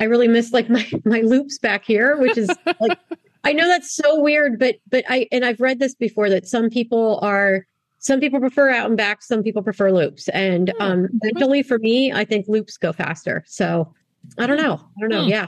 I 0.00 0.04
really 0.04 0.28
miss 0.28 0.52
like 0.52 0.70
my 0.70 0.90
my 1.04 1.20
loops 1.20 1.58
back 1.58 1.84
here, 1.84 2.16
which 2.16 2.38
is 2.38 2.50
like 2.80 2.98
I 3.44 3.52
know 3.52 3.66
that's 3.66 3.94
so 3.94 4.20
weird, 4.20 4.58
but 4.58 4.76
but 4.88 5.04
I 5.08 5.26
and 5.32 5.44
I've 5.44 5.60
read 5.60 5.78
this 5.78 5.94
before 5.94 6.30
that 6.30 6.46
some 6.46 6.70
people 6.70 7.18
are 7.22 7.66
some 8.02 8.18
people 8.20 8.40
prefer 8.40 8.68
out 8.68 8.88
and 8.88 8.96
back, 8.96 9.22
some 9.22 9.42
people 9.44 9.62
prefer 9.62 9.90
loops, 9.92 10.28
and 10.30 10.72
Hmm. 10.78 10.82
um, 10.82 11.08
mentally 11.22 11.62
for 11.62 11.78
me, 11.78 12.12
I 12.12 12.24
think 12.24 12.46
loops 12.48 12.76
go 12.76 12.92
faster. 12.92 13.44
So 13.46 13.94
I 14.38 14.46
don't 14.46 14.56
know, 14.58 14.74
I 14.74 15.00
don't 15.00 15.10
know, 15.10 15.22
Hmm. 15.22 15.28
yeah. 15.30 15.46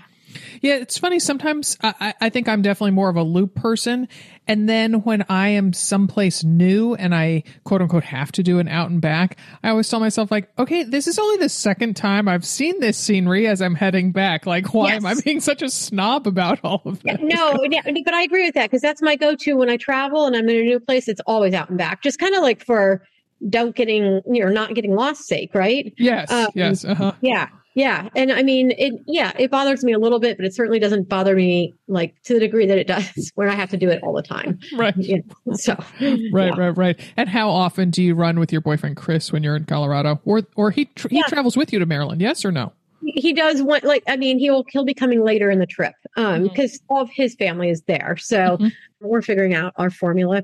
Yeah, 0.60 0.76
it's 0.76 0.98
funny. 0.98 1.18
Sometimes 1.18 1.76
I, 1.82 2.14
I- 2.20 2.30
think 2.30 2.48
I'm 2.48 2.62
definitely 2.62 2.90
more 2.92 3.08
of 3.08 3.16
a 3.16 3.22
loop 3.22 3.54
person. 3.54 4.08
And 4.46 4.68
then 4.68 5.02
when 5.02 5.24
I 5.28 5.48
am 5.50 5.72
someplace 5.72 6.42
new 6.44 6.94
and 6.94 7.14
I 7.14 7.44
quote 7.62 7.80
unquote 7.80 8.04
have 8.04 8.32
to 8.32 8.42
do 8.42 8.58
an 8.58 8.68
out 8.68 8.90
and 8.90 9.00
back, 9.00 9.38
I 9.62 9.70
always 9.70 9.88
tell 9.88 10.00
myself, 10.00 10.30
like, 10.30 10.50
okay, 10.58 10.82
this 10.82 11.06
is 11.06 11.18
only 11.18 11.36
the 11.38 11.48
second 11.48 11.94
time 11.96 12.28
I've 12.28 12.44
seen 12.44 12.80
this 12.80 12.98
scenery 12.98 13.46
as 13.46 13.62
I'm 13.62 13.74
heading 13.74 14.12
back. 14.12 14.44
Like, 14.46 14.74
why 14.74 14.94
am 14.94 15.06
I 15.06 15.14
being 15.24 15.40
such 15.40 15.62
a 15.62 15.70
snob 15.70 16.26
about 16.26 16.60
all 16.64 16.82
of 16.84 17.02
this? 17.02 17.16
No, 17.20 17.64
yeah, 17.70 17.80
but 18.04 18.14
I 18.14 18.22
agree 18.22 18.44
with 18.44 18.54
that 18.54 18.70
because 18.70 18.82
that's 18.82 19.00
my 19.00 19.16
go-to 19.16 19.54
when 19.54 19.70
I 19.70 19.76
travel 19.76 20.26
and 20.26 20.36
I'm 20.36 20.48
in 20.48 20.56
a 20.56 20.62
new 20.62 20.80
place. 20.80 21.08
It's 21.08 21.20
always 21.26 21.54
out 21.54 21.68
and 21.70 21.78
back, 21.78 22.02
just 22.02 22.18
kind 22.18 22.34
of 22.34 22.42
like 22.42 22.64
for 22.64 23.02
don't 23.48 23.74
getting 23.76 24.22
you 24.30 24.44
know 24.44 24.50
not 24.50 24.74
getting 24.74 24.94
lost 24.94 25.26
sake, 25.26 25.54
right? 25.54 25.92
Yes, 25.96 26.30
Um, 26.30 26.48
yes, 26.54 26.84
uh 26.84 26.94
huh. 26.94 27.12
Yeah. 27.20 27.48
Yeah. 27.74 28.08
And 28.14 28.30
I 28.30 28.42
mean, 28.44 28.70
it, 28.78 28.94
yeah, 29.06 29.32
it 29.38 29.50
bothers 29.50 29.82
me 29.82 29.92
a 29.92 29.98
little 29.98 30.20
bit, 30.20 30.37
but 30.37 30.46
it 30.46 30.54
certainly 30.54 30.78
doesn't 30.78 31.08
bother 31.08 31.34
me 31.34 31.74
like 31.88 32.14
to 32.24 32.34
the 32.34 32.40
degree 32.40 32.66
that 32.66 32.78
it 32.78 32.87
does 32.87 33.32
when 33.34 33.48
I 33.48 33.54
have 33.54 33.70
to 33.70 33.76
do 33.76 33.88
it 33.90 34.02
all 34.02 34.12
the 34.14 34.22
time. 34.22 34.58
Right, 34.76 34.96
You 34.96 35.22
know, 35.46 35.54
so, 35.56 35.74
right, 36.00 36.52
yeah. 36.52 36.56
right, 36.56 36.76
right. 36.76 37.00
And 37.16 37.28
how 37.28 37.50
often 37.50 37.90
do 37.90 38.02
you 38.02 38.14
run 38.14 38.38
with 38.38 38.52
your 38.52 38.60
boyfriend 38.60 38.96
Chris 38.96 39.32
when 39.32 39.42
you're 39.42 39.56
in 39.56 39.64
Colorado, 39.64 40.20
or 40.24 40.42
or 40.56 40.70
he 40.70 40.84
tr- 40.87 41.08
he 41.08 41.22
travels 41.24 41.56
with 41.56 41.72
you 41.72 41.78
to 41.80 41.87
Maryland? 41.87 42.20
Yes 42.20 42.44
or 42.44 42.52
no? 42.52 42.72
He 43.06 43.32
does 43.34 43.62
want, 43.62 43.84
like, 43.84 44.02
I 44.08 44.16
mean, 44.16 44.38
he'll, 44.38 44.64
he'll 44.70 44.84
be 44.87 44.94
coming 44.94 45.22
later 45.22 45.50
in 45.50 45.58
the 45.58 45.66
trip 45.66 45.92
um, 46.16 46.24
Mhm. 46.24 46.42
because 46.44 46.80
all 46.88 47.02
of 47.02 47.10
his 47.10 47.34
family 47.34 47.68
is 47.68 47.82
there. 47.82 48.16
So 48.16 48.56
Mhm. 48.56 48.72
we're 49.00 49.20
figuring 49.20 49.52
out 49.52 49.74
our 49.76 49.90
formula. 49.90 50.42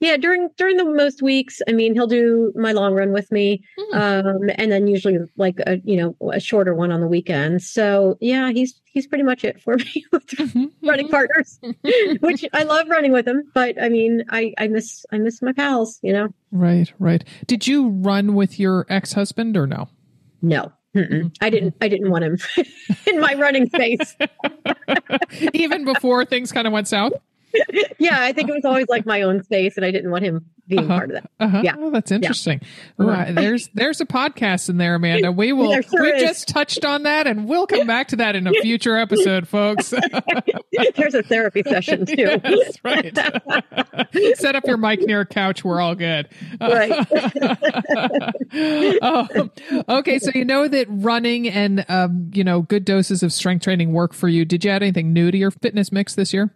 Yeah. 0.00 0.16
During, 0.16 0.48
during 0.56 0.76
the 0.76 0.84
most 0.84 1.22
weeks, 1.22 1.60
I 1.68 1.72
mean, 1.72 1.94
he'll 1.94 2.06
do 2.06 2.52
my 2.56 2.72
long 2.72 2.94
run 2.94 3.12
with 3.12 3.30
me. 3.30 3.62
Hmm. 3.78 3.98
Um, 3.98 4.50
and 4.56 4.72
then 4.72 4.86
usually 4.86 5.18
like 5.36 5.60
a, 5.66 5.78
you 5.84 5.96
know, 5.96 6.16
a 6.32 6.40
shorter 6.40 6.74
one 6.74 6.90
on 6.90 7.00
the 7.00 7.06
weekend. 7.06 7.62
So 7.62 8.16
yeah, 8.20 8.50
he's, 8.50 8.80
he's 8.86 9.06
pretty 9.06 9.24
much 9.24 9.44
it 9.44 9.60
for 9.60 9.76
me 9.78 10.04
with 10.12 10.26
Mhm, 10.28 10.70
running 10.82 11.06
mhm. 11.08 11.10
partners, 11.10 11.60
which 12.20 12.44
I 12.52 12.62
love 12.64 12.88
running 12.88 13.12
with 13.12 13.26
them. 13.26 13.42
But 13.54 13.80
I 13.80 13.88
mean, 13.88 14.24
I, 14.30 14.52
I 14.58 14.68
miss 14.68 15.04
I 15.12 15.18
miss 15.18 15.40
my 15.42 15.52
pals. 15.52 15.98
You 16.02 16.12
know, 16.14 16.28
Right, 16.50 16.92
right. 16.98 17.22
Did 17.46 17.66
you 17.66 17.88
run 17.88 18.34
with 18.34 18.58
your 18.58 18.86
ex 18.88 19.12
husband 19.12 19.56
or 19.56 19.66
no? 19.66 19.88
no, 20.42 20.72
Mm-mm. 20.96 21.32
I 21.42 21.50
didn't 21.50 21.74
I 21.82 21.88
didn't 21.88 22.10
want 22.10 22.24
him 22.24 22.38
in 23.06 23.20
my 23.20 23.34
running 23.34 23.68
space. 23.68 24.16
Even 25.52 25.84
before 25.84 26.24
things 26.24 26.50
kind 26.52 26.66
of 26.66 26.72
went 26.72 26.88
south? 26.88 27.12
Yeah, 27.98 28.20
I 28.22 28.32
think 28.32 28.48
it 28.48 28.52
was 28.54 28.64
always 28.64 28.88
like 28.88 29.06
my 29.06 29.22
own 29.22 29.42
space, 29.42 29.76
and 29.76 29.84
I 29.84 29.90
didn't 29.90 30.10
want 30.10 30.24
him 30.24 30.44
being 30.68 30.80
Uh-huh. 30.84 30.88
part 30.98 31.10
of 31.10 31.14
that. 31.22 31.30
Uh-huh. 31.40 31.62
Yeah. 31.64 31.74
Oh, 31.78 31.90
that's 31.90 32.12
interesting. 32.12 32.60
Ooh, 33.00 33.08
Uh-huh. 33.10 33.32
There's 33.32 33.68
there's 33.74 34.00
a 34.00 34.06
podcast 34.06 34.68
in 34.68 34.76
there, 34.76 34.94
Amanda. 34.94 35.32
We 35.32 35.52
will. 35.54 35.80
Sure 35.82 36.02
we 36.02 36.10
is. 36.12 36.22
just 36.22 36.48
touched 36.48 36.84
on 36.84 37.02
that, 37.04 37.26
and 37.26 37.46
we'll 37.48 37.66
come 37.66 37.86
back 37.86 38.08
to 38.08 38.16
that 38.16 38.36
in 38.36 38.46
a 38.46 38.52
future 38.62 38.96
episode, 38.96 39.48
folks. 39.48 39.92
There's 40.96 41.14
a 41.14 41.22
therapy 41.22 41.62
session 41.64 42.06
too. 42.06 42.38
That's 42.42 42.84
right. 42.84 43.16
Set 44.36 44.54
up 44.54 44.64
your 44.66 44.76
mic 44.76 45.00
near 45.00 45.22
a 45.22 45.26
couch. 45.26 45.64
We're 45.64 45.80
all 45.80 45.94
good. 45.96 46.28
Right. 46.60 47.06
oh, 49.02 49.50
okay, 49.88 50.18
so 50.18 50.30
you 50.34 50.44
know 50.44 50.68
that 50.68 50.86
running 50.88 51.48
and 51.48 51.84
um, 51.88 52.30
you 52.32 52.44
know 52.44 52.62
good 52.62 52.84
doses 52.84 53.22
of 53.22 53.32
strength 53.32 53.64
training 53.64 53.92
work 53.92 54.12
for 54.12 54.28
you. 54.28 54.44
Did 54.44 54.64
you 54.64 54.70
add 54.70 54.82
anything 54.82 55.12
new 55.12 55.30
to 55.30 55.36
your 55.38 55.50
fitness 55.50 55.90
mix 55.92 56.14
this 56.14 56.32
year? 56.32 56.52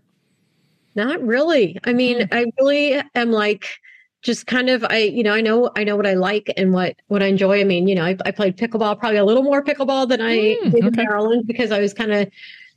Not 0.95 1.21
really. 1.23 1.79
I 1.85 1.93
mean, 1.93 2.23
Mm. 2.23 2.29
I 2.33 2.47
really 2.61 3.03
am 3.15 3.33
like 3.33 3.69
just 4.23 4.47
kind 4.47 4.71
of 4.71 4.83
I 4.89 4.99
you 4.99 5.23
know 5.23 5.33
I 5.35 5.41
know 5.43 5.71
I 5.77 5.85
know 5.85 5.97
what 5.97 6.07
I 6.07 6.15
like 6.15 6.53
and 6.57 6.73
what 6.73 6.97
what 7.09 7.23
I 7.23 7.27
enjoy. 7.27 7.61
I 7.61 7.65
mean, 7.65 7.89
you 7.89 7.95
know, 7.95 8.05
I, 8.05 8.17
I 8.25 8.31
played 8.31 8.57
pickleball 8.57 8.99
probably 8.99 9.19
a 9.19 9.25
little 9.25 9.43
more 9.43 9.63
pickleball 9.63 10.09
than 10.09 10.21
I 10.23 10.57
Mm, 10.65 10.73
did 10.73 10.87
in. 10.87 10.95
Maryland 10.97 11.45
because 11.47 11.73
I 11.73 11.81
was 11.81 11.93
kind 11.95 12.13
of 12.13 12.29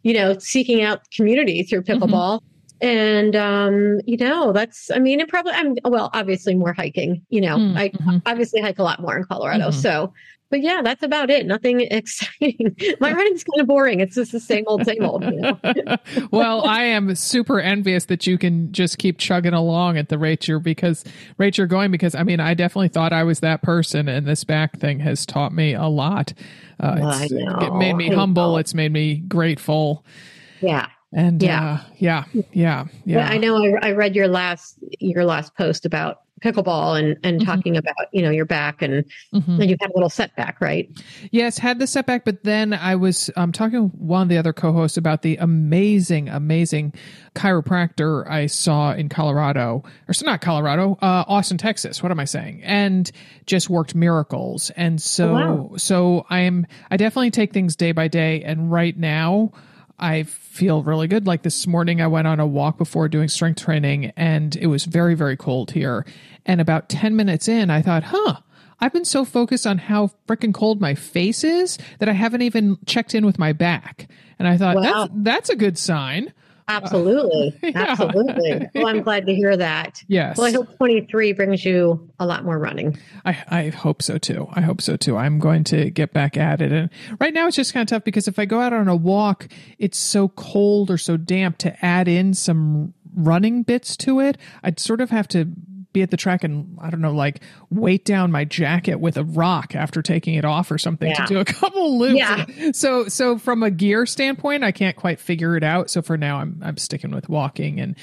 you 0.03 0.13
know 0.13 0.38
seeking 0.39 0.82
out 0.82 1.01
community 1.12 1.63
through 1.63 1.84
Mm-hmm. 1.93 2.17
pickleball. 2.17 2.39
And 2.82 3.36
um, 3.36 4.00
you 4.06 4.17
know, 4.17 4.52
that's 4.54 4.91
I 4.91 5.00
mean, 5.00 5.19
it 5.19 5.29
probably 5.29 5.54
I'm 5.54 5.75
well, 5.85 6.10
obviously 6.13 6.56
more 6.56 6.73
hiking. 6.73 7.23
You 7.29 7.41
know, 7.41 7.62
Mm, 7.62 7.75
I 7.75 7.94
mhm. 7.94 8.21
obviously 8.25 8.62
hike 8.62 8.79
a 8.79 8.83
lot 8.83 9.02
more 9.02 9.17
in 9.17 9.23
Colorado. 9.25 9.69
Mhm. 9.69 9.71
So, 9.71 10.13
but 10.50 10.62
yeah, 10.62 10.81
that's 10.83 11.04
about 11.04 11.29
it. 11.29 11.45
Nothing 11.45 11.81
exciting. 11.91 12.75
My 13.00 13.12
writing's 13.13 13.43
kind 13.43 13.62
of 13.62 13.67
boring. 13.67 14.00
It's 14.00 14.15
just 14.15 14.31
the 14.31 14.39
same 14.39 14.63
old, 14.67 14.85
same 14.85 15.04
old. 15.04 15.23
You 15.23 15.31
know? 15.41 15.60
well, 16.31 16.67
I 16.67 16.83
am 16.83 17.13
super 17.15 17.60
envious 17.60 18.06
that 18.06 18.25
you 18.27 18.37
can 18.37 18.71
just 18.71 18.98
keep 18.98 19.17
chugging 19.17 19.54
along 19.54 19.98
at 19.98 20.10
the 20.10 20.17
rate 20.17 20.48
you're 20.48 20.60
because 20.60 21.04
rate 21.37 21.58
you're 21.58 21.67
going 21.67 21.91
because 21.91 22.15
I 22.15 22.23
mean 22.23 22.39
I 22.39 22.54
definitely 22.54 22.89
thought 22.89 23.13
I 23.13 23.23
was 23.23 23.39
that 23.41 23.62
person 23.62 24.08
and 24.08 24.25
this 24.27 24.43
back 24.43 24.77
thing 24.79 25.00
has 25.00 25.25
taught 25.25 25.54
me 25.54 25.73
a 25.73 25.87
lot. 25.87 26.33
Uh, 26.79 27.00
I 27.04 27.23
it's, 27.23 27.31
know, 27.31 27.58
it 27.60 27.73
made 27.77 27.93
me 27.93 28.12
I 28.12 28.15
humble. 28.15 28.52
know. 28.52 28.58
It's 28.58 28.73
made 28.73 28.91
me 28.91 29.15
grateful. 29.15 30.06
Yeah. 30.62 30.87
And 31.13 31.41
Yeah. 31.41 31.73
uh, 31.73 31.79
yeah, 31.98 32.25
yeah, 32.52 32.85
yeah. 33.06 33.17
Well, 33.17 33.31
I 33.31 33.37
know 33.37 33.56
I, 33.81 33.87
I 33.87 33.91
read 33.93 34.15
your 34.15 34.27
last 34.27 34.77
your 35.00 35.23
last 35.25 35.56
post 35.56 35.85
about 35.85 36.17
pickleball 36.44 37.00
and 37.00 37.17
and 37.23 37.42
Mhm. 37.42 37.46
talking 37.46 37.77
about 37.77 37.96
you 38.13 38.21
know 38.21 38.29
your 38.29 38.46
back 38.46 38.81
and, 38.81 39.04
Mhm. 39.33 39.60
and 39.62 39.69
you 39.69 39.75
had 39.81 39.90
a 39.90 39.94
little 39.94 40.10
setback, 40.10 40.62
right? 40.62 40.90
Yes, 41.31 41.58
had 41.58 41.79
the 41.79 41.88
setback, 41.88 42.25
but 42.25 42.44
then 42.44 42.73
I 42.73 42.96
was 42.96 43.29
um, 43.35 43.52
talking 43.52 43.90
to 43.90 43.96
one 43.98 44.21
of 44.21 44.29
the 44.29 44.38
other 44.38 44.54
co-hosts 44.54 44.98
about 44.98 45.21
the 45.23 45.38
amazing, 45.38 46.29
amazing 46.29 46.94
chiropractor 47.35 48.29
I 48.29 48.48
saw 48.48 48.94
in 48.94 49.10
Colorado, 49.10 49.83
or 50.08 50.13
so 50.13 50.25
not 50.25 50.42
Colorado, 50.42 50.98
uh, 51.02 51.23
Austin, 51.27 51.58
Texas. 51.58 52.02
What 52.04 52.12
am 52.12 52.19
I 52.19 52.25
saying? 52.25 52.62
And 52.63 53.10
just 53.46 53.69
worked 53.69 53.96
miracles. 53.96 54.69
And 54.71 55.02
so, 55.02 55.33
wow. 55.33 55.71
so 55.77 56.25
I'm, 56.29 56.67
I 56.92 56.98
definitely 56.98 57.31
take 57.31 57.54
things 57.54 57.75
day 57.75 57.92
by 57.92 58.08
day. 58.08 58.44
And 58.44 58.71
right 58.71 58.98
now, 58.98 59.52
I 60.00 60.23
feel 60.23 60.83
really 60.83 61.08
good. 61.08 61.25
Like 61.25 61.41
this 61.41 61.65
morning, 61.65 62.02
I 62.02 62.08
went 62.08 62.27
on 62.27 62.39
a 62.39 62.45
walk 62.48 62.77
before 62.77 63.08
doing 63.08 63.27
strength 63.27 63.62
training, 63.63 64.12
and 64.15 64.56
it 64.56 64.67
was 64.67 64.85
very, 64.85 65.15
very 65.15 65.35
cold 65.35 65.71
here. 65.71 66.06
And 66.45 66.62
about 66.62 66.89
10 66.89 67.15
minutes 67.15 67.48
in, 67.48 67.69
I 67.69 67.81
thought, 67.81 68.04
huh, 68.04 68.37
I've 68.79 68.93
been 68.93 69.06
so 69.06 69.25
focused 69.25 69.65
on 69.65 69.79
how 69.79 70.12
freaking 70.27 70.54
cold 70.54 70.79
my 70.79 70.93
face 70.93 71.43
is 71.43 71.79
that 72.00 72.08
I 72.08 72.12
haven't 72.13 72.43
even 72.43 72.77
checked 72.85 73.15
in 73.15 73.25
with 73.25 73.39
my 73.39 73.54
back. 73.54 74.08
And 74.37 74.48
I 74.48 74.56
thought, 74.58 74.75
Wow. 74.75 74.81
that's, 74.83 75.12
that's 75.15 75.50
a 75.50 75.56
good 75.56 75.77
sign. 75.79 76.31
Absolutely, 76.67 77.57
Yeah. 77.63 77.71
absolutely. 77.89 78.67
Well, 78.75 78.87
I'm 78.87 79.01
glad 79.01 79.25
to 79.27 79.33
hear 79.35 79.55
that. 79.55 80.03
Yes. 80.07 80.37
Well, 80.37 80.47
I 80.47 80.51
hope 80.51 80.75
23 80.77 81.33
brings 81.33 81.63
you 81.65 82.09
a 82.19 82.25
lot 82.25 82.43
more 82.43 82.59
running. 82.59 82.97
I, 83.25 83.43
I 83.49 83.69
hope 83.69 84.01
so 84.01 84.17
too. 84.17 84.47
I 84.53 84.61
hope 84.61 84.81
so 84.81 84.97
too. 84.97 85.15
I'm 85.17 85.39
going 85.39 85.63
to 85.65 85.89
get 85.89 86.13
back 86.13 86.35
at 86.37 86.61
it. 86.61 86.71
And 86.71 86.89
right 87.19 87.33
now 87.33 87.47
it's 87.47 87.55
just 87.55 87.73
kind 87.73 87.83
of 87.83 87.87
tough 87.89 88.03
because 88.03 88.27
if 88.27 88.37
I 88.37 88.45
go 88.45 88.59
out 88.59 88.73
on 88.73 88.87
a 88.87 88.95
walk, 88.95 89.47
it's 89.79 89.97
so 89.97 90.27
cold 90.29 90.91
or 90.91 90.97
so 90.97 91.15
damp 91.17 91.57
to 91.59 91.85
add 91.85 92.07
in 92.07 92.33
some 92.33 92.93
running 93.15 93.63
bits 93.63 93.95
to 93.97 94.19
it. 94.19 94.37
I'd 94.63 94.79
sort 94.79 95.01
of 95.01 95.09
have 95.09 95.27
to 95.29 95.47
be 95.98 96.04
at 96.04 96.12
the 96.12 96.17
track 96.17 96.43
and 96.43 96.77
I 96.79 96.89
don't 96.89 97.02
know, 97.02 97.13
like 97.13 97.41
weight 97.69 98.06
down 98.06 98.31
my 98.31 98.45
jacket 98.45 99.00
with 99.00 99.17
a 99.17 99.23
rock 99.23 99.75
after 99.75 100.02
taking 100.02 100.35
it 100.35 100.45
off 100.45 100.69
or 100.69 100.77
something 100.77 101.10
Yeah. 101.10 101.25
to 101.25 101.33
do 101.33 101.39
a 101.39 101.45
couple 101.45 101.98
loops. 101.98 102.19
Yeah. 102.19 102.45
So 102.73 103.08
so 103.08 103.37
from 103.37 103.63
a 103.63 103.71
gear 103.71 104.06
standpoint, 104.06 104.63
I 104.63 104.71
can't 104.71 104.95
quite 104.95 105.19
figure 105.19 105.56
it 105.58 105.63
out. 105.63 105.89
So 105.89 106.02
for 106.02 106.17
now, 106.17 106.37
I'm 106.37 106.62
I'm 106.63 106.77
sticking 106.77 107.12
with 107.12 107.29
walking 107.29 107.79
and 107.79 107.95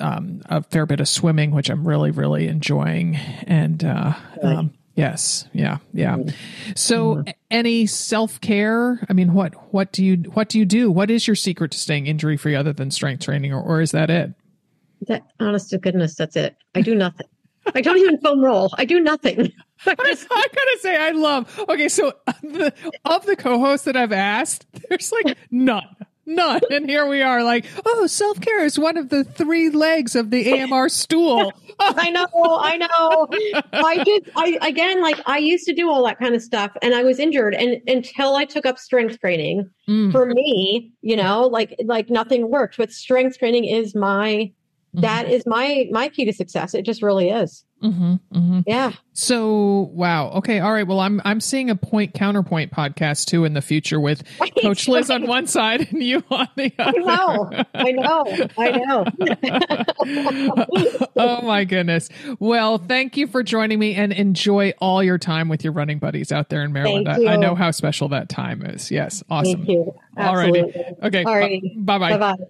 um, 0.00 0.42
a 0.46 0.62
fair 0.62 0.86
bit 0.86 1.00
of 1.00 1.08
swimming, 1.08 1.50
which 1.50 1.70
I'm 1.70 1.86
really 1.86 2.10
really 2.12 2.46
enjoying. 2.46 3.16
And 3.16 3.84
uh, 3.84 4.12
um, 4.42 4.72
yes, 4.94 5.46
yeah, 5.52 5.78
yeah. 5.92 6.18
So 6.76 7.24
a- 7.26 7.34
any 7.50 7.86
self 7.86 8.40
care? 8.40 9.04
I 9.08 9.12
mean, 9.12 9.32
what 9.34 9.54
what 9.72 9.92
do 9.92 10.04
you 10.04 10.16
what 10.34 10.48
do 10.48 10.58
you 10.58 10.64
do? 10.64 10.90
What 10.90 11.10
is 11.10 11.26
your 11.26 11.34
secret 11.36 11.72
to 11.72 11.78
staying 11.78 12.06
injury 12.06 12.36
free 12.36 12.54
other 12.54 12.72
than 12.72 12.90
strength 12.90 13.24
training, 13.24 13.52
or, 13.52 13.60
or 13.62 13.80
is 13.80 13.90
that 13.92 14.10
it? 14.10 14.32
That, 15.08 15.22
honest 15.40 15.70
to 15.70 15.78
goodness, 15.78 16.14
that's 16.14 16.36
it. 16.36 16.56
I 16.74 16.80
do 16.80 16.94
nothing. 16.94 17.26
I 17.74 17.80
don't 17.80 17.96
even 17.98 18.18
foam 18.18 18.44
roll. 18.44 18.74
I 18.76 18.84
do 18.84 19.00
nothing. 19.00 19.52
I 19.86 19.92
I, 19.92 19.94
gotta 19.96 20.78
say, 20.80 20.96
I 20.96 21.10
love. 21.10 21.60
Okay, 21.68 21.88
so 21.88 22.12
of 22.26 22.40
the, 22.42 22.72
of 23.04 23.26
the 23.26 23.36
co-hosts 23.36 23.84
that 23.86 23.96
I've 23.96 24.12
asked, 24.12 24.66
there's 24.88 25.12
like 25.12 25.36
none, 25.50 25.84
none, 26.26 26.60
and 26.70 26.88
here 26.88 27.06
we 27.06 27.22
are, 27.22 27.42
like, 27.42 27.66
oh, 27.84 28.06
self 28.06 28.40
care 28.40 28.64
is 28.64 28.78
one 28.78 28.96
of 28.96 29.08
the 29.08 29.24
three 29.24 29.70
legs 29.70 30.14
of 30.14 30.30
the 30.30 30.60
AMR 30.60 30.88
stool. 30.88 31.52
I 31.80 32.10
know, 32.10 32.26
I 32.34 32.76
know. 32.76 33.28
I 33.72 34.04
just, 34.04 34.30
I 34.36 34.58
again, 34.62 35.02
like 35.02 35.20
I 35.26 35.38
used 35.38 35.66
to 35.66 35.74
do 35.74 35.90
all 35.90 36.04
that 36.04 36.18
kind 36.18 36.34
of 36.34 36.42
stuff, 36.42 36.70
and 36.82 36.94
I 36.94 37.02
was 37.02 37.18
injured, 37.18 37.54
and 37.54 37.80
until 37.86 38.36
I 38.36 38.44
took 38.44 38.64
up 38.66 38.78
strength 38.78 39.20
training, 39.20 39.70
Mm, 39.88 40.12
for 40.12 40.26
me, 40.26 40.92
you 41.02 41.14
know, 41.16 41.46
like 41.46 41.76
like 41.84 42.08
nothing 42.08 42.50
worked. 42.50 42.78
But 42.78 42.90
strength 42.90 43.38
training 43.38 43.66
is 43.66 43.94
my 43.94 44.50
that 44.94 45.28
is 45.28 45.44
my 45.46 45.86
my 45.90 46.08
key 46.08 46.24
to 46.24 46.32
success. 46.32 46.74
It 46.74 46.82
just 46.84 47.02
really 47.02 47.30
is. 47.30 47.64
mhm, 47.82 48.20
mhm. 48.32 48.62
Yeah. 48.66 48.92
So 49.12 49.90
wow, 49.92 50.30
okay, 50.30 50.60
all 50.60 50.72
right. 50.72 50.86
Well, 50.86 51.00
I'm 51.00 51.20
I'm 51.24 51.40
seeing 51.40 51.68
a 51.70 51.76
point 51.76 52.14
counterpoint 52.14 52.72
podcast 52.72 53.26
too 53.26 53.44
in 53.44 53.54
the 53.54 53.60
future 53.62 54.00
with 54.00 54.22
Right, 54.40 54.52
Coach 54.62 54.88
Liz 54.88 55.10
on 55.10 55.26
one 55.26 55.46
side 55.46 55.88
and 55.92 56.02
you 56.02 56.22
on 56.30 56.48
the 56.56 56.72
other. 56.78 57.00
I 57.74 57.90
know. 57.92 58.44
I 58.56 58.70
know. 58.72 59.04
I 59.16 60.30
know. 60.96 61.06
oh 61.16 61.42
my 61.42 61.64
goodness. 61.64 62.08
Well, 62.38 62.78
thank 62.78 63.16
you 63.16 63.26
for 63.26 63.42
joining 63.42 63.78
me 63.78 63.94
and 63.94 64.12
enjoy 64.12 64.72
all 64.80 65.02
your 65.02 65.18
time 65.18 65.48
with 65.48 65.64
your 65.64 65.72
running 65.72 65.98
buddies 65.98 66.32
out 66.32 66.48
there 66.48 66.62
in 66.62 66.72
Maryland. 66.72 67.08
I, 67.08 67.34
I 67.34 67.36
know 67.36 67.54
how 67.54 67.70
special 67.70 68.08
that 68.08 68.28
time 68.28 68.64
is. 68.64 68.90
Yes. 68.90 69.22
Awesome. 69.30 69.56
Thank 69.56 69.68
you. 69.68 69.94
All 70.16 70.36
righty. 70.36 70.60
Absolutely. 70.60 70.96
Okay. 71.02 71.24
All 71.24 71.36
righty. 71.36 71.74
Bye 71.78 71.98
bye. 71.98 72.16
Bye 72.16 72.36
bye. 72.36 72.44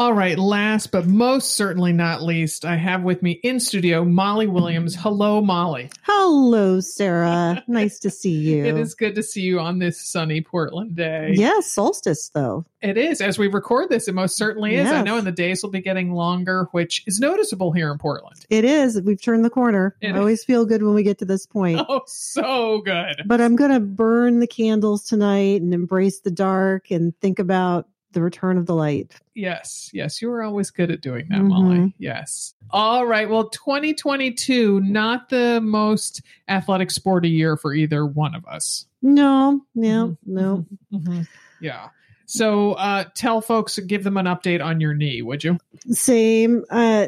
All 0.00 0.12
right. 0.12 0.38
Last 0.38 0.92
but 0.92 1.06
most 1.06 1.54
certainly 1.54 1.92
not 1.92 2.22
least, 2.22 2.64
I 2.64 2.76
have 2.76 3.02
with 3.02 3.20
me 3.20 3.32
in 3.42 3.58
studio 3.58 4.04
Molly 4.04 4.46
Williams. 4.46 4.94
Hello, 4.94 5.40
Molly. 5.40 5.90
Hello, 6.02 6.78
Sarah. 6.78 7.64
nice 7.66 7.98
to 8.00 8.10
see 8.10 8.30
you. 8.38 8.64
It 8.64 8.76
is 8.78 8.94
good 8.94 9.16
to 9.16 9.24
see 9.24 9.40
you 9.40 9.58
on 9.58 9.80
this 9.80 10.00
sunny 10.00 10.40
Portland 10.40 10.94
day. 10.94 11.32
Yes, 11.34 11.72
solstice 11.72 12.28
though. 12.32 12.64
It 12.80 12.96
is. 12.96 13.20
As 13.20 13.40
we 13.40 13.48
record 13.48 13.88
this, 13.88 14.06
it 14.06 14.14
most 14.14 14.36
certainly 14.36 14.76
is. 14.76 14.88
I 14.88 15.02
know, 15.02 15.18
and 15.18 15.26
the 15.26 15.32
days 15.32 15.64
will 15.64 15.70
be 15.70 15.80
getting 15.80 16.12
longer, 16.12 16.68
which 16.70 17.02
is 17.08 17.18
noticeable 17.18 17.72
here 17.72 17.90
in 17.90 17.98
Portland. 17.98 18.46
It 18.50 18.64
is. 18.64 19.02
We've 19.02 19.20
turned 19.20 19.44
the 19.44 19.50
corner. 19.50 19.96
It 20.00 20.08
I 20.08 20.10
is. 20.12 20.16
always 20.18 20.44
feel 20.44 20.64
good 20.64 20.84
when 20.84 20.94
we 20.94 21.02
get 21.02 21.18
to 21.18 21.24
this 21.24 21.44
point. 21.44 21.80
Oh, 21.88 22.02
so 22.06 22.82
good. 22.82 23.22
But 23.26 23.40
I'm 23.40 23.56
going 23.56 23.72
to 23.72 23.80
burn 23.80 24.38
the 24.40 24.46
candles 24.46 25.04
tonight 25.06 25.60
and 25.62 25.72
embrace 25.74 26.20
the 26.20 26.30
dark 26.30 26.90
and 26.92 27.18
think 27.20 27.38
about 27.40 27.88
the 28.12 28.22
return 28.22 28.56
of 28.56 28.66
the 28.66 28.74
light. 28.74 29.14
Yes, 29.34 29.90
yes, 29.92 30.20
you 30.22 30.28
were 30.28 30.42
always 30.42 30.70
good 30.70 30.90
at 30.90 31.00
doing 31.00 31.26
that, 31.30 31.40
Mhm. 31.40 31.48
Molly. 31.48 31.94
Yes. 31.98 32.54
All 32.70 33.06
right. 33.06 33.28
Well, 33.28 33.48
2022, 33.50 34.80
not 34.80 35.28
the 35.28 35.60
most 35.62 36.22
athletic 36.48 36.90
sporty 36.90 37.28
year 37.30 37.56
for 37.56 37.74
either 37.74 38.06
one 38.06 38.34
of 38.34 38.44
us. 38.46 38.86
No, 39.02 39.60
no, 39.74 40.08
Mhm, 40.08 40.16
no. 40.26 40.66
mhm. 40.92 41.26
Yeah. 41.60 41.88
So, 42.26 42.72
uh, 42.72 43.04
tell 43.14 43.40
folks, 43.40 43.78
give 43.78 44.04
them 44.04 44.16
an 44.16 44.26
update 44.26 44.62
on 44.64 44.80
your 44.80 44.94
knee, 44.94 45.22
would 45.22 45.44
you? 45.44 45.58
Same. 45.90 46.64
Uh, 46.70 47.06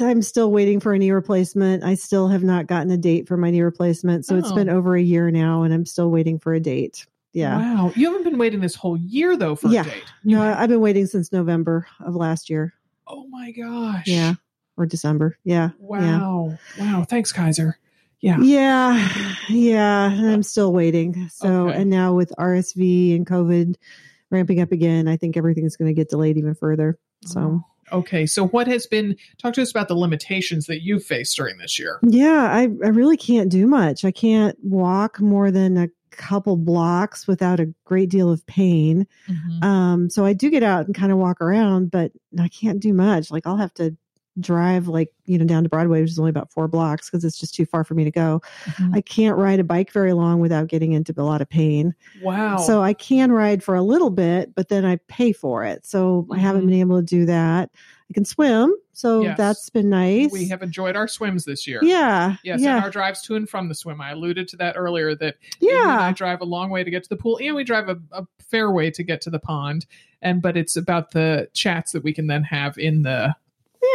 I'm 0.00 0.22
still 0.22 0.50
waiting 0.52 0.78
for 0.80 0.94
a 0.94 0.98
knee 0.98 1.10
replacement. 1.10 1.82
I 1.82 1.94
still 1.96 2.28
have 2.28 2.44
not 2.44 2.66
gotten 2.66 2.90
a 2.92 2.96
date 2.96 3.26
for 3.26 3.36
my 3.36 3.50
knee 3.50 3.60
replacement. 3.60 4.24
So 4.24 4.36
it's 4.36 4.52
been 4.52 4.68
over 4.68 4.94
a 4.96 5.02
year 5.02 5.30
now 5.32 5.64
and 5.64 5.74
I'm 5.74 5.84
still 5.84 6.10
waiting 6.10 6.38
for 6.38 6.54
a 6.54 6.60
date. 6.60 7.06
Yeah. 7.34 7.58
Wow. 7.58 7.92
You 7.94 8.06
haven't 8.06 8.22
been 8.24 8.38
waiting 8.38 8.60
this 8.60 8.74
whole 8.76 8.96
year 8.96 9.36
though 9.36 9.56
for 9.56 9.68
Yeah. 9.68 9.82
a 9.82 9.84
date. 9.84 10.04
No, 10.24 10.40
I've 10.40 10.68
been 10.70 10.80
waiting 10.80 11.06
since 11.06 11.32
November 11.32 11.86
of 12.00 12.14
last 12.14 12.48
year. 12.48 12.72
Oh 13.06 13.26
my 13.28 13.50
gosh. 13.50 14.06
Yeah. 14.06 14.34
Or 14.78 14.86
December. 14.86 15.36
Yeah. 15.44 15.70
Yeah. 15.80 16.18
Wow. 16.20 16.58
Wow. 16.78 17.04
Thanks, 17.08 17.32
Kaiser. 17.32 17.78
Yeah. 18.20 18.38
Yeah, 18.40 19.08
yeah, 19.50 20.04
I'm 20.06 20.42
still 20.42 20.72
waiting. 20.72 21.28
So, 21.28 21.68
Okay. 21.68 21.82
and 21.82 21.90
now 21.90 22.14
with 22.14 22.32
RSV 22.38 23.14
and 23.14 23.26
COVID 23.26 23.74
ramping 24.30 24.60
up 24.62 24.72
again, 24.72 25.08
I 25.08 25.18
think 25.18 25.36
everything's 25.36 25.76
going 25.76 25.88
to 25.88 25.92
get 25.94 26.08
delayed 26.08 26.38
even 26.38 26.54
further. 26.54 26.98
So, 27.26 27.40
oh. 27.40 27.64
Okay. 27.92 28.26
So, 28.26 28.46
what 28.48 28.66
has 28.66 28.86
been, 28.86 29.16
talk 29.38 29.54
to 29.54 29.62
us 29.62 29.70
about 29.70 29.88
the 29.88 29.96
limitations 29.96 30.66
that 30.66 30.82
you've 30.82 31.04
faced 31.04 31.36
during 31.36 31.58
this 31.58 31.78
year. 31.78 31.98
yeah, 32.02 32.48
I, 32.50 32.62
I 32.62 32.88
really 32.88 33.16
can't 33.16 33.50
do 33.50 33.66
much. 33.66 34.04
I 34.04 34.10
can't 34.10 34.56
walk 34.62 35.20
more 35.20 35.50
than 35.50 35.76
a 35.76 35.88
couple 36.10 36.56
blocks 36.56 37.26
without 37.26 37.60
a 37.60 37.72
great 37.84 38.08
deal 38.08 38.30
of 38.30 38.46
pain. 38.46 39.06
Um, 39.62 40.10
so 40.10 40.24
I 40.24 40.32
do 40.32 40.48
get 40.50 40.62
out 40.62 40.86
and 40.86 40.94
kind 40.94 41.12
of 41.12 41.18
walk 41.18 41.40
around, 41.40 41.90
but 41.90 42.12
I 42.38 42.48
can't 42.48 42.80
do 42.80 42.92
much. 42.92 43.30
Like 43.30 43.46
I'll 43.46 43.56
have 43.56 43.74
to 43.74 43.96
drive 44.40 44.88
like, 44.88 45.12
you 45.26 45.38
know, 45.38 45.44
down 45.44 45.62
to 45.62 45.68
Broadway, 45.68 46.00
which 46.00 46.10
is 46.10 46.18
only 46.18 46.30
about 46.30 46.50
four 46.52 46.66
blocks 46.68 47.08
because 47.08 47.24
it's 47.24 47.38
just 47.38 47.54
too 47.54 47.64
far 47.64 47.84
for 47.84 47.94
me 47.94 48.04
to 48.04 48.10
go. 48.10 48.42
Mhm. 48.64 48.94
I 48.96 49.00
can't 49.00 49.36
ride 49.36 49.60
a 49.60 49.64
bike 49.64 49.92
very 49.92 50.12
long 50.12 50.40
without 50.40 50.66
getting 50.68 50.92
into 50.92 51.14
a 51.16 51.22
lot 51.22 51.40
of 51.40 51.48
pain. 51.48 51.94
Wow. 52.22 52.56
So 52.58 52.82
I 52.82 52.94
can 52.94 53.30
ride 53.32 53.62
for 53.62 53.74
a 53.74 53.82
little 53.82 54.10
bit, 54.10 54.54
but 54.54 54.68
then 54.68 54.84
I 54.84 54.96
pay 55.08 55.32
for 55.32 55.64
it. 55.64 55.86
So 55.86 56.26
I 56.32 56.38
haven't 56.38 56.62
Mhm. 56.62 56.66
been 56.70 56.80
able 56.80 56.98
to 56.98 57.06
do 57.06 57.24
that. 57.26 57.70
I 58.10 58.12
can 58.12 58.24
swim, 58.26 58.74
so 58.92 59.22
Yes. 59.22 59.38
that's 59.38 59.70
been 59.70 59.88
nice. 59.88 60.30
we 60.30 60.46
have 60.48 60.62
enjoyed 60.62 60.94
our 60.94 61.08
swims 61.08 61.44
this 61.46 61.66
year. 61.66 61.80
yeah, 61.82 62.36
Yes, 62.44 62.60
yeah, 62.60 62.76
and 62.76 62.84
our 62.84 62.90
drives 62.90 63.22
to 63.22 63.34
and 63.36 63.48
from 63.48 63.68
the 63.68 63.74
swim. 63.74 64.00
I 64.00 64.10
alluded 64.10 64.46
to 64.48 64.56
that 64.58 64.76
earlier 64.76 65.14
that 65.14 65.36
yeah 65.60 65.98
I 66.00 66.12
drive 66.12 66.42
a 66.42 66.44
long 66.44 66.68
way 66.70 66.84
to 66.84 66.90
get 66.90 67.02
to 67.04 67.08
the 67.08 67.16
pool, 67.16 67.38
and 67.42 67.54
we 67.54 67.64
drive 67.64 67.88
a, 67.88 67.98
a 68.12 68.26
fair 68.40 68.70
way 68.70 68.90
to 68.90 69.02
get 69.02 69.20
to 69.22 69.30
the 69.30 69.38
pond. 69.38 69.86
And 70.20 70.42
but 70.42 70.56
it's 70.56 70.76
about 70.76 71.12
the 71.12 71.48
chats 71.54 71.92
that 71.92 72.04
we 72.04 72.12
can 72.12 72.26
then 72.26 72.42
have 72.44 72.76
in 72.78 73.02
the, 73.02 73.34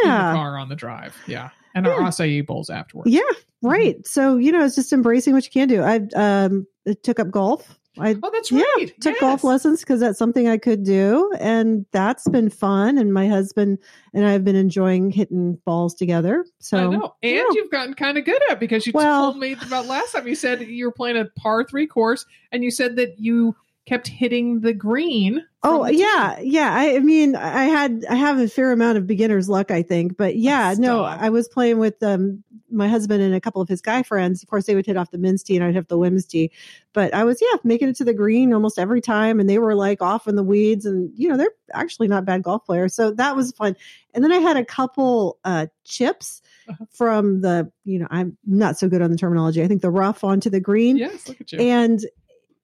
in 0.04 0.08
the 0.10 0.14
yeah, 0.16 0.32
car 0.34 0.58
on 0.58 0.68
the 0.68 0.76
drive. 0.76 1.16
Yeah, 1.26 1.50
and 1.74 1.86
our 1.86 2.00
Yeah. 2.00 2.08
acai 2.08 2.46
bowls 2.46 2.70
afterwards. 2.70 3.10
yeah. 3.10 3.20
Right. 3.62 4.06
So 4.06 4.36
you 4.38 4.52
know, 4.52 4.64
it's 4.64 4.74
just 4.74 4.92
embracing 4.92 5.34
what 5.34 5.44
you 5.44 5.50
can 5.50 5.68
do. 5.68 5.82
I 5.82 6.00
um 6.16 6.66
took 7.02 7.20
up 7.20 7.30
golf. 7.30 7.76
I 7.98 8.16
Oh, 8.22 8.30
that's 8.32 8.50
Yeah, 8.52 8.62
right. 8.76 8.86
took 9.00 9.14
Yes. 9.14 9.20
golf 9.20 9.44
lessons 9.44 9.80
because 9.80 10.00
that's 10.00 10.18
something 10.18 10.48
I 10.48 10.56
could 10.56 10.84
do, 10.84 11.30
and 11.40 11.84
that's 11.90 12.26
been 12.28 12.48
fun. 12.48 12.96
And 12.96 13.12
my 13.12 13.26
husband 13.28 13.78
and 14.14 14.24
I 14.24 14.30
have 14.32 14.44
been 14.44 14.56
enjoying 14.56 15.10
hitting 15.10 15.58
balls 15.66 15.94
together. 15.94 16.46
So 16.60 16.78
I 16.78 16.82
know. 16.96 17.14
And 17.22 17.34
yeah. 17.36 17.44
you've 17.52 17.70
gotten 17.70 17.92
kind 17.94 18.16
of 18.16 18.24
good 18.24 18.40
at 18.48 18.52
it 18.52 18.60
because 18.60 18.86
you 18.86 18.92
Well- 18.94 19.32
told 19.32 19.38
me 19.38 19.56
about 19.66 19.86
last 19.86 20.12
time 20.12 20.26
you 20.28 20.36
said 20.36 20.62
you 20.62 20.86
were 20.86 20.92
playing 20.92 21.18
a 21.18 21.26
par 21.38 21.64
three 21.64 21.86
course 21.86 22.24
and 22.52 22.62
you 22.64 22.70
said 22.70 22.96
that 22.96 23.18
you 23.18 23.54
kept 23.90 24.06
hitting 24.08 24.60
the 24.60 24.72
green. 24.72 25.44
Oh 25.62 25.84
the 25.84 25.94
yeah, 25.96 26.38
yeah. 26.40 26.72
I, 26.72 26.96
I 26.96 26.98
mean, 27.00 27.36
I 27.36 27.64
had 27.64 28.04
I 28.08 28.14
have 28.14 28.38
a 28.38 28.48
fair 28.48 28.72
amount 28.72 28.96
of 28.96 29.06
beginner's 29.06 29.48
luck, 29.48 29.70
I 29.70 29.82
think. 29.82 30.16
But 30.16 30.36
yeah, 30.36 30.74
no, 30.78 31.04
I 31.04 31.28
was 31.28 31.48
playing 31.48 31.78
with 31.78 32.02
um 32.02 32.42
my 32.72 32.86
husband 32.88 33.20
and 33.20 33.34
a 33.34 33.40
couple 33.40 33.60
of 33.60 33.68
his 33.68 33.80
guy 33.82 34.02
friends. 34.04 34.42
Of 34.42 34.48
course, 34.48 34.64
they 34.66 34.74
would 34.76 34.86
hit 34.86 34.96
off 34.96 35.10
the 35.10 35.18
men's 35.18 35.42
tee, 35.42 35.56
and 35.56 35.64
I'd 35.64 35.74
have 35.74 35.88
the 35.88 35.98
women's 35.98 36.24
tee. 36.24 36.50
But 36.94 37.12
I 37.12 37.24
was 37.24 37.42
yeah 37.42 37.58
making 37.64 37.88
it 37.90 37.96
to 37.96 38.04
the 38.04 38.14
green 38.14 38.54
almost 38.54 38.78
every 38.78 39.00
time, 39.02 39.38
and 39.40 39.50
they 39.50 39.58
were 39.58 39.74
like 39.74 40.00
off 40.00 40.26
in 40.26 40.36
the 40.36 40.42
weeds, 40.44 40.86
and 40.86 41.10
you 41.14 41.28
know 41.28 41.36
they're 41.36 41.50
actually 41.74 42.08
not 42.08 42.24
bad 42.24 42.42
golf 42.42 42.64
players, 42.64 42.94
so 42.94 43.10
that 43.10 43.36
was 43.36 43.52
fun. 43.52 43.76
And 44.14 44.24
then 44.24 44.32
I 44.32 44.38
had 44.38 44.56
a 44.56 44.64
couple 44.64 45.38
uh 45.44 45.66
chips 45.84 46.40
Uh-huh. 46.68 46.84
from 46.92 47.40
the 47.42 47.70
you 47.84 47.98
know 47.98 48.06
I'm 48.10 48.38
not 48.46 48.78
so 48.78 48.88
good 48.88 49.02
on 49.02 49.10
the 49.10 49.18
terminology. 49.18 49.62
I 49.62 49.68
think 49.68 49.82
the 49.82 49.90
rough 49.90 50.24
onto 50.24 50.48
the 50.48 50.60
green, 50.60 50.96
Yes, 50.96 51.28
look 51.28 51.40
at 51.40 51.52
you. 51.52 51.58
and 51.58 52.00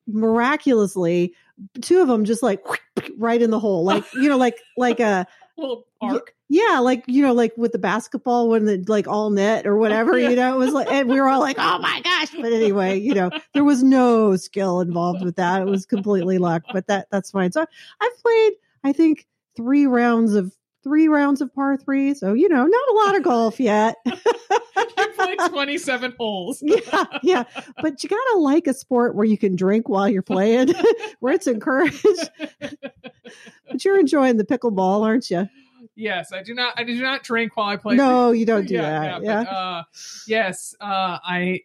miraculously 0.07 1.35
two 1.81 2.01
of 2.01 2.09
them 2.09 2.25
just 2.25 2.43
like 2.43 2.65
right 3.19 3.43
in 3.43 3.51
the 3.51 3.59
hole 3.59 3.85
like 3.85 4.05
you 4.15 4.29
know 4.29 4.37
like 4.37 4.59
like 4.77 5.01
a 5.01 5.27
little 5.57 5.87
arc. 6.03 6.35
yeah 6.49 6.79
like 6.79 7.03
you 7.07 7.23
know 7.23 7.33
like 7.33 7.57
with 7.57 7.73
the 7.73 7.79
basketball 7.79 8.49
when 8.49 8.67
the 8.67 8.85
like 8.89 9.09
all 9.09 9.31
net 9.31 9.67
or 9.67 9.77
whatever 9.77 10.19
you 10.19 10.37
know 10.37 10.55
it 10.55 10.59
was 10.59 10.73
like 10.73 10.91
and 10.91 11.09
we 11.09 11.21
were 11.21 11.29
all 11.29 11.41
like 11.41 11.57
oh 11.59 11.79
my 11.79 12.01
gosh 12.03 12.31
but 12.33 12.53
anyway 12.53 12.99
you 12.99 13.15
know 13.15 13.31
there 13.55 13.65
was 13.65 13.83
no 13.83 14.37
skill 14.37 14.81
involved 14.81 15.25
with 15.25 15.37
that 15.37 15.63
it 15.63 15.67
was 15.67 15.87
completely 15.87 16.39
luck 16.39 16.63
but 16.73 16.87
that 16.87 17.09
that's 17.11 17.31
fine 17.31 17.51
so 17.51 17.65
i've 18.01 18.17
played 18.23 18.53
i 18.85 18.93
think 18.93 19.27
three 19.57 19.87
rounds 19.87 20.35
of 20.35 20.55
three 20.87 21.09
rounds 21.09 21.41
of 21.41 21.53
par 21.53 21.77
three 21.77 22.15
so 22.15 22.33
you 22.33 22.49
know 22.49 22.65
not 22.65 22.89
a 22.91 22.95
lot 22.95 23.17
of 23.17 23.23
golf 23.25 23.59
yet 23.61 23.97
you 24.07 24.13
played 25.17 25.39
27 25.49 26.15
holes. 26.19 26.63
yeah, 26.65 27.05
yeah. 27.23 27.45
But 27.83 28.03
you 28.05 28.09
gotta 28.09 28.39
like 28.39 28.67
a 28.67 28.75
sport 28.75 29.15
where 29.17 29.25
you 29.25 29.37
can 29.39 29.57
drink 29.57 29.89
while 29.89 30.09
you're 30.09 30.23
playing, 30.23 30.73
where 31.21 31.33
it's 31.33 31.47
encouraged. 31.47 32.31
but 32.61 33.85
you're 33.85 33.99
enjoying 33.99 34.37
the 34.37 34.45
pickleball, 34.45 35.03
aren't 35.03 35.31
you? 35.31 35.49
Yes, 35.95 36.33
I 36.33 36.43
do 36.43 36.55
not. 36.55 36.75
I 36.79 36.85
do 36.85 37.01
not 37.03 37.23
drink 37.23 37.57
while 37.57 37.69
I 37.69 37.77
play. 37.77 37.97
No, 37.97 38.31
you 38.31 38.45
don't 38.47 38.67
do 38.69 38.77
that. 38.77 39.23
Yeah. 39.23 39.45
but, 39.45 39.51
uh, 39.51 39.83
yes. 40.27 40.75
Uh, 40.81 41.19
I, 41.25 41.63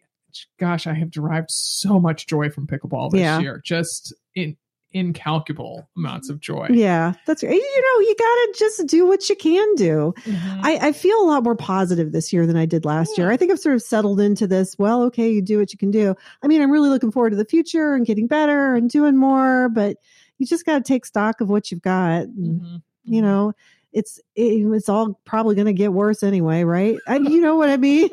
gosh, 0.58 0.86
I 0.86 0.94
have 0.94 1.10
derived 1.10 1.50
so 1.50 2.00
much 2.00 2.26
joy 2.26 2.48
from 2.50 2.66
pickleball 2.66 3.10
this 3.10 3.20
Yeah. 3.20 3.40
year. 3.40 3.60
Just 3.62 4.14
in 4.34 4.56
incalculable 4.94 5.88
amounts 5.96 6.28
of 6.30 6.40
joy. 6.40 6.68
yeah, 6.70 7.12
that's 7.26 7.42
right. 7.42 7.52
You 7.52 7.82
know, 7.82 8.00
you 8.00 8.14
gotta 8.18 8.54
just 8.58 8.86
do 8.86 9.06
what 9.06 9.28
you 9.28 9.36
can 9.36 9.74
do. 9.76 10.14
Mhm. 10.24 10.60
I, 10.62 10.88
I 10.88 10.92
feel 10.92 11.18
a 11.20 11.26
lot 11.26 11.42
more 11.44 11.56
positive 11.56 12.12
this 12.12 12.32
year 12.32 12.46
than 12.46 12.56
I 12.56 12.66
did 12.66 12.84
last 12.84 13.16
year. 13.18 13.30
I 13.30 13.36
think 13.36 13.50
I've 13.52 13.58
sort 13.58 13.74
of 13.74 13.82
settled 13.82 14.20
into 14.20 14.46
this. 14.46 14.78
Well, 14.78 15.02
okay, 15.04 15.30
you 15.30 15.42
do 15.42 15.58
what 15.58 15.72
you 15.72 15.78
can 15.78 15.90
do. 15.90 16.14
I 16.42 16.46
mean, 16.46 16.60
I'm 16.62 16.70
really 16.70 16.88
looking 16.90 17.10
forward 17.12 17.30
to 17.30 17.36
the 17.36 17.44
future 17.44 17.94
and 17.94 18.04
getting 18.06 18.26
better 18.26 18.74
and 18.74 18.88
doing 18.90 19.16
more, 19.16 19.68
but 19.68 19.96
you 20.38 20.46
just 20.46 20.66
got 20.66 20.78
to 20.78 20.82
take 20.84 21.04
stock 21.06 21.40
of 21.40 21.48
what 21.48 21.70
you've 21.70 21.82
got. 21.82 22.22
And, 22.22 22.60
Mhm. 22.60 22.82
You 23.04 23.20
know, 23.20 23.52
it's 23.92 24.18
it, 24.34 24.66
it's 24.74 24.88
all 24.88 25.20
probably 25.24 25.54
going 25.54 25.66
to 25.66 25.72
get 25.72 25.92
worse 25.92 26.22
anyway, 26.22 26.64
right? 26.64 26.98
I, 27.06 27.16
you 27.16 27.40
know 27.40 27.56
what 27.56 27.70
I 27.70 27.76
mean? 27.76 28.10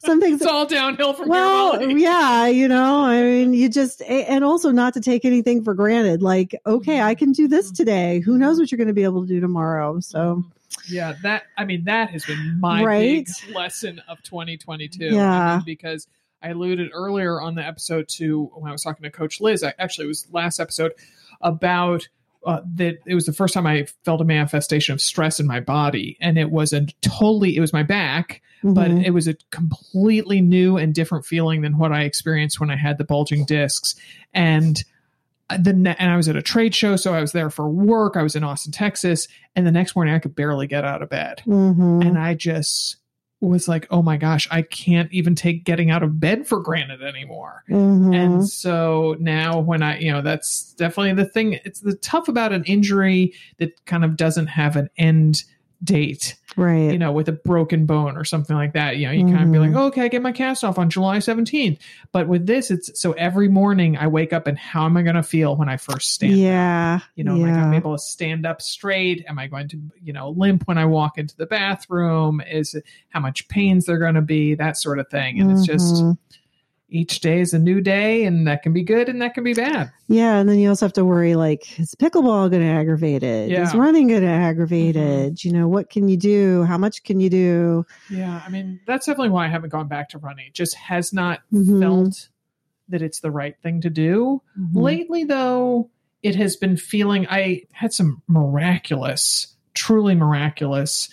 Some 0.00 0.20
things 0.20 0.42
It's 0.42 0.50
all 0.50 0.66
downhill 0.66 1.14
from 1.14 1.28
well, 1.28 1.80
yeah, 1.82 2.46
you 2.46 2.68
know, 2.68 3.04
I 3.04 3.22
mean, 3.22 3.54
you 3.54 3.68
just, 3.68 4.02
and 4.02 4.44
also 4.44 4.70
not 4.70 4.94
to 4.94 5.00
take 5.00 5.24
anything 5.24 5.64
for 5.64 5.74
granted. 5.74 6.22
Like, 6.22 6.54
okay, 6.66 7.00
I 7.00 7.14
mm-hmm. 7.14 7.18
can 7.18 7.32
do 7.32 7.48
this 7.48 7.66
mm-hmm. 7.66 7.74
today. 7.76 8.20
Who 8.20 8.36
knows 8.36 8.54
mm-hmm. 8.54 8.62
what 8.62 8.72
you're 8.72 8.76
going 8.76 8.88
to 8.88 8.94
be 8.94 9.04
able 9.04 9.22
to 9.22 9.28
do 9.28 9.40
tomorrow? 9.40 10.00
So, 10.00 10.44
yeah, 10.88 11.14
that 11.22 11.44
I 11.56 11.64
mean 11.64 11.84
that 11.84 12.10
has 12.10 12.24
been 12.24 12.58
my 12.60 12.84
Right? 12.84 13.26
big 13.26 13.54
lesson 13.54 14.02
of 14.08 14.22
2022. 14.22 15.06
I 15.06 15.08
Yeah. 15.08 15.56
mean, 15.56 15.64
because 15.64 16.06
I 16.42 16.50
alluded 16.50 16.90
earlier 16.92 17.40
on 17.40 17.54
the 17.54 17.66
episode 17.66 18.08
to 18.16 18.50
when 18.54 18.68
I 18.68 18.72
was 18.72 18.82
talking 18.82 19.02
to 19.04 19.10
Coach 19.10 19.40
Liz. 19.40 19.62
I, 19.62 19.74
actually, 19.78 20.06
it 20.06 20.08
was 20.08 20.26
last 20.32 20.60
episode 20.60 20.92
about 21.40 22.08
uh, 22.44 22.60
that 22.74 22.98
it 23.06 23.14
was 23.14 23.26
the 23.26 23.32
first 23.32 23.54
time 23.54 23.66
I 23.66 23.86
felt 24.04 24.20
a 24.20 24.24
manifestation 24.24 24.92
of 24.94 25.00
stress 25.00 25.40
in 25.40 25.46
my 25.46 25.60
body, 25.60 26.16
and 26.20 26.38
it 26.38 26.50
was 26.50 26.72
a 26.72 26.86
totally 27.02 27.56
it 27.56 27.60
was 27.60 27.72
my 27.72 27.82
back, 27.82 28.40
but 28.62 28.90
mhm. 28.90 29.04
it 29.04 29.10
was 29.10 29.28
a 29.28 29.34
completely 29.50 30.40
new 30.40 30.76
and 30.76 30.94
different 30.94 31.26
feeling 31.26 31.62
than 31.62 31.78
what 31.78 31.92
I 31.92 32.02
experienced 32.02 32.60
when 32.60 32.70
I 32.70 32.76
had 32.76 32.98
the 32.98 33.04
bulging 33.04 33.44
discs. 33.44 33.94
And 34.32 34.82
the 35.58 35.72
ne- 35.72 35.96
and 35.98 36.10
I 36.10 36.16
was 36.16 36.28
at 36.28 36.36
a 36.36 36.42
trade 36.42 36.74
show, 36.74 36.96
so 36.96 37.12
I 37.12 37.20
was 37.20 37.32
there 37.32 37.50
for 37.50 37.68
work. 37.68 38.16
I 38.16 38.22
was 38.22 38.36
in 38.36 38.44
Austin, 38.44 38.72
Texas, 38.72 39.26
and 39.56 39.66
the 39.66 39.72
next 39.72 39.96
morning 39.96 40.14
I 40.14 40.18
could 40.18 40.34
barely 40.34 40.66
get 40.66 40.84
out 40.84 41.02
of 41.02 41.10
bed, 41.10 41.42
Mhm. 41.46 42.06
and 42.06 42.16
I 42.18 42.34
just 42.34 42.96
was 43.48 43.68
like, 43.68 43.86
"Oh 43.90 44.02
my 44.02 44.16
gosh, 44.16 44.46
I 44.50 44.62
can't 44.62 45.10
even 45.12 45.34
take 45.34 45.64
getting 45.64 45.90
out 45.90 46.02
of 46.02 46.20
bed 46.20 46.46
for 46.46 46.60
granted 46.60 47.02
anymore." 47.02 47.64
Mhm. 47.70 48.14
And 48.14 48.48
so 48.48 49.16
now 49.18 49.58
when 49.58 49.82
I, 49.82 49.98
you 49.98 50.12
know, 50.12 50.20
that's 50.20 50.74
definitely 50.74 51.14
the 51.14 51.28
thing. 51.28 51.58
It's 51.64 51.80
the 51.80 51.94
tough 51.96 52.28
about 52.28 52.52
an 52.52 52.64
injury 52.64 53.32
that 53.58 53.84
kind 53.86 54.04
of 54.04 54.16
doesn't 54.16 54.48
have 54.48 54.76
an 54.76 54.90
end 54.98 55.44
date 55.82 56.36
right. 56.56 56.92
you 56.92 56.98
know, 56.98 57.12
with 57.12 57.28
a 57.28 57.32
broken 57.32 57.86
bone 57.86 58.16
or 58.16 58.24
something 58.24 58.56
like 58.56 58.72
that. 58.74 58.96
You 58.96 59.06
know, 59.06 59.12
you 59.12 59.24
kind 59.24 59.44
of 59.44 59.52
be 59.52 59.58
like, 59.58 59.74
oh, 59.74 59.86
okay, 59.86 60.02
I 60.02 60.08
get 60.08 60.22
my 60.22 60.32
cast 60.32 60.64
off 60.64 60.78
on 60.78 60.90
July 60.90 61.18
17th. 61.18 61.78
But 62.12 62.28
with 62.28 62.46
this, 62.46 62.70
it's 62.70 63.00
so 63.00 63.12
every 63.12 63.48
morning 63.48 63.96
I 63.96 64.06
wake 64.06 64.32
up 64.32 64.46
and 64.46 64.58
how 64.58 64.84
am 64.84 64.96
I 64.96 65.02
going 65.02 65.16
to 65.16 65.22
feel 65.22 65.56
when 65.56 65.68
I 65.68 65.76
first 65.76 66.12
stand? 66.12 66.32
up? 66.32 66.38
yeah. 66.38 67.00
You 67.14 67.24
know, 67.24 67.34
am 67.34 67.44
I 67.44 67.50
going 67.50 67.64
to 67.64 67.70
be 67.70 67.76
able 67.76 67.96
to 67.96 68.02
stand 68.02 68.46
up 68.46 68.60
straight? 68.60 69.24
Am 69.28 69.38
I 69.38 69.46
going 69.46 69.68
to, 69.68 69.80
you 70.02 70.12
know, 70.12 70.30
limp 70.30 70.66
when 70.66 70.78
I 70.78 70.84
walk 70.86 71.18
into 71.18 71.36
the 71.36 71.46
bathroom? 71.46 72.40
Is 72.40 72.74
it 72.74 72.84
how 73.08 73.20
much 73.20 73.48
pains 73.48 73.86
they're 73.86 73.98
going 73.98 74.14
to 74.14 74.22
be? 74.22 74.54
That 74.54 74.76
sort 74.76 74.98
of 74.98 75.08
thing. 75.08 75.40
And 75.40 75.50
it's 75.50 75.66
just 75.66 75.94
Mhm. 75.96 76.18
Each 76.90 77.20
day 77.20 77.40
is 77.40 77.52
a 77.54 77.58
new 77.58 77.80
day, 77.80 78.24
and 78.24 78.46
that 78.46 78.62
can 78.62 78.72
be 78.72 78.82
good 78.82 79.08
and 79.08 79.20
that 79.22 79.34
can 79.34 79.44
be 79.44 79.54
bad. 79.54 79.90
Yeah, 80.08 80.38
and 80.38 80.48
then 80.48 80.58
you 80.58 80.68
also 80.68 80.84
have 80.86 80.92
to 80.94 81.04
worry 81.04 81.34
like 81.36 81.78
is 81.78 81.94
pickleball 81.94 82.50
going 82.50 82.62
to 82.62 82.68
aggravate 82.68 83.22
it? 83.22 83.44
Is 83.44 83.50
Yeah. 83.50 83.64
Mm-hmm. 83.66 83.78
running 83.78 84.08
going 84.08 84.22
to 84.22 84.28
aggravate 84.28 84.96
it? 84.96 85.44
You 85.44 85.52
know, 85.52 85.68
what 85.68 85.88
can 85.90 86.08
you 86.08 86.16
do? 86.16 86.64
How 86.64 86.76
much 86.78 87.02
can 87.04 87.20
you 87.20 87.30
do? 87.30 87.86
Yeah, 88.10 88.42
I 88.44 88.48
mean, 88.50 88.80
that's 88.86 89.06
definitely 89.06 89.30
why 89.30 89.46
I 89.46 89.48
haven't 89.48 89.70
gone 89.70 89.88
back 89.88 90.08
to 90.10 90.18
running. 90.18 90.46
It 90.48 90.54
just 90.54 90.74
has 90.76 91.12
not 91.12 91.40
Mhm. 91.52 91.80
felt 91.80 92.28
that 92.88 93.02
it's 93.02 93.20
the 93.20 93.30
right 93.30 93.54
thing 93.62 93.80
to 93.82 93.90
do. 93.90 94.42
Mhm. 94.58 94.74
Lately, 94.82 95.24
though, 95.24 95.90
it 96.22 96.34
has 96.34 96.56
been 96.56 96.76
feeling 96.76 97.26
I 97.30 97.62
had 97.72 97.92
some 97.92 98.20
miraculous, 98.26 99.54
truly 99.74 100.14
miraculous 100.14 101.08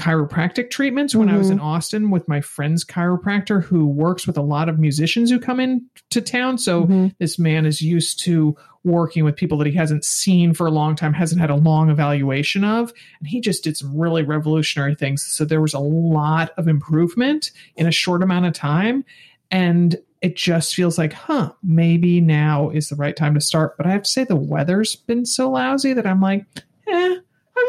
chiropractic 0.00 0.70
treatments 0.70 1.14
when 1.14 1.28
I 1.28 1.36
was 1.36 1.50
in 1.50 1.60
Austin 1.60 2.10
with 2.10 2.26
my 2.26 2.40
friend's 2.40 2.84
chiropractor 2.84 3.62
who 3.62 3.86
works 3.86 4.26
with 4.26 4.38
a 4.38 4.42
lot 4.42 4.68
of 4.68 4.78
musicians 4.78 5.30
who 5.30 5.38
come 5.38 5.60
in 5.60 5.84
to 6.10 6.20
town. 6.20 6.58
So 6.58 6.86
Mhm. 6.86 7.14
this 7.18 7.38
man 7.38 7.66
is 7.66 7.80
used 7.82 8.20
to 8.20 8.56
working 8.82 9.24
with 9.24 9.36
people 9.36 9.58
that 9.58 9.66
he 9.66 9.74
hasn't 9.74 10.04
seen 10.04 10.54
for 10.54 10.66
a 10.66 10.70
long 10.70 10.96
time, 10.96 11.12
hasn't 11.12 11.40
had 11.40 11.50
a 11.50 11.54
long 11.54 11.90
evaluation 11.90 12.64
of, 12.64 12.92
and 13.18 13.28
he 13.28 13.40
just 13.40 13.62
did 13.62 13.76
some 13.76 13.94
really 13.94 14.22
revolutionary 14.22 14.94
things. 14.94 15.22
So 15.22 15.44
there 15.44 15.60
was 15.60 15.74
a 15.74 15.78
lot 15.78 16.52
of 16.56 16.66
improvement 16.66 17.50
in 17.76 17.86
a 17.86 17.92
short 17.92 18.22
amount 18.22 18.46
of 18.46 18.54
time. 18.54 19.04
And 19.50 19.96
it 20.22 20.36
just 20.36 20.74
feels 20.74 20.96
like, 20.96 21.12
huh, 21.12 21.52
maybe 21.62 22.20
now 22.20 22.70
is 22.70 22.88
the 22.88 22.96
right 22.96 23.16
time 23.16 23.34
to 23.34 23.40
start. 23.40 23.76
But 23.76 23.86
I 23.86 23.90
have 23.90 24.02
to 24.04 24.10
say, 24.10 24.24
the 24.24 24.36
weather's 24.36 24.96
been 24.96 25.26
so 25.26 25.50
lousy 25.50 25.92
that 25.92 26.06
I'm 26.06 26.20
like, 26.20 26.46
eh, 26.88 27.16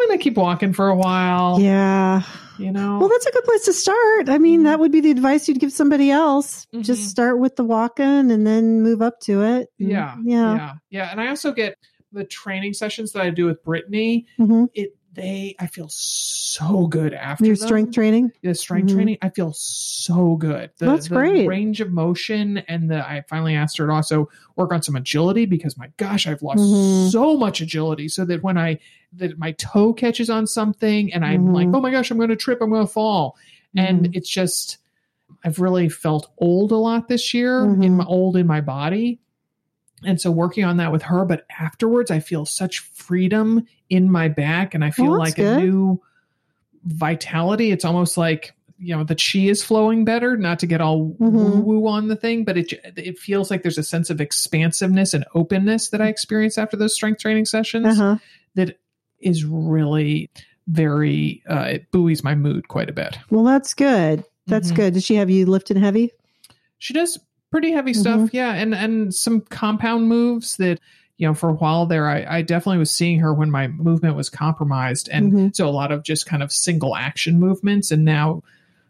I'm 0.01 0.07
going 0.07 0.19
to 0.19 0.23
keep 0.23 0.37
walking 0.37 0.73
for 0.73 0.89
a 0.89 0.95
while. 0.95 1.59
Yeah. 1.59 2.23
You 2.57 2.71
know? 2.71 2.99
Well, 2.99 3.09
that's 3.09 3.25
a 3.25 3.31
good 3.31 3.43
place 3.43 3.65
to 3.65 3.73
start. 3.73 4.29
I 4.29 4.37
mean, 4.37 4.63
that 4.63 4.79
would 4.79 4.91
be 4.91 4.99
the 5.01 5.11
advice 5.11 5.47
you'd 5.47 5.59
give 5.59 5.71
somebody 5.71 6.11
else. 6.11 6.67
Just 6.79 7.03
Mhm. 7.03 7.05
start 7.05 7.39
with 7.39 7.55
the 7.55 7.63
walking 7.63 8.29
and 8.31 8.45
then 8.45 8.81
move 8.81 9.01
up 9.01 9.19
to 9.21 9.43
it. 9.43 9.69
Yeah. 9.77 10.15
Yeah. 10.23 10.55
Yeah. 10.55 10.73
Yeah. 10.89 11.11
And 11.11 11.19
I 11.21 11.27
also 11.29 11.51
get 11.53 11.75
the 12.11 12.23
training 12.25 12.73
sessions 12.73 13.13
that 13.13 13.21
I 13.23 13.29
do 13.29 13.45
with 13.45 13.63
Britany. 13.63 14.25
Mhm. 14.39 14.67
It, 14.73 14.95
they, 15.13 15.55
I 15.59 15.67
feel 15.67 15.87
so 15.89 16.87
good 16.87 17.13
after 17.13 17.45
Your 17.45 17.55
them. 17.55 17.67
strength 17.67 17.93
training. 17.93 18.31
the 18.43 18.55
strength 18.55 18.89
Mhm. 18.91 18.95
training, 18.95 19.17
I 19.21 19.29
feel 19.29 19.51
so 19.53 20.35
good. 20.37 20.71
The, 20.77 20.85
That's 20.85 21.07
the 21.09 21.15
great. 21.15 21.47
Range 21.47 21.81
of 21.81 21.91
motion, 21.91 22.59
and 22.59 22.89
the 22.89 23.05
I 23.07 23.23
finally 23.27 23.55
asked 23.55 23.77
her 23.77 23.87
to 23.87 23.93
also 23.93 24.29
work 24.55 24.71
on 24.71 24.81
some 24.81 24.95
agility 24.95 25.45
because 25.45 25.77
my 25.77 25.89
gosh, 25.97 26.27
I've 26.27 26.41
lost 26.41 26.59
Mhm. 26.61 27.11
so 27.11 27.37
much 27.37 27.61
agility. 27.61 28.07
So 28.07 28.23
that 28.25 28.41
when 28.43 28.57
I 28.57 28.79
that 29.13 29.37
my 29.37 29.51
toe 29.53 29.91
catches 29.93 30.29
on 30.29 30.47
something, 30.47 31.13
and 31.13 31.25
I'm 31.25 31.51
like, 31.53 31.67
Mhm. 31.67 31.75
oh 31.75 31.81
my 31.81 31.91
gosh, 31.91 32.09
I'm 32.11 32.17
going 32.17 32.29
to 32.29 32.35
trip, 32.37 32.59
I'm 32.61 32.69
going 32.69 32.87
to 32.87 32.91
fall, 32.91 33.35
and 33.75 34.07
Mhm. 34.07 34.15
it's 34.15 34.29
just 34.29 34.77
I've 35.43 35.59
really 35.59 35.89
felt 35.89 36.29
old 36.37 36.71
a 36.71 36.77
lot 36.77 37.07
this 37.07 37.33
year 37.33 37.63
in 37.63 37.77
Mhm. 37.79 37.91
my 37.97 38.05
old 38.05 38.35
in 38.37 38.45
my 38.47 38.61
body. 38.61 39.19
And 40.05 40.19
so 40.19 40.31
working 40.31 40.63
on 40.63 40.77
that 40.77 40.91
with 40.91 41.03
her, 41.03 41.25
but 41.25 41.45
afterwards 41.59 42.09
I 42.11 42.19
feel 42.19 42.45
such 42.45 42.79
freedom 42.79 43.65
in 43.89 44.11
my 44.11 44.27
back 44.27 44.73
and 44.73 44.83
I 44.83 44.91
feel 44.91 45.11
Well, 45.11 45.19
that's 45.19 45.37
like 45.37 45.45
a 45.45 45.55
new 45.57 46.01
vitality. 46.85 47.71
It's 47.71 47.85
almost 47.85 48.17
like 48.17 48.53
you 48.79 48.95
know 48.95 49.03
the 49.03 49.15
chi 49.15 49.39
is 49.39 49.63
flowing 49.63 50.03
better. 50.05 50.35
Not 50.35 50.57
to 50.59 50.65
get 50.65 50.81
all 50.81 51.11
Mhm. 51.19 51.19
woo 51.19 51.61
woo 51.61 51.87
on 51.87 52.07
the 52.07 52.15
thing, 52.15 52.43
but 52.43 52.57
it 52.57 52.73
it 52.97 53.19
feels 53.19 53.51
like 53.51 53.61
there's 53.61 53.77
a 53.77 53.83
sense 53.83 54.09
of 54.09 54.19
expansiveness 54.19 55.13
and 55.13 55.23
openness 55.35 55.89
that 55.89 56.01
I 56.01 56.07
experience 56.07 56.57
after 56.57 56.75
those 56.77 56.95
strength 56.95 57.21
training 57.21 57.45
sessions 57.45 57.85
Uh-huh. 57.85 58.17
that 58.55 58.79
is 59.19 59.45
really 59.45 60.29
very 60.67 61.43
uh, 61.47 61.67
it 61.73 61.91
buoys 61.91 62.23
my 62.23 62.33
mood 62.33 62.67
quite 62.69 62.89
a 62.89 62.93
bit. 62.93 63.19
Well, 63.29 63.43
that's 63.43 63.73
good. 63.75 64.23
That's 64.47 64.71
Mhm. 64.71 64.75
good. 64.75 64.93
Does 64.95 65.03
she 65.03 65.15
have 65.15 65.29
you 65.29 65.45
lifting 65.45 65.77
heavy? 65.77 66.11
She 66.79 66.93
does 66.93 67.19
pretty 67.51 67.71
heavy 67.71 67.93
stuff, 67.93 68.19
Mhm. 68.21 68.29
yeah, 68.33 68.53
and 68.53 68.73
and 68.73 69.13
some 69.13 69.41
compound 69.41 70.07
moves 70.07 70.57
that 70.57 70.79
you 71.17 71.27
know, 71.27 71.35
for 71.35 71.49
a 71.49 71.53
while 71.53 71.85
there, 71.85 72.07
I, 72.07 72.37
I 72.37 72.41
definitely 72.41 72.79
was 72.79 72.89
seeing 72.89 73.19
her 73.19 73.31
when 73.31 73.51
my 73.51 73.67
movement 73.67 74.15
was 74.15 74.27
compromised. 74.27 75.07
And 75.11 75.31
Mhm. 75.31 75.55
so 75.55 75.67
a 75.67 75.69
lot 75.69 75.91
of 75.91 76.01
just 76.01 76.25
kind 76.25 76.41
of 76.41 76.51
single 76.51 76.95
action 76.95 77.39
movements. 77.39 77.91
And 77.91 78.03
now, 78.03 78.41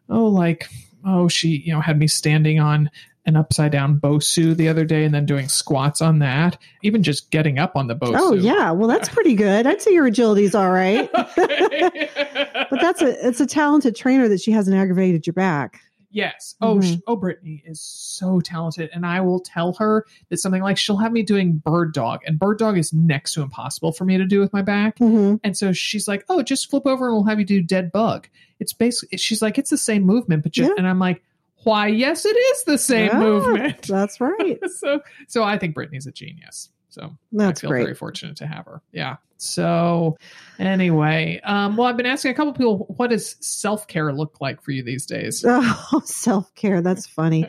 oh, 0.09 0.27
like, 0.27 0.69
oh, 1.03 1.27
she, 1.27 1.61
you 1.65 1.73
know, 1.73 1.81
had 1.81 1.99
me 1.99 2.07
standing 2.07 2.57
on 2.57 2.89
an 3.25 3.35
upside 3.35 3.73
down 3.73 3.99
Bosu 3.99 4.55
the 4.55 4.69
other 4.69 4.85
day 4.85 5.03
and 5.03 5.13
then 5.13 5.25
doing 5.25 5.49
squats 5.49 6.01
on 6.01 6.19
that. 6.19 6.57
Even 6.83 7.03
just 7.03 7.31
getting 7.31 7.59
up 7.59 7.75
on 7.75 7.87
the 7.87 7.97
Bosu. 7.97 8.15
Oh 8.17 8.33
yeah, 8.33 8.71
well 8.71 8.87
that's 8.87 9.09
pretty 9.13 9.35
good. 9.35 9.67
I'd 9.67 9.81
say 9.81 9.91
your 9.93 10.05
agility's 10.05 10.55
all 10.55 10.71
right. 10.71 11.11
but 11.35 12.79
that's 12.79 13.01
a 13.01 13.27
it's 13.27 13.41
a 13.41 13.45
talented 13.45 13.93
trainer 13.95 14.29
that 14.29 14.39
she 14.39 14.51
hasn't 14.51 14.77
aggravated 14.77 15.27
your 15.27 15.33
back. 15.33 15.81
Yes. 16.11 16.55
Oh, 16.61 16.75
Mhm. 16.75 16.83
sh 16.83 16.99
oh, 17.07 17.15
Britany 17.17 17.61
is 17.65 17.79
so 17.81 18.39
talented, 18.41 18.89
and 18.93 19.05
I 19.05 19.21
will 19.21 19.39
tell 19.39 19.73
her 19.75 20.05
that 20.29 20.37
something 20.37 20.61
like 20.61 20.77
she'll 20.77 20.97
have 20.97 21.11
me 21.13 21.23
doing 21.23 21.53
bird 21.57 21.93
dog, 21.93 22.19
and 22.25 22.37
bird 22.37 22.59
dog 22.59 22.77
is 22.77 22.91
next 22.93 23.33
to 23.33 23.41
impossible 23.41 23.91
for 23.93 24.03
me 24.05 24.17
to 24.17 24.25
do 24.25 24.39
with 24.39 24.51
my 24.53 24.61
back. 24.61 24.97
hmm 24.97 25.35
And 25.43 25.55
so 25.57 25.71
she's 25.71 26.07
like, 26.07 26.25
"Oh, 26.29 26.43
just 26.43 26.69
flip 26.69 26.85
over, 26.85 27.07
and 27.07 27.15
we'll 27.15 27.23
have 27.25 27.39
you 27.39 27.45
do 27.45 27.61
dead 27.61 27.91
bug." 27.91 28.27
It's 28.59 28.73
basically 28.73 29.17
she's 29.17 29.41
like, 29.41 29.57
"It's 29.57 29.69
the 29.69 29.77
same 29.77 30.03
movement, 30.03 30.43
but 30.43 30.55
Yeah. 30.57 30.69
and 30.77 30.85
I'm 30.87 30.99
like, 30.99 31.23
"Why? 31.63 31.87
Yes, 31.87 32.25
it 32.25 32.35
is 32.35 32.63
the 32.65 32.77
same 32.77 33.07
Yeah, 33.07 33.19
movement." 33.19 33.81
That's 33.87 34.19
right. 34.19 34.59
so, 34.77 35.01
so 35.27 35.43
I 35.43 35.57
think 35.57 35.75
Britany's 35.75 36.07
a 36.07 36.11
genius. 36.11 36.69
So 36.89 37.15
That's 37.31 37.59
I 37.59 37.61
feel 37.61 37.69
great. 37.69 37.83
very 37.83 37.95
fortunate 37.95 38.35
to 38.37 38.47
have 38.47 38.65
her. 38.65 38.81
Yeah. 38.91 39.15
So 39.41 40.17
anyway, 40.59 41.41
um, 41.43 41.75
well, 41.75 41.87
I've 41.87 41.97
been 41.97 42.05
asking 42.05 42.29
a 42.31 42.35
couple 42.35 42.53
people, 42.53 42.85
what 42.97 43.09
does 43.09 43.35
self 43.39 43.87
care 43.87 44.13
look 44.13 44.39
like 44.39 44.61
for 44.61 44.69
you 44.71 44.83
these 44.83 45.05
days? 45.07 45.43
Oh, 45.93 46.01
self 46.05 46.53
care. 46.53 46.79
That's 46.81 47.07
funny. 47.07 47.47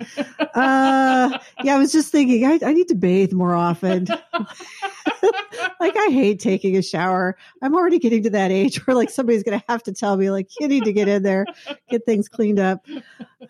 Uh, 0.55 1.39
yeah, 1.63 1.75
I 1.75 1.79
was 1.79 1.93
just 1.93 2.11
thinking, 2.11 2.47
I, 2.47 2.59
I 2.65 2.73
need 2.73 2.89
to 2.89 2.95
bathe 2.95 3.33
more 3.33 3.55
often. 3.55 4.07
like, 5.81 5.97
I 5.97 6.09
hate 6.11 6.41
taking 6.41 6.77
a 6.77 6.83
shower. 6.83 7.37
I'm 7.61 7.75
already 7.75 7.99
getting 7.99 8.23
to 8.25 8.31
that 8.31 8.51
age 8.51 8.87
where, 8.87 8.95
like, 8.97 9.11
somebody's 9.11 9.43
going 9.43 9.59
to 9.59 9.65
have 9.69 9.83
to 9.85 9.93
tell 9.93 10.17
me, 10.17 10.31
like, 10.31 10.49
you 10.61 10.69
need 10.69 10.85
to 10.85 10.93
get 10.93 11.09
in 11.09 11.23
there, 11.23 11.47
get 11.91 12.05
things 12.07 12.29
cleaned 12.29 12.59
up. 12.59 12.87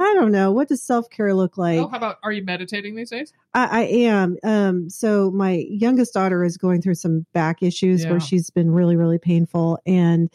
I 0.00 0.14
don't 0.14 0.32
know. 0.32 0.52
What 0.52 0.68
does 0.68 0.82
self 0.82 1.08
care 1.10 1.34
look 1.34 1.56
like? 1.58 1.78
oh, 1.78 1.88
how 1.88 1.96
about 1.96 2.18
are 2.22 2.32
you 2.32 2.44
meditating 2.44 2.96
these 2.96 3.10
days? 3.10 3.32
I, 3.54 3.80
I 3.80 3.82
am. 3.82 4.36
Um, 4.42 4.88
so 4.90 5.30
my 5.30 5.64
youngest 5.68 6.14
daughter 6.14 6.44
is 6.44 6.56
going 6.56 6.80
through 6.82 6.94
some 6.94 7.26
back 7.32 7.62
issues 7.62 8.04
Yeah. 8.04 8.10
where 8.10 8.20
she's 8.32 8.48
been 8.48 8.70
really, 8.70 8.96
really 8.96 9.18
painful. 9.18 9.78
And 9.84 10.30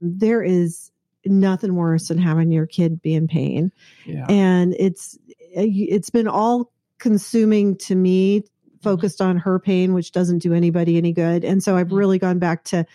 there 0.00 0.42
is 0.42 0.90
nothing 1.26 1.74
worse 1.74 2.08
than 2.08 2.16
having 2.16 2.50
your 2.50 2.66
kid 2.66 3.02
be 3.02 3.14
in 3.14 3.28
pain. 3.28 3.70
Yeah. 4.06 4.24
And 4.30 4.74
it's, 4.78 5.18
it's 5.52 6.08
been 6.08 6.26
all 6.26 6.72
consuming 6.98 7.76
to 7.76 7.94
me, 7.94 8.44
focused 8.82 9.20
on 9.20 9.36
her 9.36 9.58
pain, 9.58 9.92
which 9.92 10.12
doesn't 10.12 10.38
do 10.38 10.54
anybody 10.54 10.96
any 10.96 11.12
good. 11.12 11.44
And 11.44 11.62
so 11.62 11.76
I've 11.76 11.88
Mhm. 11.88 11.98
really 11.98 12.18
gone 12.18 12.38
back 12.38 12.64
to, 12.64 12.86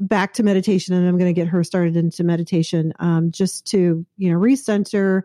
back 0.00 0.32
to 0.34 0.44
meditation 0.44 0.94
and 0.94 1.08
I'm 1.08 1.18
going 1.18 1.34
to 1.34 1.40
get 1.40 1.48
her 1.48 1.64
started 1.64 1.96
into 1.96 2.22
meditation, 2.22 2.92
um, 3.00 3.32
just 3.32 3.66
to, 3.72 4.06
you 4.16 4.30
know, 4.30 4.38
recenter. 4.38 5.22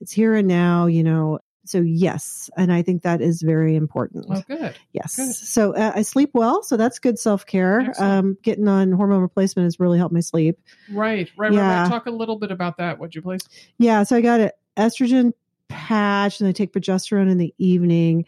It's 0.00 0.10
here 0.10 0.34
and 0.34 0.48
now, 0.48 0.86
you 0.86 1.04
know, 1.04 1.38
so 1.68 1.80
yes, 1.80 2.48
and 2.56 2.72
I 2.72 2.82
think 2.82 3.02
that 3.02 3.20
is 3.20 3.42
very 3.42 3.76
important. 3.76 4.26
Oh, 4.28 4.42
good. 4.48 4.74
Yes. 4.92 5.16
good. 5.16 5.34
So 5.34 5.74
uh, 5.74 5.92
I 5.94 6.02
sleep 6.02 6.30
well, 6.34 6.62
so 6.62 6.76
that's 6.76 6.98
good 6.98 7.18
self 7.18 7.44
care. 7.46 7.92
Um, 7.98 8.36
getting 8.42 8.68
on 8.68 8.92
hormone 8.92 9.20
replacement 9.20 9.64
has 9.66 9.78
really 9.80 9.98
helped 9.98 10.14
my 10.14 10.20
sleep. 10.20 10.58
Right. 10.90 11.30
Right. 11.36 11.52
Yeah. 11.52 11.82
right. 11.82 11.88
Talk 11.88 12.06
a 12.06 12.10
little 12.10 12.36
bit 12.38 12.50
about 12.50 12.76
that, 12.78 12.98
would 12.98 13.14
you 13.14 13.22
please? 13.22 13.48
Yeah. 13.78 14.02
So 14.04 14.16
I 14.16 14.20
got 14.20 14.40
an 14.40 14.50
estrogen 14.76 15.32
patch, 15.68 16.40
and 16.40 16.48
I 16.48 16.52
take 16.52 16.72
progesterone 16.72 17.30
in 17.30 17.38
the 17.38 17.54
evening. 17.58 18.24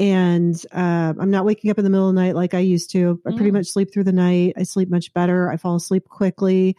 And 0.00 0.60
uh, 0.72 1.14
I'm 1.18 1.30
not 1.30 1.44
waking 1.44 1.70
up 1.70 1.78
in 1.78 1.84
the 1.84 1.90
middle 1.90 2.08
of 2.08 2.14
the 2.14 2.20
night 2.20 2.34
like 2.34 2.54
I 2.54 2.58
used 2.58 2.90
to. 2.92 3.20
I 3.24 3.30
pretty 3.30 3.50
Mm. 3.50 3.54
much 3.54 3.66
sleep 3.68 3.92
through 3.92 4.04
the 4.04 4.12
night. 4.12 4.54
I 4.56 4.64
sleep 4.64 4.88
much 4.88 5.12
better. 5.14 5.48
I 5.50 5.56
fall 5.56 5.76
asleep 5.76 6.08
quickly. 6.08 6.76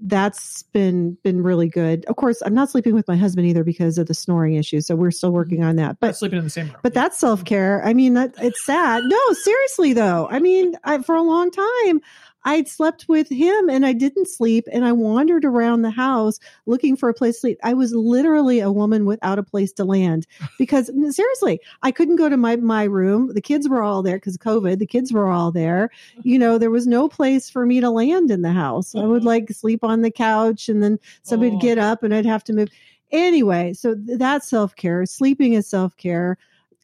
That's 0.00 0.62
been 0.62 1.16
been 1.22 1.42
really 1.42 1.68
good. 1.68 2.04
Of 2.04 2.16
course, 2.16 2.42
I'm 2.44 2.54
not 2.54 2.70
sleeping 2.70 2.94
with 2.94 3.08
my 3.08 3.16
husband 3.16 3.46
either 3.46 3.64
because 3.64 3.96
of 3.96 4.06
the 4.06 4.14
snoring 4.14 4.54
issue. 4.54 4.80
So 4.80 4.94
we're 4.94 5.10
still 5.10 5.32
working 5.32 5.64
on 5.64 5.76
that. 5.76 5.98
But 6.00 6.08
But 6.08 6.16
sleeping 6.16 6.38
in 6.38 6.44
the 6.44 6.50
same 6.50 6.66
room. 6.66 6.76
But 6.82 6.92
that's 6.92 7.18
self 7.18 7.44
care. 7.44 7.82
I 7.84 7.94
mean, 7.94 8.14
that 8.14 8.34
it's 8.40 8.64
sad. 8.64 9.04
No, 9.04 9.32
seriously 9.32 9.94
though. 9.94 10.28
I 10.30 10.38
mean, 10.38 10.76
I, 10.84 10.98
for 11.02 11.14
a 11.14 11.22
long 11.22 11.50
time, 11.50 12.00
I'd 12.46 12.68
slept 12.68 13.06
with 13.08 13.28
him 13.28 13.68
and 13.68 13.84
I 13.84 13.92
didn't 13.92 14.28
sleep, 14.28 14.66
and 14.72 14.84
I 14.86 14.92
wandered 14.92 15.44
around 15.44 15.82
the 15.82 15.90
house 15.90 16.38
looking 16.64 16.96
for 16.96 17.08
a 17.10 17.14
place 17.14 17.34
to 17.34 17.40
sleep. 17.40 17.58
I 17.62 17.74
was 17.74 17.92
literally 17.92 18.60
a 18.60 18.72
woman 18.72 19.04
without 19.04 19.38
a 19.38 19.42
place 19.42 19.72
to 19.74 19.84
land 19.84 20.26
because 20.58 20.90
seriously, 21.10 21.60
I 21.82 21.90
couldn't 21.90 22.16
go 22.16 22.28
to 22.28 22.36
my 22.38 22.56
my 22.56 22.84
room. 22.84 23.34
The 23.34 23.42
kids 23.42 23.68
were 23.68 23.82
all 23.82 24.02
there 24.02 24.16
because 24.16 24.38
COVID. 24.38 24.78
The 24.78 24.86
kids 24.86 25.12
were 25.12 25.28
all 25.28 25.50
there. 25.52 25.90
You 26.22 26.38
know, 26.38 26.56
there 26.58 26.70
was 26.70 26.86
no 26.86 27.08
place 27.08 27.50
for 27.50 27.66
me 27.66 27.80
to 27.80 27.90
land 27.90 28.30
in 28.30 28.42
the 28.42 28.52
house. 28.52 28.94
I 28.94 29.04
would 29.04 29.24
like 29.24 29.50
sleep 29.50 29.82
on 29.84 30.00
the 30.02 30.10
couch, 30.10 30.68
and 30.68 30.82
then 30.82 30.98
somebody 31.22 31.50
would 31.50 31.58
Oh. 31.58 31.60
get 31.60 31.78
up, 31.78 32.02
and 32.02 32.14
I'd 32.14 32.24
have 32.26 32.44
to 32.44 32.52
move. 32.52 32.68
Anyway, 33.12 33.72
so 33.74 33.94
th- 33.94 34.18
that's 34.18 34.48
self 34.48 34.74
care. 34.76 35.04
Sleeping 35.06 35.52
is 35.54 35.66
self 35.68 35.96
care. 35.96 36.38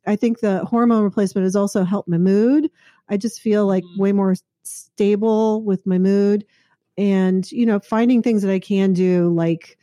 I 0.06 0.16
think 0.16 0.40
the 0.40 0.64
hormone 0.64 1.04
replacement 1.04 1.44
has 1.44 1.54
also 1.56 1.84
helped 1.84 2.08
my 2.08 2.18
mood. 2.18 2.70
I 3.08 3.16
just 3.16 3.40
feel 3.40 3.66
like 3.66 3.84
Mm. 3.84 3.98
way 3.98 4.12
more 4.12 4.34
stable 4.64 5.62
with 5.62 5.86
my 5.86 5.98
mood 5.98 6.44
and, 6.98 7.50
you 7.50 7.66
know, 7.66 7.78
finding 7.80 8.22
things 8.22 8.42
that 8.42 8.50
I 8.52 8.58
can 8.58 8.92
do 8.92 9.30
like 9.34 9.78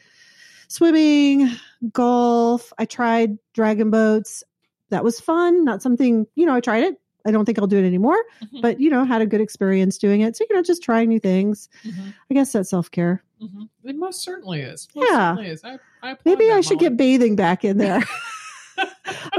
swimming, 0.68 1.50
golf. 1.92 2.72
I 2.78 2.86
tried 2.86 3.38
dragon 3.54 3.90
boats. 3.90 4.44
That 4.90 5.04
was 5.04 5.20
fun. 5.20 5.64
Not 5.66 5.82
something, 5.82 6.26
you 6.36 6.46
know, 6.46 6.56
I 6.56 6.62
tried 6.62 6.84
it. 6.84 7.02
I 7.26 7.32
don't 7.32 7.46
think 7.46 7.60
I'll 7.60 7.68
do 7.68 7.78
it 7.78 7.86
anymore, 7.86 8.18
Mhm. 8.44 8.62
but, 8.62 8.80
you 8.80 8.90
know, 8.90 9.04
had 9.04 9.22
a 9.22 9.26
good 9.26 9.42
experience 9.42 9.98
doing 9.98 10.22
it. 10.22 10.38
So, 10.38 10.46
you 10.50 10.56
know, 10.56 10.64
just 10.64 10.82
trying 10.82 11.10
new 11.10 11.20
things. 11.20 11.68
Mhm. 11.84 12.14
I 12.32 12.34
guess 12.34 12.54
that's 12.54 12.70
self 12.70 12.90
care. 12.90 13.24
Mhm. 13.42 13.68
It 13.84 13.98
most 13.98 14.22
certainly 14.22 14.62
is. 14.62 14.88
Most 14.96 15.08
Yeah. 15.10 15.32
certainly 15.36 15.52
is. 15.52 15.64
I, 15.64 15.80
I 16.02 16.16
Maybe 16.26 16.50
I 16.52 16.62
should 16.62 16.78
Molly. 16.78 16.90
get 16.90 16.98
bathing 16.98 17.36
back 17.36 17.66
in 17.66 17.78
there. 17.78 18.02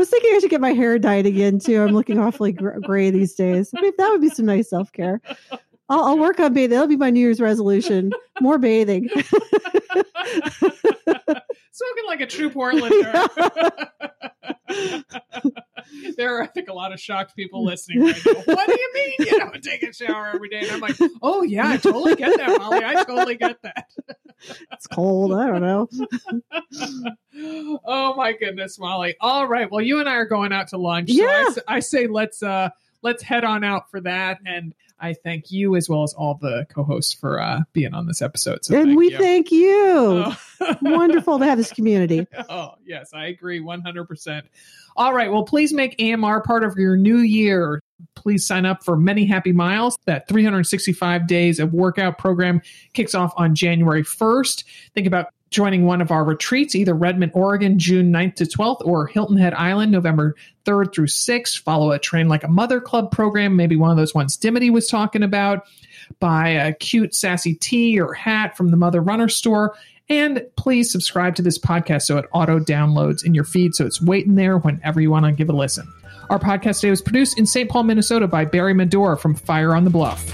I 0.01 0.03
was 0.03 0.09
thinking 0.09 0.35
I 0.35 0.39
should 0.39 0.49
get 0.49 0.63
my 0.63 0.73
hair 0.73 0.99
dyed 0.99 1.27
again 1.27 1.59
too. 1.59 1.83
I'm 1.83 1.93
looking 1.93 2.19
awfully 2.19 2.53
gray 2.53 3.11
these 3.11 3.35
days. 3.35 3.71
I 3.77 3.83
mean, 3.83 3.93
that 3.99 4.09
would 4.09 4.23
be 4.23 4.31
some 4.31 4.47
nice 4.47 4.71
self 4.71 4.91
care. 4.93 5.21
I'll, 5.91 6.05
I'll 6.05 6.19
work 6.19 6.41
on 6.41 6.55
bathing. 6.55 6.71
That'll 6.71 6.89
be 6.89 6.97
my 6.97 7.11
New 7.11 7.21
Year's 7.21 7.39
resolution. 7.39 8.11
More 8.41 8.57
bathing. 8.57 9.11
Spoken 9.15 9.27
like 12.07 12.23
a 12.23 12.27
true 12.27 12.49
Portlander. 12.49 13.29
there 16.17 16.37
are, 16.37 16.43
I 16.43 16.47
think, 16.47 16.69
a 16.69 16.73
lot 16.73 16.93
of 16.93 17.01
shocked 17.01 17.37
people 17.37 17.65
listening 17.65 18.03
right 18.05 18.21
now. 18.27 18.33
What 18.45 18.67
do 18.67 18.73
you 18.79 18.91
mean 18.95 19.15
you 19.21 19.39
don't 19.39 19.63
take 19.63 19.83
a 19.83 19.93
shower 19.93 20.31
every 20.35 20.49
day? 20.49 20.61
And 20.61 20.71
I'm 20.73 20.81
like, 20.81 20.97
oh, 21.23 21.43
yeah, 21.43 21.69
I 21.69 21.77
totally 21.77 22.17
get 22.17 22.37
that, 22.39 22.59
Molly. 22.59 22.85
I 22.85 23.05
totally 23.05 23.37
get 23.37 23.61
that. 23.63 23.87
It's 24.73 24.87
cold. 24.87 25.35
I 25.35 25.47
don't 25.49 25.61
know. 25.61 25.87
oh, 27.85 28.15
my 28.15 28.33
goodness, 28.33 28.79
Molly. 28.79 29.15
All 29.21 29.47
right. 29.47 29.71
Well, 29.71 29.83
you 29.83 30.01
and 30.01 30.09
I 30.09 30.15
are 30.15 30.25
going 30.25 30.51
out 30.51 30.69
to 30.69 30.79
lunch. 30.79 31.11
So 31.11 31.23
I, 31.23 31.27
Yeah. 31.27 31.63
I 31.69 31.81
say 31.81 32.07
let's 32.07 32.43
uh 32.43 32.71
let's 33.03 33.23
head 33.23 33.45
on 33.45 33.65
out 33.65 33.91
for 33.91 34.01
that. 34.03 34.39
And 34.45 34.75
I 35.01 35.15
thank 35.15 35.51
you 35.51 35.77
as 35.77 35.89
well 35.89 36.03
as 36.03 36.13
all 36.13 36.35
the 36.35 36.67
co-hosts 36.69 37.13
for 37.13 37.41
uh, 37.41 37.61
being 37.73 37.95
on 37.95 38.07
this 38.07 38.21
episode. 38.21 38.65
So 38.65 38.77
and 38.77 38.89
thank 38.89 38.99
we 38.99 39.11
you. 39.11 39.19
thank 39.19 39.51
you. 39.51 40.25
Oh. 40.27 40.37
Wonderful 40.83 41.39
to 41.39 41.45
have 41.47 41.57
this 41.57 41.73
community. 41.73 42.27
Oh, 42.51 42.75
yes, 42.85 43.11
I 43.15 43.27
agree 43.27 43.61
100%. 43.61 44.43
All 44.97 45.15
right. 45.15 45.33
Well, 45.33 45.45
please 45.45 45.73
make 45.73 46.01
AMR 46.01 46.43
part 46.43 46.65
of 46.65 46.77
your 46.77 46.97
new 46.97 47.19
year. 47.19 47.83
Please 48.15 48.47
sign 48.47 48.67
up 48.67 48.85
for 48.85 48.97
Many 48.97 49.25
Happy 49.25 49.53
Miles. 49.53 49.99
That 50.05 50.29
365 50.29 51.27
days 51.27 51.59
of 51.61 51.73
workout 51.73 52.19
program 52.19 52.61
kicks 52.93 53.15
off 53.15 53.33
on 53.37 53.55
January 53.55 54.03
1st. 54.03 54.65
Think 54.95 55.07
about 55.07 55.29
joining 55.51 55.85
one 55.85 56.01
of 56.01 56.11
our 56.11 56.25
retreats, 56.25 56.75
either 56.75 56.95
Redmond, 56.95 57.33
Oregon, 57.35 57.79
June 57.79 58.13
9th 58.13 58.37
to 58.37 58.45
12th, 58.45 58.87
or 58.87 59.07
Hilton 59.07 59.37
Head 59.37 59.55
Island, 59.55 59.91
November 59.91 60.37
3rd 60.65 60.95
through 60.95 61.07
6th. 61.07 61.59
Follow 61.59 61.91
a 61.91 61.99
Train 61.99 62.29
Like 62.29 62.45
a 62.45 62.49
Mother 62.49 62.81
Club 62.81 63.11
program, 63.11 63.57
maybe 63.57 63.77
one 63.77 63.91
of 63.91 63.97
those 63.97 64.15
ones 64.15 64.37
Dimity 64.37 64.71
was 64.71 64.89
talking 64.89 65.23
about. 65.23 65.67
Buy 66.19 66.49
a 66.49 66.75
cute, 66.75 67.15
sassy 67.15 67.55
tee 67.55 68.01
or 68.01 68.15
hat 68.15 68.57
from 68.57 68.71
the 68.71 68.77
Mother 68.77 69.01
Runner 69.01 69.29
store. 69.29 69.77
And 70.09 70.45
please 70.57 70.91
subscribe 70.91 71.37
to 71.37 71.43
this 71.43 71.59
podcast 71.59 72.03
so 72.03 72.19
it 72.19 72.27
auto 72.33 72.59
downloads 72.59 73.25
in 73.25 73.33
your 73.33 73.45
feed 73.45 73.77
so 73.77 73.87
it's 73.87 74.03
waiting 74.03 74.35
there 74.35 74.59
whenever 74.59 75.01
you 75.01 75.11
want 75.11 75.25
to 75.27 75.33
give 75.33 75.49
a 75.49 75.53
listen. 75.53 75.87
Our 76.31 76.39
podcast 76.39 76.81
today 76.81 76.91
was 76.91 77.03
produced 77.03 77.39
in 77.39 77.47
St. 77.47 77.69
Paul, 77.69 77.85
Minnesota 77.85 78.27
by 78.27 78.45
Barry 78.45 78.75
Medora 78.75 79.17
from 79.17 79.35
Fire 79.35 79.75
on 79.75 79.85
the 79.85 79.91
Bluff. 79.91 80.25